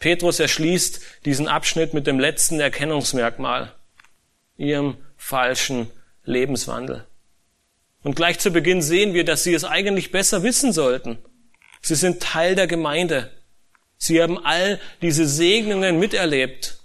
Petrus 0.00 0.38
erschließt 0.38 1.00
diesen 1.24 1.48
Abschnitt 1.48 1.94
mit 1.94 2.06
dem 2.06 2.20
letzten 2.20 2.60
Erkennungsmerkmal, 2.60 3.72
ihrem 4.58 4.98
falschen 5.16 5.90
Lebenswandel. 6.24 7.06
Und 8.02 8.16
gleich 8.16 8.38
zu 8.38 8.50
Beginn 8.50 8.82
sehen 8.82 9.14
wir, 9.14 9.24
dass 9.24 9.44
sie 9.44 9.54
es 9.54 9.64
eigentlich 9.64 10.10
besser 10.10 10.42
wissen 10.42 10.72
sollten. 10.72 11.18
Sie 11.80 11.94
sind 11.94 12.22
Teil 12.22 12.54
der 12.54 12.66
Gemeinde. 12.66 13.30
Sie 13.96 14.22
haben 14.22 14.38
all 14.44 14.80
diese 15.02 15.26
Segnungen 15.26 15.98
miterlebt. 15.98 16.78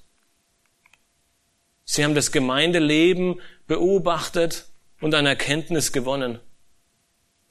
Sie 1.83 2.03
haben 2.03 2.15
das 2.15 2.31
Gemeindeleben 2.31 3.41
beobachtet 3.67 4.65
und 5.01 5.13
an 5.15 5.25
Erkenntnis 5.25 5.91
gewonnen. 5.91 6.39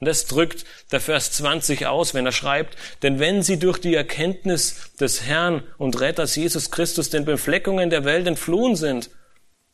Und 0.00 0.06
das 0.06 0.26
drückt 0.26 0.64
der 0.92 1.00
Vers 1.00 1.32
20 1.32 1.86
aus, 1.86 2.14
wenn 2.14 2.24
er 2.24 2.32
schreibt, 2.32 2.76
denn 3.02 3.18
wenn 3.18 3.42
sie 3.42 3.58
durch 3.58 3.78
die 3.78 3.94
Erkenntnis 3.94 4.92
des 5.00 5.24
Herrn 5.24 5.64
und 5.76 6.00
Retters 6.00 6.36
Jesus 6.36 6.70
Christus 6.70 7.10
den 7.10 7.24
Befleckungen 7.24 7.90
der 7.90 8.04
Welt 8.04 8.26
entflohen 8.26 8.76
sind, 8.76 9.10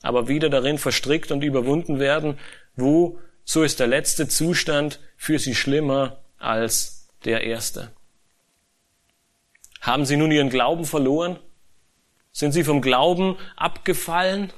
aber 0.05 0.29
wieder 0.29 0.51
darin 0.51 0.77
verstrickt 0.77 1.33
und 1.33 1.43
überwunden 1.43 1.99
werden, 1.99 2.39
wo, 2.77 3.19
so 3.43 3.63
ist 3.63 3.81
der 3.81 3.87
letzte 3.87 4.29
Zustand 4.29 5.01
für 5.17 5.39
sie 5.39 5.55
schlimmer 5.55 6.21
als 6.39 7.09
der 7.25 7.43
erste. 7.43 7.91
Haben 9.81 10.05
sie 10.05 10.19
nun 10.19 10.31
ihren 10.31 10.51
Glauben 10.51 10.85
verloren? 10.85 11.39
Sind 12.33 12.53
sie 12.53 12.65
vom 12.65 12.83
Glauben 12.83 13.39
abgefallen? 13.57 14.53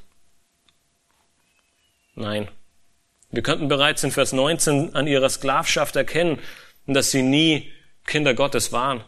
Nein. 2.17 2.49
Wir 3.31 3.45
könnten 3.45 3.69
bereits 3.69 4.03
in 4.03 4.11
Vers 4.11 4.33
19 4.33 4.97
an 4.97 5.07
ihrer 5.07 5.29
Sklavschaft 5.29 5.95
erkennen, 5.95 6.41
dass 6.89 7.13
sie 7.13 7.23
nie 7.23 7.73
Kinder 8.05 8.35
Gottes 8.35 8.73
waren. 8.73 9.05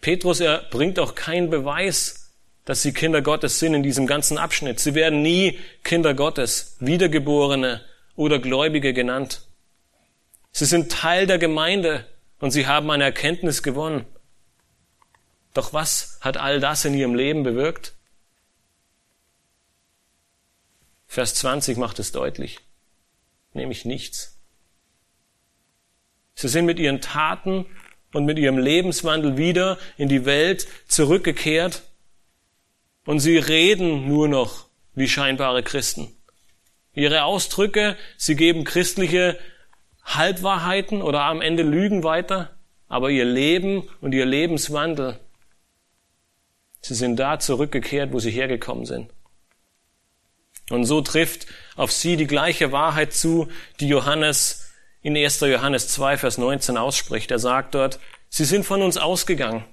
Petrus, 0.00 0.40
er 0.40 0.62
bringt 0.70 0.98
auch 0.98 1.14
keinen 1.14 1.50
Beweis, 1.50 2.25
dass 2.66 2.82
sie 2.82 2.92
Kinder 2.92 3.22
Gottes 3.22 3.60
sind 3.60 3.74
in 3.74 3.84
diesem 3.84 4.06
ganzen 4.06 4.38
Abschnitt. 4.38 4.80
Sie 4.80 4.94
werden 4.94 5.22
nie 5.22 5.58
Kinder 5.84 6.14
Gottes, 6.14 6.76
Wiedergeborene 6.80 7.80
oder 8.16 8.40
Gläubige 8.40 8.92
genannt. 8.92 9.46
Sie 10.50 10.64
sind 10.64 10.90
Teil 10.90 11.28
der 11.28 11.38
Gemeinde 11.38 12.06
und 12.40 12.50
sie 12.50 12.66
haben 12.66 12.90
eine 12.90 13.04
Erkenntnis 13.04 13.62
gewonnen. 13.62 14.04
Doch 15.54 15.72
was 15.72 16.18
hat 16.20 16.36
all 16.36 16.58
das 16.58 16.84
in 16.84 16.94
ihrem 16.94 17.14
Leben 17.14 17.44
bewirkt? 17.44 17.94
Vers 21.06 21.36
20 21.36 21.78
macht 21.78 22.00
es 22.00 22.10
deutlich, 22.10 22.58
nämlich 23.54 23.84
nichts. 23.84 24.40
Sie 26.34 26.48
sind 26.48 26.66
mit 26.66 26.80
ihren 26.80 27.00
Taten 27.00 27.64
und 28.12 28.24
mit 28.24 28.40
ihrem 28.40 28.58
Lebenswandel 28.58 29.36
wieder 29.36 29.78
in 29.96 30.08
die 30.08 30.24
Welt 30.24 30.66
zurückgekehrt 30.88 31.82
und 33.06 33.20
sie 33.20 33.38
reden 33.38 34.06
nur 34.06 34.28
noch 34.28 34.66
wie 34.94 35.08
scheinbare 35.08 35.62
Christen. 35.62 36.12
Ihre 36.92 37.24
Ausdrücke, 37.24 37.96
sie 38.16 38.36
geben 38.36 38.64
christliche 38.64 39.38
Halbwahrheiten 40.04 41.02
oder 41.02 41.22
am 41.22 41.40
Ende 41.40 41.62
Lügen 41.62 42.04
weiter, 42.04 42.56
aber 42.88 43.10
ihr 43.10 43.24
Leben 43.24 43.88
und 44.00 44.12
ihr 44.12 44.26
Lebenswandel, 44.26 45.18
sie 46.80 46.94
sind 46.94 47.16
da 47.16 47.38
zurückgekehrt, 47.38 48.12
wo 48.12 48.18
sie 48.18 48.30
hergekommen 48.30 48.86
sind. 48.86 49.10
Und 50.70 50.84
so 50.84 51.00
trifft 51.00 51.46
auf 51.76 51.92
sie 51.92 52.16
die 52.16 52.26
gleiche 52.26 52.72
Wahrheit 52.72 53.12
zu, 53.12 53.48
die 53.78 53.88
Johannes 53.88 54.70
in 55.02 55.16
1. 55.16 55.40
Johannes 55.40 55.88
2, 55.88 56.18
Vers 56.18 56.38
19 56.38 56.76
ausspricht. 56.76 57.30
Er 57.30 57.38
sagt 57.38 57.76
dort, 57.76 58.00
sie 58.28 58.44
sind 58.44 58.64
von 58.64 58.82
uns 58.82 58.96
ausgegangen, 58.96 59.64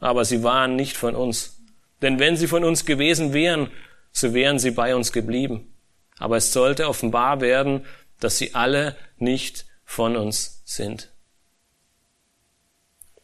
aber 0.00 0.24
sie 0.24 0.42
waren 0.42 0.76
nicht 0.76 0.96
von 0.96 1.14
uns. 1.14 1.57
Denn 2.02 2.18
wenn 2.18 2.36
sie 2.36 2.46
von 2.46 2.64
uns 2.64 2.84
gewesen 2.84 3.32
wären, 3.32 3.70
so 4.12 4.34
wären 4.34 4.58
sie 4.58 4.70
bei 4.70 4.94
uns 4.94 5.12
geblieben. 5.12 5.72
Aber 6.18 6.36
es 6.36 6.52
sollte 6.52 6.88
offenbar 6.88 7.40
werden, 7.40 7.84
dass 8.20 8.38
sie 8.38 8.54
alle 8.54 8.96
nicht 9.16 9.66
von 9.84 10.16
uns 10.16 10.62
sind. 10.64 11.12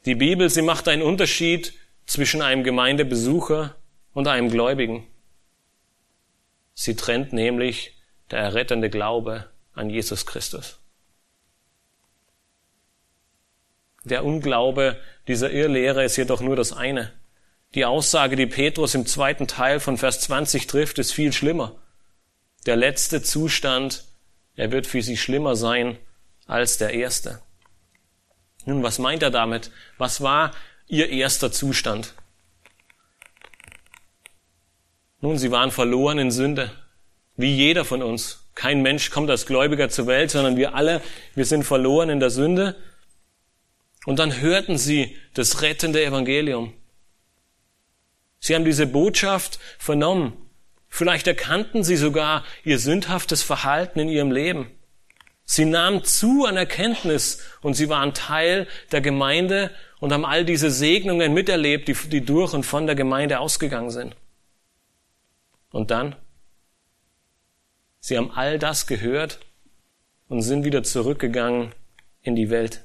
Die 0.04 0.14
Bibel, 0.14 0.50
sie 0.50 0.62
macht 0.62 0.88
einen 0.88 1.02
Unterschied 1.02 1.74
zwischen 2.06 2.42
einem 2.42 2.62
Gemeindebesucher 2.62 3.74
und 4.12 4.28
einem 4.28 4.50
Gläubigen. 4.50 5.06
Sie 6.74 6.94
trennt 6.94 7.32
nämlich 7.32 7.96
der 8.30 8.40
errettende 8.40 8.90
Glaube 8.90 9.48
an 9.72 9.90
Jesus 9.90 10.26
Christus. 10.26 10.78
Der 14.04 14.24
Unglaube 14.24 15.00
dieser 15.26 15.50
Irrlehre 15.50 16.04
ist 16.04 16.16
jedoch 16.16 16.40
nur 16.40 16.56
das 16.56 16.72
eine. 16.72 17.12
Die 17.74 17.84
Aussage, 17.84 18.36
die 18.36 18.46
Petrus 18.46 18.94
im 18.94 19.04
zweiten 19.04 19.48
Teil 19.48 19.80
von 19.80 19.98
Vers 19.98 20.20
20 20.20 20.68
trifft, 20.68 20.98
ist 21.00 21.12
viel 21.12 21.32
schlimmer. 21.32 21.74
Der 22.66 22.76
letzte 22.76 23.20
Zustand, 23.20 24.04
er 24.54 24.70
wird 24.70 24.86
für 24.86 25.02
sie 25.02 25.16
schlimmer 25.16 25.56
sein 25.56 25.98
als 26.46 26.78
der 26.78 26.94
erste. 26.94 27.42
Nun, 28.64 28.82
was 28.84 29.00
meint 29.00 29.22
er 29.24 29.32
damit? 29.32 29.72
Was 29.98 30.20
war 30.20 30.52
ihr 30.86 31.10
erster 31.10 31.50
Zustand? 31.50 32.14
Nun, 35.20 35.36
sie 35.36 35.50
waren 35.50 35.72
verloren 35.72 36.18
in 36.18 36.30
Sünde, 36.30 36.70
wie 37.36 37.54
jeder 37.56 37.84
von 37.84 38.02
uns. 38.02 38.46
Kein 38.54 38.82
Mensch 38.82 39.10
kommt 39.10 39.30
als 39.30 39.46
Gläubiger 39.46 39.88
zur 39.88 40.06
Welt, 40.06 40.30
sondern 40.30 40.56
wir 40.56 40.74
alle, 40.74 41.00
wir 41.34 41.44
sind 41.44 41.64
verloren 41.64 42.08
in 42.08 42.20
der 42.20 42.30
Sünde. 42.30 42.76
Und 44.06 44.20
dann 44.20 44.40
hörten 44.40 44.78
sie 44.78 45.16
das 45.34 45.60
rettende 45.62 46.04
Evangelium. 46.04 46.72
Sie 48.44 48.54
haben 48.54 48.66
diese 48.66 48.86
Botschaft 48.86 49.58
vernommen. 49.78 50.34
Vielleicht 50.90 51.26
erkannten 51.26 51.82
sie 51.82 51.96
sogar 51.96 52.44
ihr 52.62 52.78
sündhaftes 52.78 53.42
Verhalten 53.42 54.00
in 54.00 54.10
ihrem 54.10 54.30
Leben. 54.30 54.70
Sie 55.46 55.64
nahmen 55.64 56.04
zu 56.04 56.44
an 56.44 56.58
Erkenntnis 56.58 57.42
und 57.62 57.72
sie 57.72 57.88
waren 57.88 58.12
Teil 58.12 58.68
der 58.92 59.00
Gemeinde 59.00 59.70
und 59.98 60.12
haben 60.12 60.26
all 60.26 60.44
diese 60.44 60.70
Segnungen 60.70 61.32
miterlebt, 61.32 61.88
die, 61.88 61.94
die 61.94 62.22
durch 62.22 62.52
und 62.52 62.64
von 62.64 62.84
der 62.84 62.94
Gemeinde 62.94 63.38
ausgegangen 63.38 63.88
sind. 63.88 64.14
Und 65.70 65.90
dann? 65.90 66.14
Sie 68.00 68.18
haben 68.18 68.30
all 68.30 68.58
das 68.58 68.86
gehört 68.86 69.40
und 70.28 70.42
sind 70.42 70.66
wieder 70.66 70.82
zurückgegangen 70.82 71.74
in 72.20 72.36
die 72.36 72.50
Welt. 72.50 72.84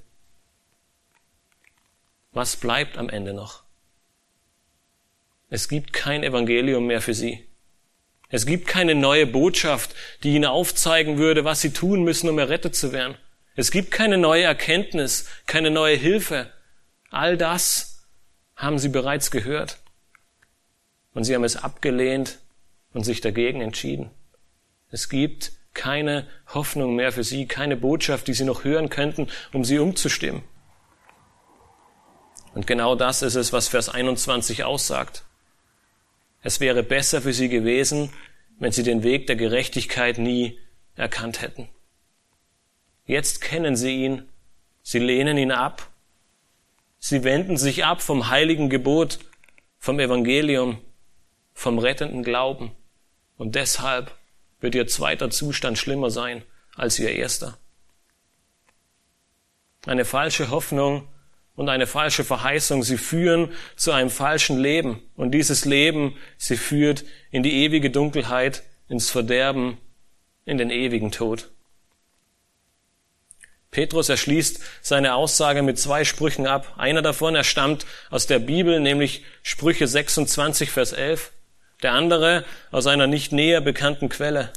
Was 2.31 2.55
bleibt 2.55 2.97
am 2.97 3.09
Ende 3.09 3.33
noch? 3.33 3.68
Es 5.49 5.67
gibt 5.67 5.93
kein 5.93 6.23
Evangelium 6.23 6.85
mehr 6.85 7.01
für 7.01 7.13
sie. 7.13 7.45
Es 8.29 8.45
gibt 8.45 8.67
keine 8.67 8.93
neue 8.93 9.25
Botschaft, 9.25 9.95
die 10.23 10.35
ihnen 10.35 10.45
aufzeigen 10.45 11.17
würde, 11.17 11.43
was 11.43 11.61
sie 11.61 11.71
tun 11.71 12.03
müssen, 12.03 12.29
um 12.29 12.37
errettet 12.37 12.75
zu 12.75 12.91
werden. 12.91 13.17
Es 13.55 13.71
gibt 13.71 13.89
keine 13.89 14.17
neue 14.17 14.43
Erkenntnis, 14.43 15.27
keine 15.47 15.71
neue 15.71 15.95
Hilfe. 15.95 16.51
All 17.09 17.37
das 17.37 18.07
haben 18.55 18.77
sie 18.77 18.89
bereits 18.89 19.31
gehört. 19.31 19.79
Und 21.13 21.23
sie 21.23 21.33
haben 21.33 21.43
es 21.43 21.55
abgelehnt 21.55 22.37
und 22.93 23.03
sich 23.03 23.19
dagegen 23.19 23.61
entschieden. 23.61 24.11
Es 24.91 25.09
gibt 25.09 25.53
keine 25.73 26.27
Hoffnung 26.47 26.95
mehr 26.95 27.11
für 27.11 27.23
sie, 27.23 27.47
keine 27.47 27.75
Botschaft, 27.75 28.27
die 28.27 28.33
sie 28.33 28.43
noch 28.43 28.63
hören 28.63 28.89
könnten, 28.89 29.27
um 29.53 29.63
sie 29.63 29.79
umzustimmen. 29.79 30.43
Und 32.53 32.67
genau 32.67 32.95
das 32.95 33.21
ist 33.21 33.35
es, 33.35 33.53
was 33.53 33.67
Vers 33.67 33.89
21 33.89 34.63
aussagt. 34.63 35.23
Es 36.41 36.59
wäre 36.59 36.83
besser 36.83 37.21
für 37.21 37.33
sie 37.33 37.49
gewesen, 37.49 38.11
wenn 38.59 38.71
sie 38.71 38.83
den 38.83 39.03
Weg 39.03 39.27
der 39.27 39.35
Gerechtigkeit 39.35 40.17
nie 40.17 40.59
erkannt 40.95 41.41
hätten. 41.41 41.69
Jetzt 43.05 43.41
kennen 43.41 43.75
sie 43.75 44.03
ihn, 44.03 44.29
sie 44.83 44.99
lehnen 44.99 45.37
ihn 45.37 45.51
ab, 45.51 45.89
sie 46.99 47.23
wenden 47.23 47.57
sich 47.57 47.85
ab 47.85 48.01
vom 48.01 48.29
heiligen 48.29 48.69
Gebot, 48.69 49.19
vom 49.77 49.99
Evangelium, 49.99 50.81
vom 51.53 51.79
rettenden 51.79 52.23
Glauben. 52.23 52.71
Und 53.37 53.55
deshalb 53.55 54.15
wird 54.59 54.75
ihr 54.75 54.87
zweiter 54.87 55.29
Zustand 55.29 55.77
schlimmer 55.77 56.11
sein 56.11 56.43
als 56.75 56.99
ihr 56.99 57.11
erster. 57.11 57.57
Eine 59.85 60.05
falsche 60.05 60.49
Hoffnung 60.49 61.07
und 61.59 61.67
eine 61.67 61.87
falsche 61.87 62.23
Verheißung. 62.23 62.83
Sie 62.83 62.97
führen 62.97 63.51
zu 63.75 63.91
einem 63.91 64.09
falschen 64.09 64.57
Leben. 64.57 65.01
Und 65.17 65.31
dieses 65.31 65.65
Leben, 65.65 66.15
sie 66.37 66.55
führt 66.55 67.03
in 67.31 67.43
die 67.43 67.65
ewige 67.65 67.89
Dunkelheit, 67.89 68.63
ins 68.87 69.11
Verderben, 69.11 69.77
in 70.45 70.57
den 70.57 70.69
ewigen 70.69 71.11
Tod. 71.11 71.49
Petrus 73.71 74.07
erschließt 74.07 74.61
seine 74.81 75.15
Aussage 75.15 75.61
mit 75.61 75.77
zwei 75.77 76.05
Sprüchen 76.05 76.47
ab. 76.47 76.75
Einer 76.77 77.01
davon, 77.01 77.35
er 77.35 77.43
stammt 77.43 77.85
aus 78.09 78.25
der 78.25 78.39
Bibel, 78.39 78.79
nämlich 78.79 79.25
Sprüche 79.43 79.85
26, 79.85 80.71
Vers 80.71 80.93
11. 80.93 81.33
Der 81.83 81.91
andere 81.91 82.45
aus 82.71 82.87
einer 82.87 83.05
nicht 83.05 83.33
näher 83.33 83.59
bekannten 83.59 84.07
Quelle. 84.07 84.53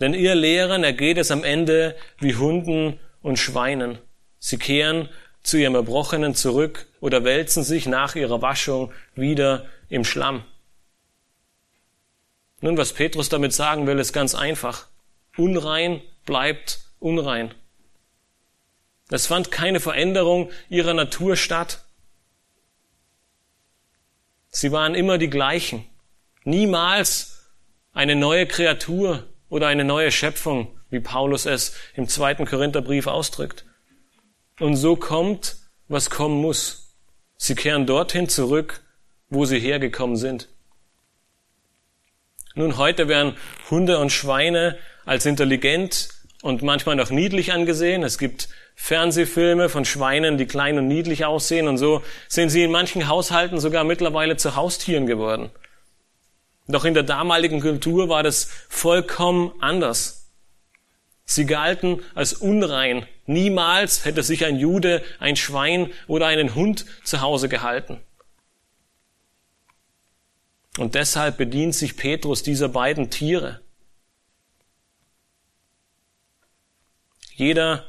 Denn 0.00 0.14
ihr 0.14 0.36
Lehrern 0.36 0.84
ergeht 0.84 1.18
es 1.18 1.30
am 1.30 1.44
Ende 1.44 1.96
wie 2.18 2.34
Hunden 2.34 2.98
und 3.20 3.38
Schweinen. 3.38 3.98
Sie 4.38 4.58
kehren 4.58 5.10
zu 5.46 5.58
ihrem 5.58 5.76
Erbrochenen 5.76 6.34
zurück 6.34 6.86
oder 7.00 7.22
wälzen 7.22 7.62
sich 7.62 7.86
nach 7.86 8.16
ihrer 8.16 8.42
Waschung 8.42 8.92
wieder 9.14 9.64
im 9.88 10.04
Schlamm. 10.04 10.44
Nun, 12.60 12.76
was 12.76 12.92
Petrus 12.92 13.28
damit 13.28 13.52
sagen 13.52 13.86
will, 13.86 14.00
ist 14.00 14.12
ganz 14.12 14.34
einfach. 14.34 14.88
Unrein 15.36 16.02
bleibt 16.24 16.80
unrein. 16.98 17.54
Es 19.08 19.28
fand 19.28 19.52
keine 19.52 19.78
Veränderung 19.78 20.50
ihrer 20.68 20.94
Natur 20.94 21.36
statt. 21.36 21.84
Sie 24.48 24.72
waren 24.72 24.96
immer 24.96 25.16
die 25.16 25.30
gleichen. 25.30 25.86
Niemals 26.42 27.52
eine 27.92 28.16
neue 28.16 28.48
Kreatur 28.48 29.24
oder 29.48 29.68
eine 29.68 29.84
neue 29.84 30.10
Schöpfung, 30.10 30.76
wie 30.90 30.98
Paulus 30.98 31.46
es 31.46 31.76
im 31.94 32.08
zweiten 32.08 32.46
Korintherbrief 32.46 33.06
ausdrückt. 33.06 33.64
Und 34.58 34.76
so 34.76 34.96
kommt, 34.96 35.56
was 35.88 36.10
kommen 36.10 36.40
muss. 36.40 36.94
Sie 37.36 37.54
kehren 37.54 37.86
dorthin 37.86 38.28
zurück, 38.28 38.80
wo 39.28 39.44
sie 39.44 39.58
hergekommen 39.58 40.16
sind. 40.16 40.48
Nun, 42.54 42.78
heute 42.78 43.06
werden 43.08 43.36
Hunde 43.70 43.98
und 43.98 44.10
Schweine 44.10 44.78
als 45.04 45.26
intelligent 45.26 46.08
und 46.42 46.62
manchmal 46.62 46.96
noch 46.96 47.10
niedlich 47.10 47.52
angesehen. 47.52 48.02
Es 48.02 48.16
gibt 48.16 48.48
Fernsehfilme 48.74 49.68
von 49.68 49.84
Schweinen, 49.84 50.38
die 50.38 50.46
klein 50.46 50.78
und 50.78 50.88
niedlich 50.88 51.24
aussehen 51.24 51.68
und 51.68 51.76
so 51.76 52.02
sind 52.28 52.50
sie 52.50 52.62
in 52.62 52.70
manchen 52.70 53.08
Haushalten 53.08 53.60
sogar 53.60 53.84
mittlerweile 53.84 54.36
zu 54.36 54.56
Haustieren 54.56 55.06
geworden. 55.06 55.50
Doch 56.68 56.84
in 56.84 56.94
der 56.94 57.02
damaligen 57.02 57.60
Kultur 57.60 58.08
war 58.08 58.22
das 58.22 58.48
vollkommen 58.68 59.52
anders. 59.60 60.25
Sie 61.26 61.44
galten 61.44 62.02
als 62.14 62.32
unrein. 62.32 63.06
Niemals 63.26 64.04
hätte 64.04 64.22
sich 64.22 64.44
ein 64.44 64.56
Jude 64.56 65.04
ein 65.18 65.34
Schwein 65.34 65.92
oder 66.06 66.28
einen 66.28 66.54
Hund 66.54 66.86
zu 67.02 67.20
Hause 67.20 67.48
gehalten. 67.48 68.00
Und 70.78 70.94
deshalb 70.94 71.36
bedient 71.36 71.74
sich 71.74 71.96
Petrus 71.96 72.44
dieser 72.44 72.68
beiden 72.68 73.10
Tiere. 73.10 73.60
Jeder, 77.34 77.84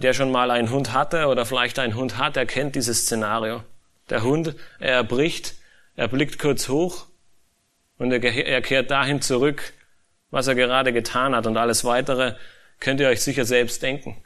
der 0.00 0.12
schon 0.12 0.30
mal 0.30 0.50
einen 0.50 0.70
Hund 0.70 0.92
hatte 0.92 1.26
oder 1.26 1.46
vielleicht 1.46 1.78
einen 1.78 1.96
Hund 1.96 2.16
hat, 2.16 2.36
der 2.36 2.46
kennt 2.46 2.76
dieses 2.76 3.02
Szenario. 3.02 3.64
Der 4.08 4.22
Hund, 4.22 4.54
er 4.78 5.02
bricht, 5.02 5.56
er 5.96 6.06
blickt 6.06 6.38
kurz 6.38 6.68
hoch 6.68 7.06
und 7.98 8.12
er 8.12 8.62
kehrt 8.62 8.90
dahin 8.90 9.20
zurück, 9.20 9.72
was 10.36 10.48
er 10.48 10.54
gerade 10.54 10.92
getan 10.92 11.34
hat 11.34 11.46
und 11.46 11.56
alles 11.56 11.82
weitere 11.82 12.34
könnt 12.78 13.00
ihr 13.00 13.08
euch 13.08 13.22
sicher 13.22 13.46
selbst 13.46 13.82
denken. 13.82 14.22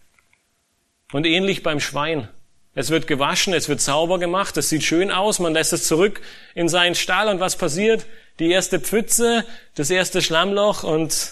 Und 1.13 1.25
ähnlich 1.25 1.63
beim 1.63 1.79
Schwein. 1.79 2.29
Es 2.75 2.91
wird 2.91 3.07
gewaschen, 3.07 3.55
es 3.55 3.69
wird 3.69 3.81
sauber 3.81 4.19
gemacht, 4.19 4.57
es 4.57 4.69
sieht 4.69 4.83
schön 4.83 5.13
aus, 5.13 5.39
man 5.39 5.53
lässt 5.53 5.73
es 5.73 5.87
zurück 5.87 6.21
in 6.57 6.69
seinen 6.69 6.97
Stall 6.97 7.29
und 7.29 7.39
was 7.39 7.55
passiert? 7.55 8.07
Die 8.41 8.51
erste 8.51 8.81
Pfütze, 8.81 9.47
das 9.77 9.89
erste 9.89 10.21
Schlammloch 10.21 10.83
und 10.83 11.31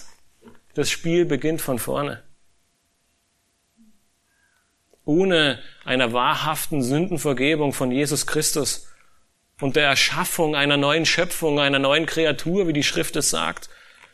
das 0.74 0.90
Spiel 0.90 1.24
beginnt 1.24 1.60
von 1.60 1.80
vorne. 1.80 2.22
Ohne 5.04 5.58
einer 5.84 6.12
wahrhaften 6.12 6.84
Sündenvergebung 6.84 7.72
von 7.72 7.90
Jesus 7.90 8.28
Christus 8.28 8.86
und 9.60 9.74
der 9.74 9.88
Erschaffung 9.88 10.54
einer 10.54 10.76
neuen 10.76 11.04
Schöpfung, 11.04 11.58
einer 11.58 11.80
neuen 11.80 12.06
Kreatur, 12.06 12.68
wie 12.68 12.72
die 12.72 12.84
Schrift 12.84 13.16
es 13.16 13.30
sagt, 13.30 13.70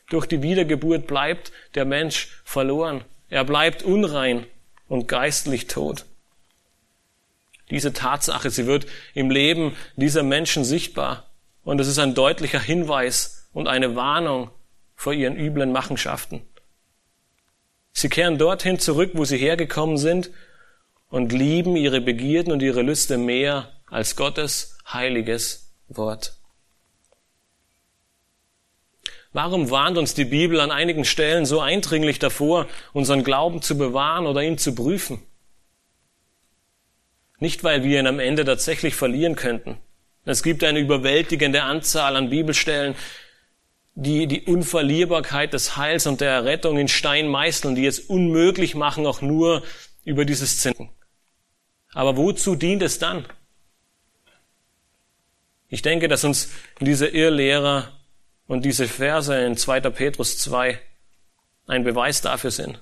durch 0.09 0.27
die 0.27 0.43
Wiedergeburt 0.43 1.07
bleibt 1.07 1.53
der 1.75 1.85
Mensch 1.85 2.29
verloren. 2.45 3.05
Er 3.31 3.45
bleibt 3.45 3.83
unrein 3.83 4.47
und 4.89 5.09
geistlich 5.09 5.67
tot. 5.67 6.05
Diese 7.71 7.93
Tatsache, 7.93 8.51
sie 8.51 8.67
wird 8.67 8.87
im 9.15 9.31
Leben 9.31 9.75
dieser 9.97 10.23
Menschen 10.23 10.65
sichtbar. 10.65 11.31
Und 11.65 11.81
es 11.81 11.89
ist 11.89 11.99
ein 11.99 12.15
deutlicher 12.15 12.61
Hinweis 12.61 13.49
und 13.53 13.69
eine 13.69 13.97
Warnung 13.97 14.51
vor 14.95 15.15
ihren 15.15 15.37
üblen 15.37 15.73
Machenschaften. 15.73 16.43
Sie 17.93 18.09
kehren 18.09 18.39
dorthin 18.39 18.79
zurück, 18.79 19.13
wo 19.15 19.25
sie 19.25 19.39
hergekommen 19.39 19.97
sind 19.97 20.31
und 21.09 21.33
lieben 21.33 21.77
ihre 21.77 22.01
Begierden 22.01 22.53
und 22.53 22.61
ihre 22.61 22.83
Lüste 22.83 23.17
mehr 23.17 23.73
als 23.87 24.17
Gottes 24.17 24.77
heiliges 24.93 25.73
Wort. 25.89 26.37
Warum 29.35 29.69
warnt 29.69 29.99
uns 29.99 30.15
die 30.15 30.25
Bibel 30.25 30.61
an 30.61 30.71
einigen 30.71 31.05
Stellen 31.05 31.45
so 31.45 31.61
eindringlich 31.61 32.21
davor, 32.21 32.69
unseren 32.93 33.25
Glauben 33.25 33.63
zu 33.63 33.77
bewahren 33.77 34.27
oder 34.27 34.45
ihn 34.45 34.59
zu 34.59 34.77
prüfen? 34.77 35.21
Nicht, 37.41 37.65
weil 37.65 37.83
wir 37.83 37.99
ihn 37.99 38.07
am 38.07 38.21
Ende 38.21 38.45
tatsächlich 38.45 38.95
verlieren 38.95 39.35
könnten. 39.35 39.77
Es 40.25 40.45
gibt 40.45 40.63
eine 40.63 40.79
überwältigende 40.79 41.65
Anzahl 41.65 42.15
an 42.15 42.31
Bibelstellen, 42.31 42.95
die 43.97 44.29
die 44.29 44.43
Unverlierbarkeit 44.43 45.53
des 45.53 45.77
Heils 45.77 46.07
und 46.07 46.21
der 46.21 46.31
Errettung 46.31 46.79
in 46.79 46.87
Stein 46.87 47.27
meißeln, 47.27 47.75
die 47.75 47.87
es 47.87 47.99
unmöglich 47.99 48.77
machen, 48.77 49.05
auch 49.05 49.21
nur 49.21 49.65
über 50.05 50.25
dieses 50.25 50.61
Zinken. 50.61 50.91
Aber 51.93 52.17
wozu 52.17 52.55
dient 52.55 52.83
es 52.83 53.01
dann? 53.01 53.27
Ich 55.69 55.83
denke, 55.83 56.07
dass 56.07 56.23
uns 56.23 56.53
diese 56.81 57.09
Irrlehrer 57.09 57.91
und 58.47 58.65
diese 58.65 58.89
Verse 58.89 59.35
in 59.45 59.57
2. 59.57 59.81
Petrus 59.81 60.39
2 60.39 60.81
ein 61.67 61.85
Beweis 61.85 62.21
dafür 62.21 62.51
sind. 62.51 62.81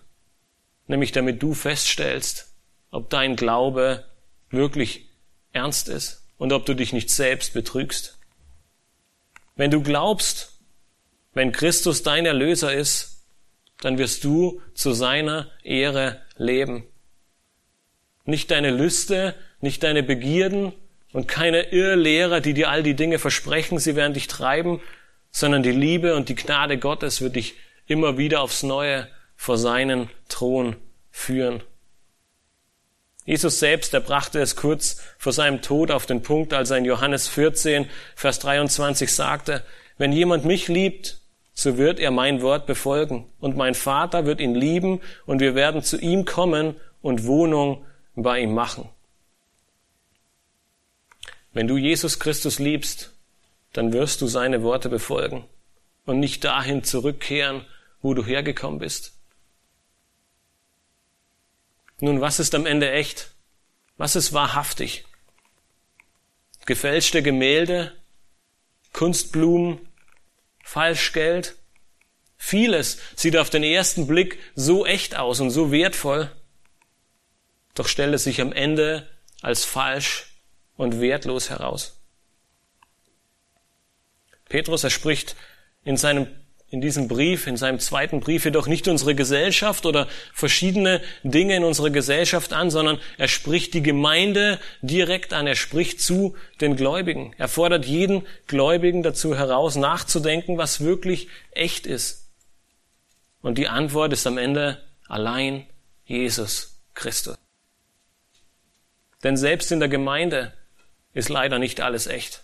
Nämlich 0.87 1.13
damit 1.13 1.43
du 1.43 1.55
feststellst, 1.55 2.53
ob 2.91 3.11
dein 3.11 3.37
Glaube 3.37 4.05
wirklich 4.51 5.09
ernst 5.53 5.89
ist 5.89 6.25
und 6.39 6.53
ob 6.53 6.67
du 6.67 6.75
dich 6.75 6.93
nicht 6.93 7.11
selbst 7.11 7.55
betrügst. 7.55 8.19
Wenn 9.55 9.71
du 9.71 9.83
glaubst, 9.83 10.59
wenn 11.35 11.53
Christus 11.53 12.03
dein 12.03 12.27
Erlöser 12.27 12.75
ist, 12.75 13.25
dann 13.81 13.99
wirst 13.99 14.25
du 14.25 14.61
zu 14.75 14.93
seiner 14.93 15.51
Ehre 15.63 16.21
leben. 16.37 16.85
Nicht 18.25 18.51
deine 18.51 18.71
Lüste, 18.71 19.35
nicht 19.61 19.83
deine 19.83 20.03
Begierden 20.03 20.73
und 21.13 21.29
keine 21.29 21.73
Irrlehrer, 21.73 22.41
die 22.41 22.55
dir 22.55 22.71
all 22.71 22.83
die 22.83 22.95
Dinge 22.95 23.19
versprechen, 23.19 23.79
sie 23.79 23.97
werden 23.97 24.15
dich 24.15 24.29
treiben, 24.29 24.81
sondern 25.33 25.63
die 25.63 25.73
Liebe 25.73 26.15
und 26.15 26.29
die 26.29 26.35
Gnade 26.35 26.79
Gottes 26.79 27.21
wird 27.21 27.37
dich 27.37 27.55
immer 27.87 28.19
wieder 28.19 28.43
aufs 28.43 28.63
Neue 28.63 29.09
vor 29.35 29.59
seinen 29.59 30.09
Thron 30.29 30.77
führen. 31.11 31.63
Jesus 33.25 33.59
selbst, 33.59 33.95
er 33.95 34.01
brachte 34.01 34.41
es 34.41 34.57
kurz 34.57 35.01
vor 35.19 35.33
seinem 35.33 35.63
Tod 35.63 35.91
auf 35.91 36.07
den 36.07 36.23
Punkt, 36.23 36.53
als 36.53 36.71
er 36.71 36.79
in 36.79 36.85
Johannes 36.85 37.29
14, 37.29 37.89
Vers 38.15 38.41
23 38.41 39.13
sagte, 39.13 39.65
wenn 39.97 40.13
jemand 40.13 40.45
mich 40.45 40.69
liebt, 40.69 41.21
so 41.55 41.77
wird 41.77 42.01
er 42.01 42.11
mein 42.11 42.43
Wort 42.43 42.67
befolgen. 42.67 43.27
Und 43.39 43.57
mein 43.57 43.75
Vater 43.75 44.25
wird 44.27 44.41
ihn 44.41 44.55
lieben 44.55 45.01
und 45.27 45.41
wir 45.41 45.55
werden 45.55 45.83
zu 45.83 45.99
ihm 45.99 46.25
kommen 46.25 46.77
und 47.01 47.25
Wohnung 47.25 47.85
bei 48.15 48.41
ihm 48.41 48.55
machen. 48.55 48.89
Wenn 51.53 51.69
du 51.69 51.77
Jesus 51.77 52.19
Christus 52.19 52.59
liebst, 52.59 53.13
dann 53.73 53.93
wirst 53.93 54.21
du 54.21 54.27
seine 54.27 54.63
Worte 54.63 54.89
befolgen 54.89 55.45
und 56.05 56.21
nicht 56.21 56.45
dahin 56.45 56.85
zurückkehren, 56.85 57.65
wo 58.01 58.15
du 58.15 58.25
hergekommen 58.25 58.79
bist. 58.79 59.13
Nun, 62.01 62.21
was 62.21 62.41
ist 62.41 62.55
am 62.55 62.67
Ende 62.67 62.91
echt? 62.91 63.31
Was 63.97 64.17
ist 64.17 64.33
wahrhaftig? 64.33 65.05
Gefälschte 66.67 67.23
Gemälde, 67.23 67.93
Kunstblumen, 68.93 69.79
Falschgeld? 70.65 71.57
Vieles 72.37 72.99
sieht 73.15 73.37
auf 73.37 73.51
den 73.51 73.63
ersten 73.63 74.09
Blick 74.09 74.41
so 74.57 74.85
echt 74.85 75.15
aus 75.17 75.39
und 75.39 75.51
so 75.51 75.71
wertvoll, 75.71 76.31
doch 77.75 77.87
stellt 77.87 78.15
es 78.15 78.25
sich 78.25 78.41
am 78.41 78.53
Ende 78.53 79.09
als 79.41 79.65
falsch 79.65 80.27
und 80.77 81.01
wertlos 81.01 81.51
heraus. 81.51 82.02
Petrus, 84.53 84.85
er 84.85 84.91
spricht 84.91 85.35
in 85.83 85.97
seinem 85.97 86.27
in 86.69 86.81
diesem 86.81 87.07
Brief, 87.07 87.47
in 87.47 87.59
seinem 87.59 87.81
zweiten 87.81 88.21
Brief 88.21 88.47
jedoch 88.47 88.67
nicht 88.67 88.89
unsere 88.89 89.15
Gesellschaft 89.15 89.85
oder 89.85 90.09
verschiedene 90.33 91.03
Dinge 91.23 91.55
in 91.57 91.65
unserer 91.65 91.91
Gesellschaft 91.91 92.55
an, 92.55 92.71
sondern 92.71 92.99
er 93.19 93.29
spricht 93.29 93.75
die 93.75 93.83
Gemeinde 93.83 94.59
direkt 94.81 95.35
an. 95.35 95.47
Er 95.47 95.55
spricht 95.55 96.01
zu 96.01 96.35
den 96.63 96.77
Gläubigen. 96.77 97.35
Er 97.37 97.49
fordert 97.49 97.85
jeden 97.85 98.27
Gläubigen 98.47 99.03
dazu 99.03 99.37
heraus, 99.37 99.77
nachzudenken, 99.77 100.57
was 100.57 100.81
wirklich 100.81 101.29
echt 101.51 101.87
ist. 101.87 102.31
Und 103.43 103.59
die 103.59 103.69
Antwort 103.69 104.15
ist 104.15 104.27
am 104.27 104.39
Ende 104.39 104.83
allein 105.09 105.67
Jesus 106.07 106.79
Christus. 106.95 107.37
Denn 109.23 109.37
selbst 109.37 109.73
in 109.73 109.81
der 109.81 109.91
Gemeinde 109.91 110.55
ist 111.13 111.29
leider 111.29 111.59
nicht 111.59 111.83
alles 111.83 112.07
echt. 112.07 112.43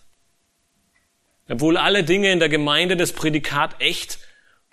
Obwohl 1.49 1.77
alle 1.77 2.03
Dinge 2.03 2.31
in 2.31 2.39
der 2.39 2.49
Gemeinde 2.49 2.95
das 2.95 3.11
Prädikat 3.11 3.81
echt 3.81 4.19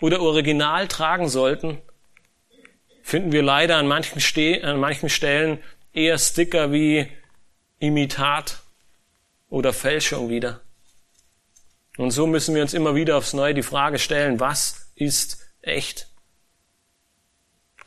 oder 0.00 0.20
original 0.20 0.88
tragen 0.88 1.28
sollten, 1.28 1.78
finden 3.02 3.32
wir 3.32 3.42
leider 3.42 3.76
an 3.76 3.86
manchen, 3.86 4.20
Ste 4.20 4.62
an 4.62 4.78
manchen 4.78 5.08
Stellen 5.08 5.58
eher 5.92 6.18
Sticker 6.18 6.72
wie 6.72 7.08
Imitat 7.78 8.60
oder 9.48 9.72
Fälschung 9.72 10.28
wieder. 10.28 10.60
Und 11.96 12.10
so 12.10 12.26
müssen 12.26 12.54
wir 12.54 12.60
uns 12.60 12.74
immer 12.74 12.94
wieder 12.94 13.16
aufs 13.16 13.32
Neue 13.32 13.54
die 13.54 13.62
Frage 13.62 13.98
stellen, 13.98 14.38
was 14.38 14.92
ist 14.94 15.38
echt? 15.62 16.08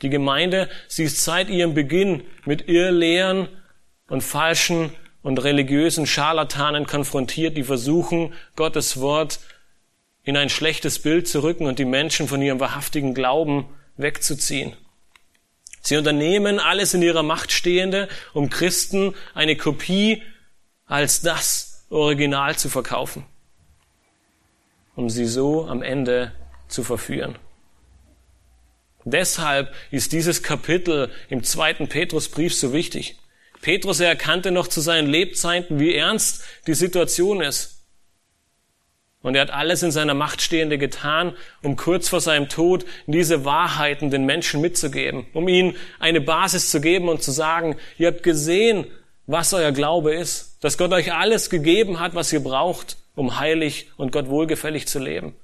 Die 0.02 0.10
Gemeinde, 0.10 0.68
sie 0.88 1.04
ist 1.04 1.22
seit 1.22 1.48
ihrem 1.48 1.74
Beginn 1.74 2.24
mit 2.44 2.68
Irrlehren 2.68 3.48
und 4.08 4.22
falschen 4.22 4.92
und 5.22 5.42
religiösen 5.42 6.06
Scharlatanen 6.06 6.86
konfrontiert, 6.86 7.56
die 7.56 7.64
versuchen, 7.64 8.32
Gottes 8.56 9.00
Wort 9.00 9.40
in 10.22 10.36
ein 10.36 10.48
schlechtes 10.48 10.98
Bild 10.98 11.28
zu 11.28 11.42
rücken 11.42 11.66
und 11.66 11.78
die 11.78 11.84
Menschen 11.84 12.28
von 12.28 12.40
ihrem 12.42 12.60
wahrhaftigen 12.60 13.14
Glauben 13.14 13.66
wegzuziehen. 13.96 14.76
Sie 15.82 15.96
unternehmen 15.96 16.58
alles 16.58 16.94
in 16.94 17.02
ihrer 17.02 17.22
Macht 17.22 17.52
Stehende, 17.52 18.08
um 18.34 18.50
Christen 18.50 19.14
eine 19.34 19.56
Kopie 19.56 20.22
als 20.86 21.22
das 21.22 21.86
Original 21.90 22.56
zu 22.56 22.68
verkaufen, 22.68 23.24
um 24.94 25.08
sie 25.08 25.26
so 25.26 25.66
am 25.66 25.82
Ende 25.82 26.32
zu 26.68 26.84
verführen. 26.84 27.36
Deshalb 29.04 29.74
ist 29.90 30.12
dieses 30.12 30.42
Kapitel 30.42 31.10
im 31.30 31.42
zweiten 31.42 31.88
Petrusbrief 31.88 32.54
so 32.54 32.72
wichtig. 32.72 33.16
Petrus 33.62 34.00
erkannte 34.00 34.50
noch 34.50 34.68
zu 34.68 34.80
seinen 34.80 35.08
Lebzeiten, 35.08 35.78
wie 35.78 35.94
ernst 35.94 36.44
die 36.66 36.74
Situation 36.74 37.40
ist. 37.40 37.80
Und 39.22 39.34
er 39.34 39.42
hat 39.42 39.50
alles 39.50 39.82
in 39.82 39.90
seiner 39.90 40.14
Macht 40.14 40.40
Stehende 40.40 40.78
getan, 40.78 41.34
um 41.62 41.76
kurz 41.76 42.08
vor 42.08 42.22
seinem 42.22 42.48
Tod 42.48 42.86
diese 43.06 43.44
Wahrheiten 43.44 44.10
den 44.10 44.24
Menschen 44.24 44.62
mitzugeben, 44.62 45.26
um 45.34 45.46
ihnen 45.46 45.76
eine 45.98 46.22
Basis 46.22 46.70
zu 46.70 46.80
geben 46.80 47.08
und 47.10 47.22
zu 47.22 47.30
sagen, 47.30 47.76
ihr 47.98 48.08
habt 48.08 48.22
gesehen, 48.22 48.86
was 49.26 49.52
euer 49.52 49.72
Glaube 49.72 50.14
ist, 50.14 50.56
dass 50.60 50.78
Gott 50.78 50.92
euch 50.92 51.12
alles 51.12 51.50
gegeben 51.50 52.00
hat, 52.00 52.14
was 52.14 52.32
ihr 52.32 52.42
braucht, 52.42 52.96
um 53.14 53.38
heilig 53.38 53.90
und 53.98 54.10
Gott 54.10 54.28
wohlgefällig 54.28 54.88
zu 54.88 54.98
leben. 54.98 55.34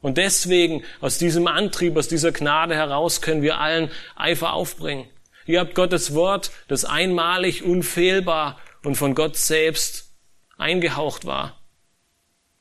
Und 0.00 0.16
deswegen, 0.16 0.84
aus 1.00 1.18
diesem 1.18 1.46
Antrieb, 1.46 1.96
aus 1.96 2.08
dieser 2.08 2.30
Gnade 2.30 2.74
heraus, 2.76 3.20
können 3.20 3.42
wir 3.42 3.58
allen 3.58 3.90
Eifer 4.14 4.52
aufbringen. 4.52 5.06
Ihr 5.46 5.60
habt 5.60 5.74
Gottes 5.74 6.14
Wort, 6.14 6.50
das 6.68 6.84
einmalig, 6.84 7.62
unfehlbar 7.62 8.58
und 8.82 8.96
von 8.96 9.14
Gott 9.14 9.36
selbst 9.36 10.12
eingehaucht 10.56 11.26
war. 11.26 11.60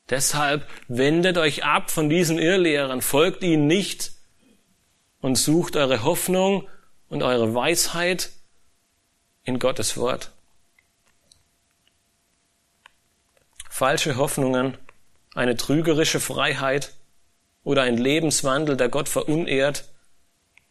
Deshalb 0.10 0.68
wendet 0.88 1.38
euch 1.38 1.64
ab 1.64 1.90
von 1.90 2.10
diesen 2.10 2.40
Irrlehrern, 2.40 3.02
folgt 3.02 3.42
ihnen 3.42 3.68
nicht 3.68 4.12
und 5.22 5.36
sucht 5.36 5.78
eure 5.78 6.04
Hoffnung 6.04 6.68
und 7.08 7.24
eure 7.24 7.56
Weisheit 7.56 8.32
in 9.44 9.60
Gottes 9.60 9.96
Wort. 9.96 10.32
Falsche 13.70 14.18
Hoffnungen, 14.18 14.78
eine 15.34 15.56
trügerische 15.56 16.20
Freiheit 16.20 16.94
oder 17.64 17.84
ein 17.84 17.98
Lebenswandel, 17.98 18.76
der 18.76 18.90
Gott 18.90 19.08
verunehrt, 19.08 19.86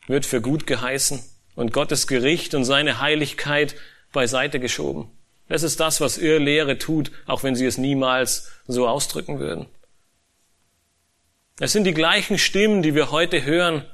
wird 0.07 0.27
für 0.27 0.43
gut 0.43 0.67
geheißen 0.67 1.25
und 1.55 1.73
Gottes 1.73 2.07
Gericht 2.07 2.55
und 2.55 2.65
seine 2.65 3.01
Heiligkeit 3.01 3.75
beiseite 4.13 4.61
geschoben. 4.61 5.11
Das 5.49 5.63
ist 5.63 5.81
das, 5.81 6.01
was 6.01 6.19
Irrlehre 6.19 6.79
tut, 6.79 7.11
auch 7.27 7.43
wenn 7.43 7.57
sie 7.57 7.67
es 7.67 7.79
niemals 7.79 8.51
so 8.67 8.89
ausdrücken 8.89 9.39
würden. 9.39 9.67
Es 11.59 11.73
sind 11.73 11.85
die 11.85 11.95
gleichen 11.95 12.39
Stimmen, 12.39 12.83
die 12.83 12.95
wir 12.95 13.11
heute 13.11 13.45
hören, 13.45 13.85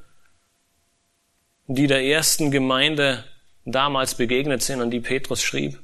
die 1.66 1.86
der 1.86 2.04
ersten 2.04 2.50
Gemeinde 2.50 3.24
damals 3.64 4.14
begegnet 4.14 4.62
sind 4.62 4.80
und 4.80 4.90
die 4.90 5.00
Petrus 5.00 5.42
schrieb. 5.42 5.78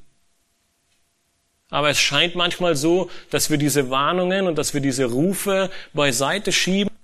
Aber 1.71 1.91
es 1.91 1.99
scheint 1.99 2.37
manchmal 2.37 2.77
so, 2.77 3.11
dass 3.31 3.51
wir 3.51 3.59
diese 3.59 3.91
Warnungen 3.91 4.47
und 4.47 4.57
dass 4.57 4.75
wir 4.75 4.81
diese 4.81 5.07
Rufe 5.07 5.71
beiseite 5.93 6.53
schieben 6.53 6.95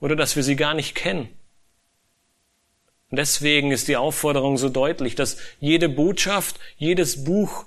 oder 0.00 0.16
dass 0.16 0.34
wir 0.34 0.42
sie 0.42 0.56
gar 0.56 0.74
nicht 0.74 0.94
kennen. 0.94 1.28
Und 3.10 3.16
deswegen 3.18 3.72
ist 3.72 3.88
die 3.88 3.96
Aufforderung 3.96 4.58
so 4.58 4.68
deutlich, 4.68 5.14
dass 5.14 5.38
jede 5.60 5.88
Botschaft, 5.88 6.60
jedes 6.76 7.24
Buch, 7.24 7.64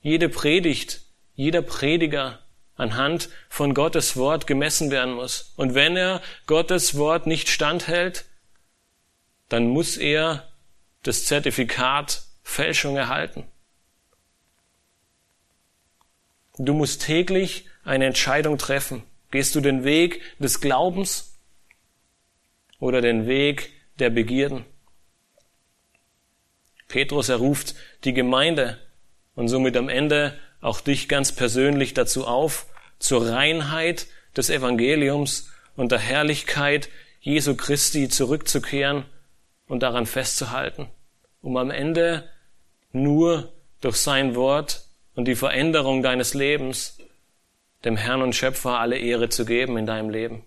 jede 0.00 0.28
Predigt, 0.28 1.02
jeder 1.34 1.62
Prediger 1.62 2.40
anhand 2.76 3.28
von 3.50 3.74
Gottes 3.74 4.16
Wort 4.16 4.46
gemessen 4.46 4.90
werden 4.90 5.14
muss. 5.14 5.52
Und 5.56 5.74
wenn 5.74 5.96
er 5.96 6.22
Gottes 6.46 6.96
Wort 6.96 7.26
nicht 7.26 7.50
standhält, 7.50 8.24
dann 9.50 9.68
muss 9.68 9.98
er 9.98 10.48
das 11.02 11.26
Zertifikat 11.26 12.22
Fälschung 12.42 12.96
erhalten. 12.96 13.44
Du 16.56 16.72
musst 16.72 17.02
täglich 17.02 17.66
eine 17.84 18.06
Entscheidung 18.06 18.58
treffen. 18.58 19.02
Gehst 19.30 19.54
du 19.54 19.60
den 19.60 19.84
Weg 19.84 20.22
des 20.38 20.60
Glaubens 20.60 21.38
oder 22.78 23.00
den 23.00 23.26
Weg 23.26 23.70
der 23.98 24.10
Begierden. 24.10 24.64
Petrus 26.90 27.28
erruft 27.28 27.74
die 28.04 28.12
Gemeinde 28.12 28.78
und 29.34 29.48
somit 29.48 29.76
am 29.76 29.88
Ende 29.88 30.38
auch 30.60 30.80
dich 30.80 31.08
ganz 31.08 31.32
persönlich 31.32 31.94
dazu 31.94 32.26
auf, 32.26 32.66
zur 32.98 33.30
Reinheit 33.30 34.08
des 34.36 34.50
Evangeliums 34.50 35.50
und 35.76 35.92
der 35.92 36.00
Herrlichkeit 36.00 36.90
Jesu 37.20 37.54
Christi 37.54 38.08
zurückzukehren 38.08 39.04
und 39.68 39.82
daran 39.82 40.04
festzuhalten, 40.04 40.88
um 41.40 41.56
am 41.56 41.70
Ende 41.70 42.28
nur 42.92 43.52
durch 43.80 43.96
sein 43.96 44.34
Wort 44.34 44.84
und 45.14 45.26
die 45.26 45.36
Veränderung 45.36 46.02
deines 46.02 46.34
Lebens 46.34 46.98
dem 47.84 47.96
Herrn 47.96 48.20
und 48.20 48.34
Schöpfer 48.34 48.80
alle 48.80 48.98
Ehre 48.98 49.28
zu 49.28 49.44
geben 49.44 49.78
in 49.78 49.86
deinem 49.86 50.10
Leben. 50.10 50.44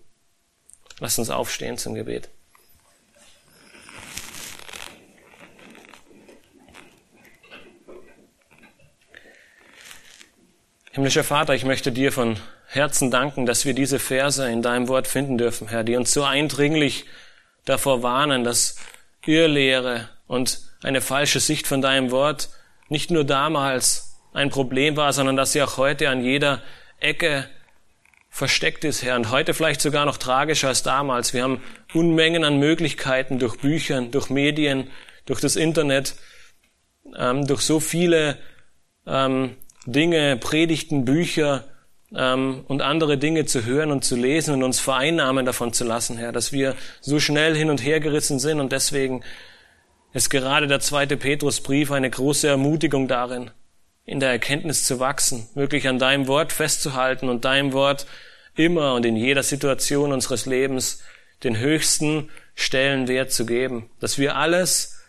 Lass 1.00 1.18
uns 1.18 1.30
aufstehen 1.30 1.78
zum 1.78 1.94
Gebet. 1.94 2.28
Himmlischer 10.94 11.24
Vater, 11.24 11.56
ich 11.56 11.64
möchte 11.64 11.90
dir 11.90 12.12
von 12.12 12.36
Herzen 12.68 13.10
danken, 13.10 13.46
dass 13.46 13.64
wir 13.64 13.74
diese 13.74 13.98
Verse 13.98 14.48
in 14.48 14.62
deinem 14.62 14.86
Wort 14.86 15.08
finden 15.08 15.38
dürfen, 15.38 15.66
Herr, 15.66 15.82
die 15.82 15.96
uns 15.96 16.12
so 16.14 16.22
eindringlich 16.22 17.06
davor 17.64 18.04
warnen, 18.04 18.44
dass 18.44 18.76
Irrlehre 19.26 20.08
und 20.28 20.60
eine 20.84 21.00
falsche 21.00 21.40
Sicht 21.40 21.66
von 21.66 21.82
deinem 21.82 22.12
Wort 22.12 22.48
nicht 22.88 23.10
nur 23.10 23.24
damals 23.24 24.20
ein 24.34 24.50
Problem 24.50 24.96
war, 24.96 25.12
sondern 25.12 25.34
dass 25.34 25.50
sie 25.50 25.62
auch 25.62 25.78
heute 25.78 26.10
an 26.10 26.22
jeder 26.22 26.62
Ecke 27.00 27.50
versteckt 28.30 28.84
ist, 28.84 29.02
Herr, 29.02 29.16
und 29.16 29.32
heute 29.32 29.52
vielleicht 29.52 29.80
sogar 29.80 30.06
noch 30.06 30.16
tragischer 30.16 30.68
als 30.68 30.84
damals. 30.84 31.34
Wir 31.34 31.42
haben 31.42 31.60
Unmengen 31.92 32.44
an 32.44 32.60
Möglichkeiten 32.60 33.40
durch 33.40 33.56
Büchern, 33.56 34.12
durch 34.12 34.30
Medien, 34.30 34.92
durch 35.26 35.40
das 35.40 35.56
Internet, 35.56 36.14
ähm, 37.18 37.48
durch 37.48 37.62
so 37.62 37.80
viele 37.80 38.38
ähm, 39.08 39.56
Dinge, 39.86 40.36
Predigten, 40.36 41.04
Bücher 41.04 41.64
ähm, 42.14 42.64
und 42.68 42.82
andere 42.82 43.18
Dinge 43.18 43.44
zu 43.44 43.64
hören 43.64 43.90
und 43.90 44.04
zu 44.04 44.16
lesen 44.16 44.54
und 44.54 44.62
uns 44.62 44.80
vereinnahmen 44.80 45.46
davon 45.46 45.72
zu 45.72 45.84
lassen, 45.84 46.16
Herr, 46.16 46.32
dass 46.32 46.52
wir 46.52 46.74
so 47.00 47.20
schnell 47.20 47.56
hin 47.56 47.70
und 47.70 47.84
her 47.84 48.00
gerissen 48.00 48.38
sind 48.38 48.60
und 48.60 48.72
deswegen 48.72 49.22
ist 50.12 50.30
gerade 50.30 50.66
der 50.66 50.80
zweite 50.80 51.16
Petrusbrief 51.16 51.90
eine 51.90 52.08
große 52.08 52.46
Ermutigung 52.46 53.08
darin, 53.08 53.50
in 54.04 54.20
der 54.20 54.30
Erkenntnis 54.30 54.84
zu 54.84 55.00
wachsen, 55.00 55.48
wirklich 55.54 55.88
an 55.88 55.98
deinem 55.98 56.28
Wort 56.28 56.52
festzuhalten 56.52 57.28
und 57.28 57.44
deinem 57.44 57.72
Wort 57.72 58.06
immer 58.54 58.94
und 58.94 59.04
in 59.04 59.16
jeder 59.16 59.42
Situation 59.42 60.12
unseres 60.12 60.46
Lebens 60.46 61.02
den 61.42 61.58
höchsten 61.58 62.30
Stellenwert 62.54 63.32
zu 63.32 63.44
geben, 63.44 63.90
dass 64.00 64.18
wir 64.18 64.36
alles 64.36 65.00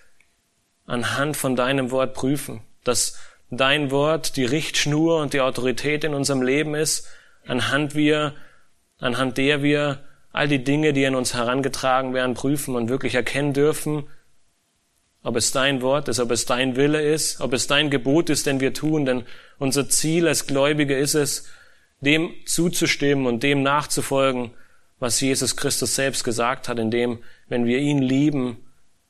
anhand 0.87 1.37
von 1.37 1.55
deinem 1.55 1.91
Wort 1.91 2.13
prüfen, 2.13 2.61
dass 2.83 3.17
dein 3.57 3.91
Wort 3.91 4.37
die 4.37 4.45
Richtschnur 4.45 5.21
und 5.21 5.33
die 5.33 5.41
Autorität 5.41 6.03
in 6.03 6.13
unserem 6.13 6.41
Leben 6.41 6.75
ist, 6.75 7.07
anhand 7.45 7.95
wir, 7.95 8.33
anhand 8.99 9.37
der 9.37 9.63
wir 9.63 9.99
all 10.31 10.47
die 10.47 10.63
Dinge, 10.63 10.93
die 10.93 11.05
an 11.05 11.15
uns 11.15 11.33
herangetragen 11.33 12.13
werden, 12.13 12.35
prüfen 12.35 12.75
und 12.75 12.89
wirklich 12.89 13.15
erkennen 13.15 13.53
dürfen, 13.53 14.03
ob 15.23 15.37
es 15.37 15.51
dein 15.51 15.81
Wort 15.81 16.07
ist, 16.07 16.19
ob 16.19 16.29
es 16.31 16.45
dein 16.45 16.75
Wille 16.75 17.01
ist, 17.01 17.41
ob 17.41 17.53
es 17.53 17.67
dein 17.67 17.89
Gebot 17.89 18.29
ist, 18.29 18.45
den 18.45 18.59
wir 18.59 18.73
tun, 18.73 19.05
denn 19.05 19.23
unser 19.57 19.89
Ziel 19.89 20.27
als 20.27 20.45
Gläubige 20.45 20.95
ist 20.95 21.15
es, 21.15 21.47
dem 22.01 22.31
zuzustimmen 22.45 23.25
und 23.25 23.41
dem 23.41 23.63
nachzufolgen, 23.63 24.51
was 24.99 25.19
Jesus 25.19 25.55
Christus 25.55 25.95
selbst 25.95 26.23
gesagt 26.23 26.67
hat, 26.67 26.79
indem, 26.79 27.19
wenn 27.47 27.65
wir 27.65 27.79
ihn 27.79 28.01
lieben, 28.01 28.57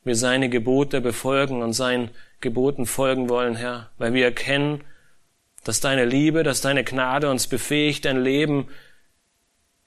wir 0.03 0.15
seine 0.15 0.49
Gebote 0.49 1.01
befolgen 1.01 1.61
und 1.63 1.73
seinen 1.73 2.11
Geboten 2.45 2.85
folgen 2.85 3.27
wollen, 3.27 3.55
Herr, 3.55 3.89
weil 3.97 4.13
wir 4.13 4.23
erkennen, 4.23 4.83
dass 5.63 5.81
deine 5.81 6.05
Liebe, 6.05 6.43
dass 6.43 6.61
deine 6.61 6.83
Gnade 6.83 7.29
uns 7.29 7.47
befähigt, 7.47 8.05
ein 8.05 8.21
Leben 8.21 8.69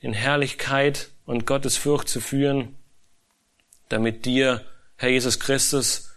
in 0.01 0.13
Herrlichkeit 0.13 1.09
und 1.25 1.47
Gottes 1.47 1.77
Furcht 1.77 2.09
zu 2.09 2.21
führen, 2.21 2.77
damit 3.89 4.27
dir, 4.27 4.65
Herr 4.97 5.09
Jesus 5.09 5.41
Christus, 5.41 6.15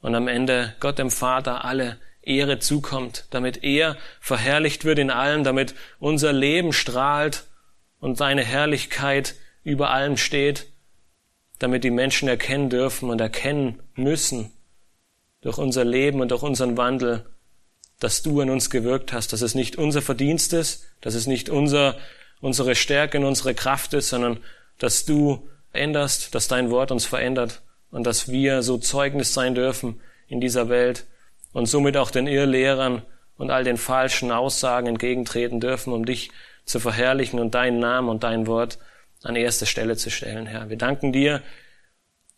und 0.00 0.14
am 0.14 0.26
Ende 0.26 0.74
Gott 0.80 0.98
dem 0.98 1.10
Vater 1.10 1.64
alle 1.64 1.98
Ehre 2.22 2.58
zukommt, 2.58 3.26
damit 3.30 3.62
er 3.62 3.96
verherrlicht 4.20 4.84
wird 4.84 4.98
in 4.98 5.10
allem, 5.10 5.44
damit 5.44 5.74
unser 5.98 6.32
Leben 6.32 6.72
strahlt 6.72 7.44
und 8.00 8.16
seine 8.16 8.42
Herrlichkeit 8.42 9.34
über 9.62 9.90
allem 9.90 10.16
steht 10.16 10.66
damit 11.58 11.84
die 11.84 11.90
Menschen 11.90 12.28
erkennen 12.28 12.68
dürfen 12.68 13.10
und 13.10 13.20
erkennen 13.20 13.80
müssen 13.94 14.52
durch 15.44 15.58
unser 15.58 15.84
Leben 15.84 16.22
und 16.22 16.30
durch 16.30 16.42
unseren 16.42 16.78
Wandel, 16.78 17.26
dass 18.00 18.22
du 18.22 18.40
in 18.40 18.48
uns 18.48 18.70
gewirkt 18.70 19.12
hast, 19.12 19.32
dass 19.32 19.42
es 19.42 19.54
nicht 19.54 19.76
unser 19.76 20.00
Verdienst 20.00 20.54
ist, 20.54 20.86
dass 21.02 21.14
es 21.14 21.26
nicht 21.26 21.50
unser, 21.50 21.96
unsere 22.40 22.74
Stärke 22.74 23.18
und 23.18 23.26
unsere 23.26 23.54
Kraft 23.54 23.92
ist, 23.92 24.08
sondern 24.08 24.38
dass 24.78 25.04
du 25.04 25.46
änderst, 25.72 26.34
dass 26.34 26.48
dein 26.48 26.70
Wort 26.70 26.90
uns 26.90 27.04
verändert 27.04 27.60
und 27.90 28.06
dass 28.06 28.30
wir 28.30 28.62
so 28.62 28.78
Zeugnis 28.78 29.34
sein 29.34 29.54
dürfen 29.54 30.00
in 30.28 30.40
dieser 30.40 30.70
Welt 30.70 31.04
und 31.52 31.66
somit 31.66 31.98
auch 31.98 32.10
den 32.10 32.26
Irrlehrern 32.26 33.02
und 33.36 33.50
all 33.50 33.64
den 33.64 33.76
falschen 33.76 34.32
Aussagen 34.32 34.86
entgegentreten 34.86 35.60
dürfen, 35.60 35.92
um 35.92 36.06
dich 36.06 36.30
zu 36.64 36.80
verherrlichen 36.80 37.38
und 37.38 37.54
deinen 37.54 37.80
Namen 37.80 38.08
und 38.08 38.24
dein 38.24 38.46
Wort 38.46 38.78
an 39.22 39.36
erste 39.36 39.66
Stelle 39.66 39.96
zu 39.96 40.10
stellen, 40.10 40.46
Herr. 40.46 40.70
Wir 40.70 40.78
danken 40.78 41.12
dir 41.12 41.42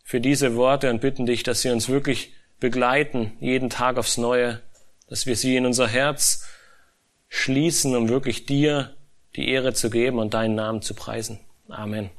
für 0.02 0.20
diese 0.20 0.56
Worte 0.56 0.90
und 0.90 1.00
bitten 1.00 1.24
dich, 1.24 1.44
dass 1.44 1.62
sie 1.62 1.70
uns 1.70 1.88
wirklich 1.88 2.32
begleiten, 2.60 3.32
jeden 3.40 3.70
Tag 3.70 3.98
aufs 3.98 4.16
Neue, 4.16 4.62
dass 5.08 5.26
wir 5.26 5.36
sie 5.36 5.56
in 5.56 5.66
unser 5.66 5.88
Herz 5.88 6.46
schließen, 7.28 7.94
um 7.96 8.08
wirklich 8.08 8.46
dir 8.46 8.96
die 9.36 9.48
Ehre 9.48 9.74
zu 9.74 9.90
geben 9.90 10.18
und 10.18 10.34
deinen 10.34 10.54
Namen 10.54 10.82
zu 10.82 10.94
preisen. 10.94 11.40
Amen. 11.68 12.10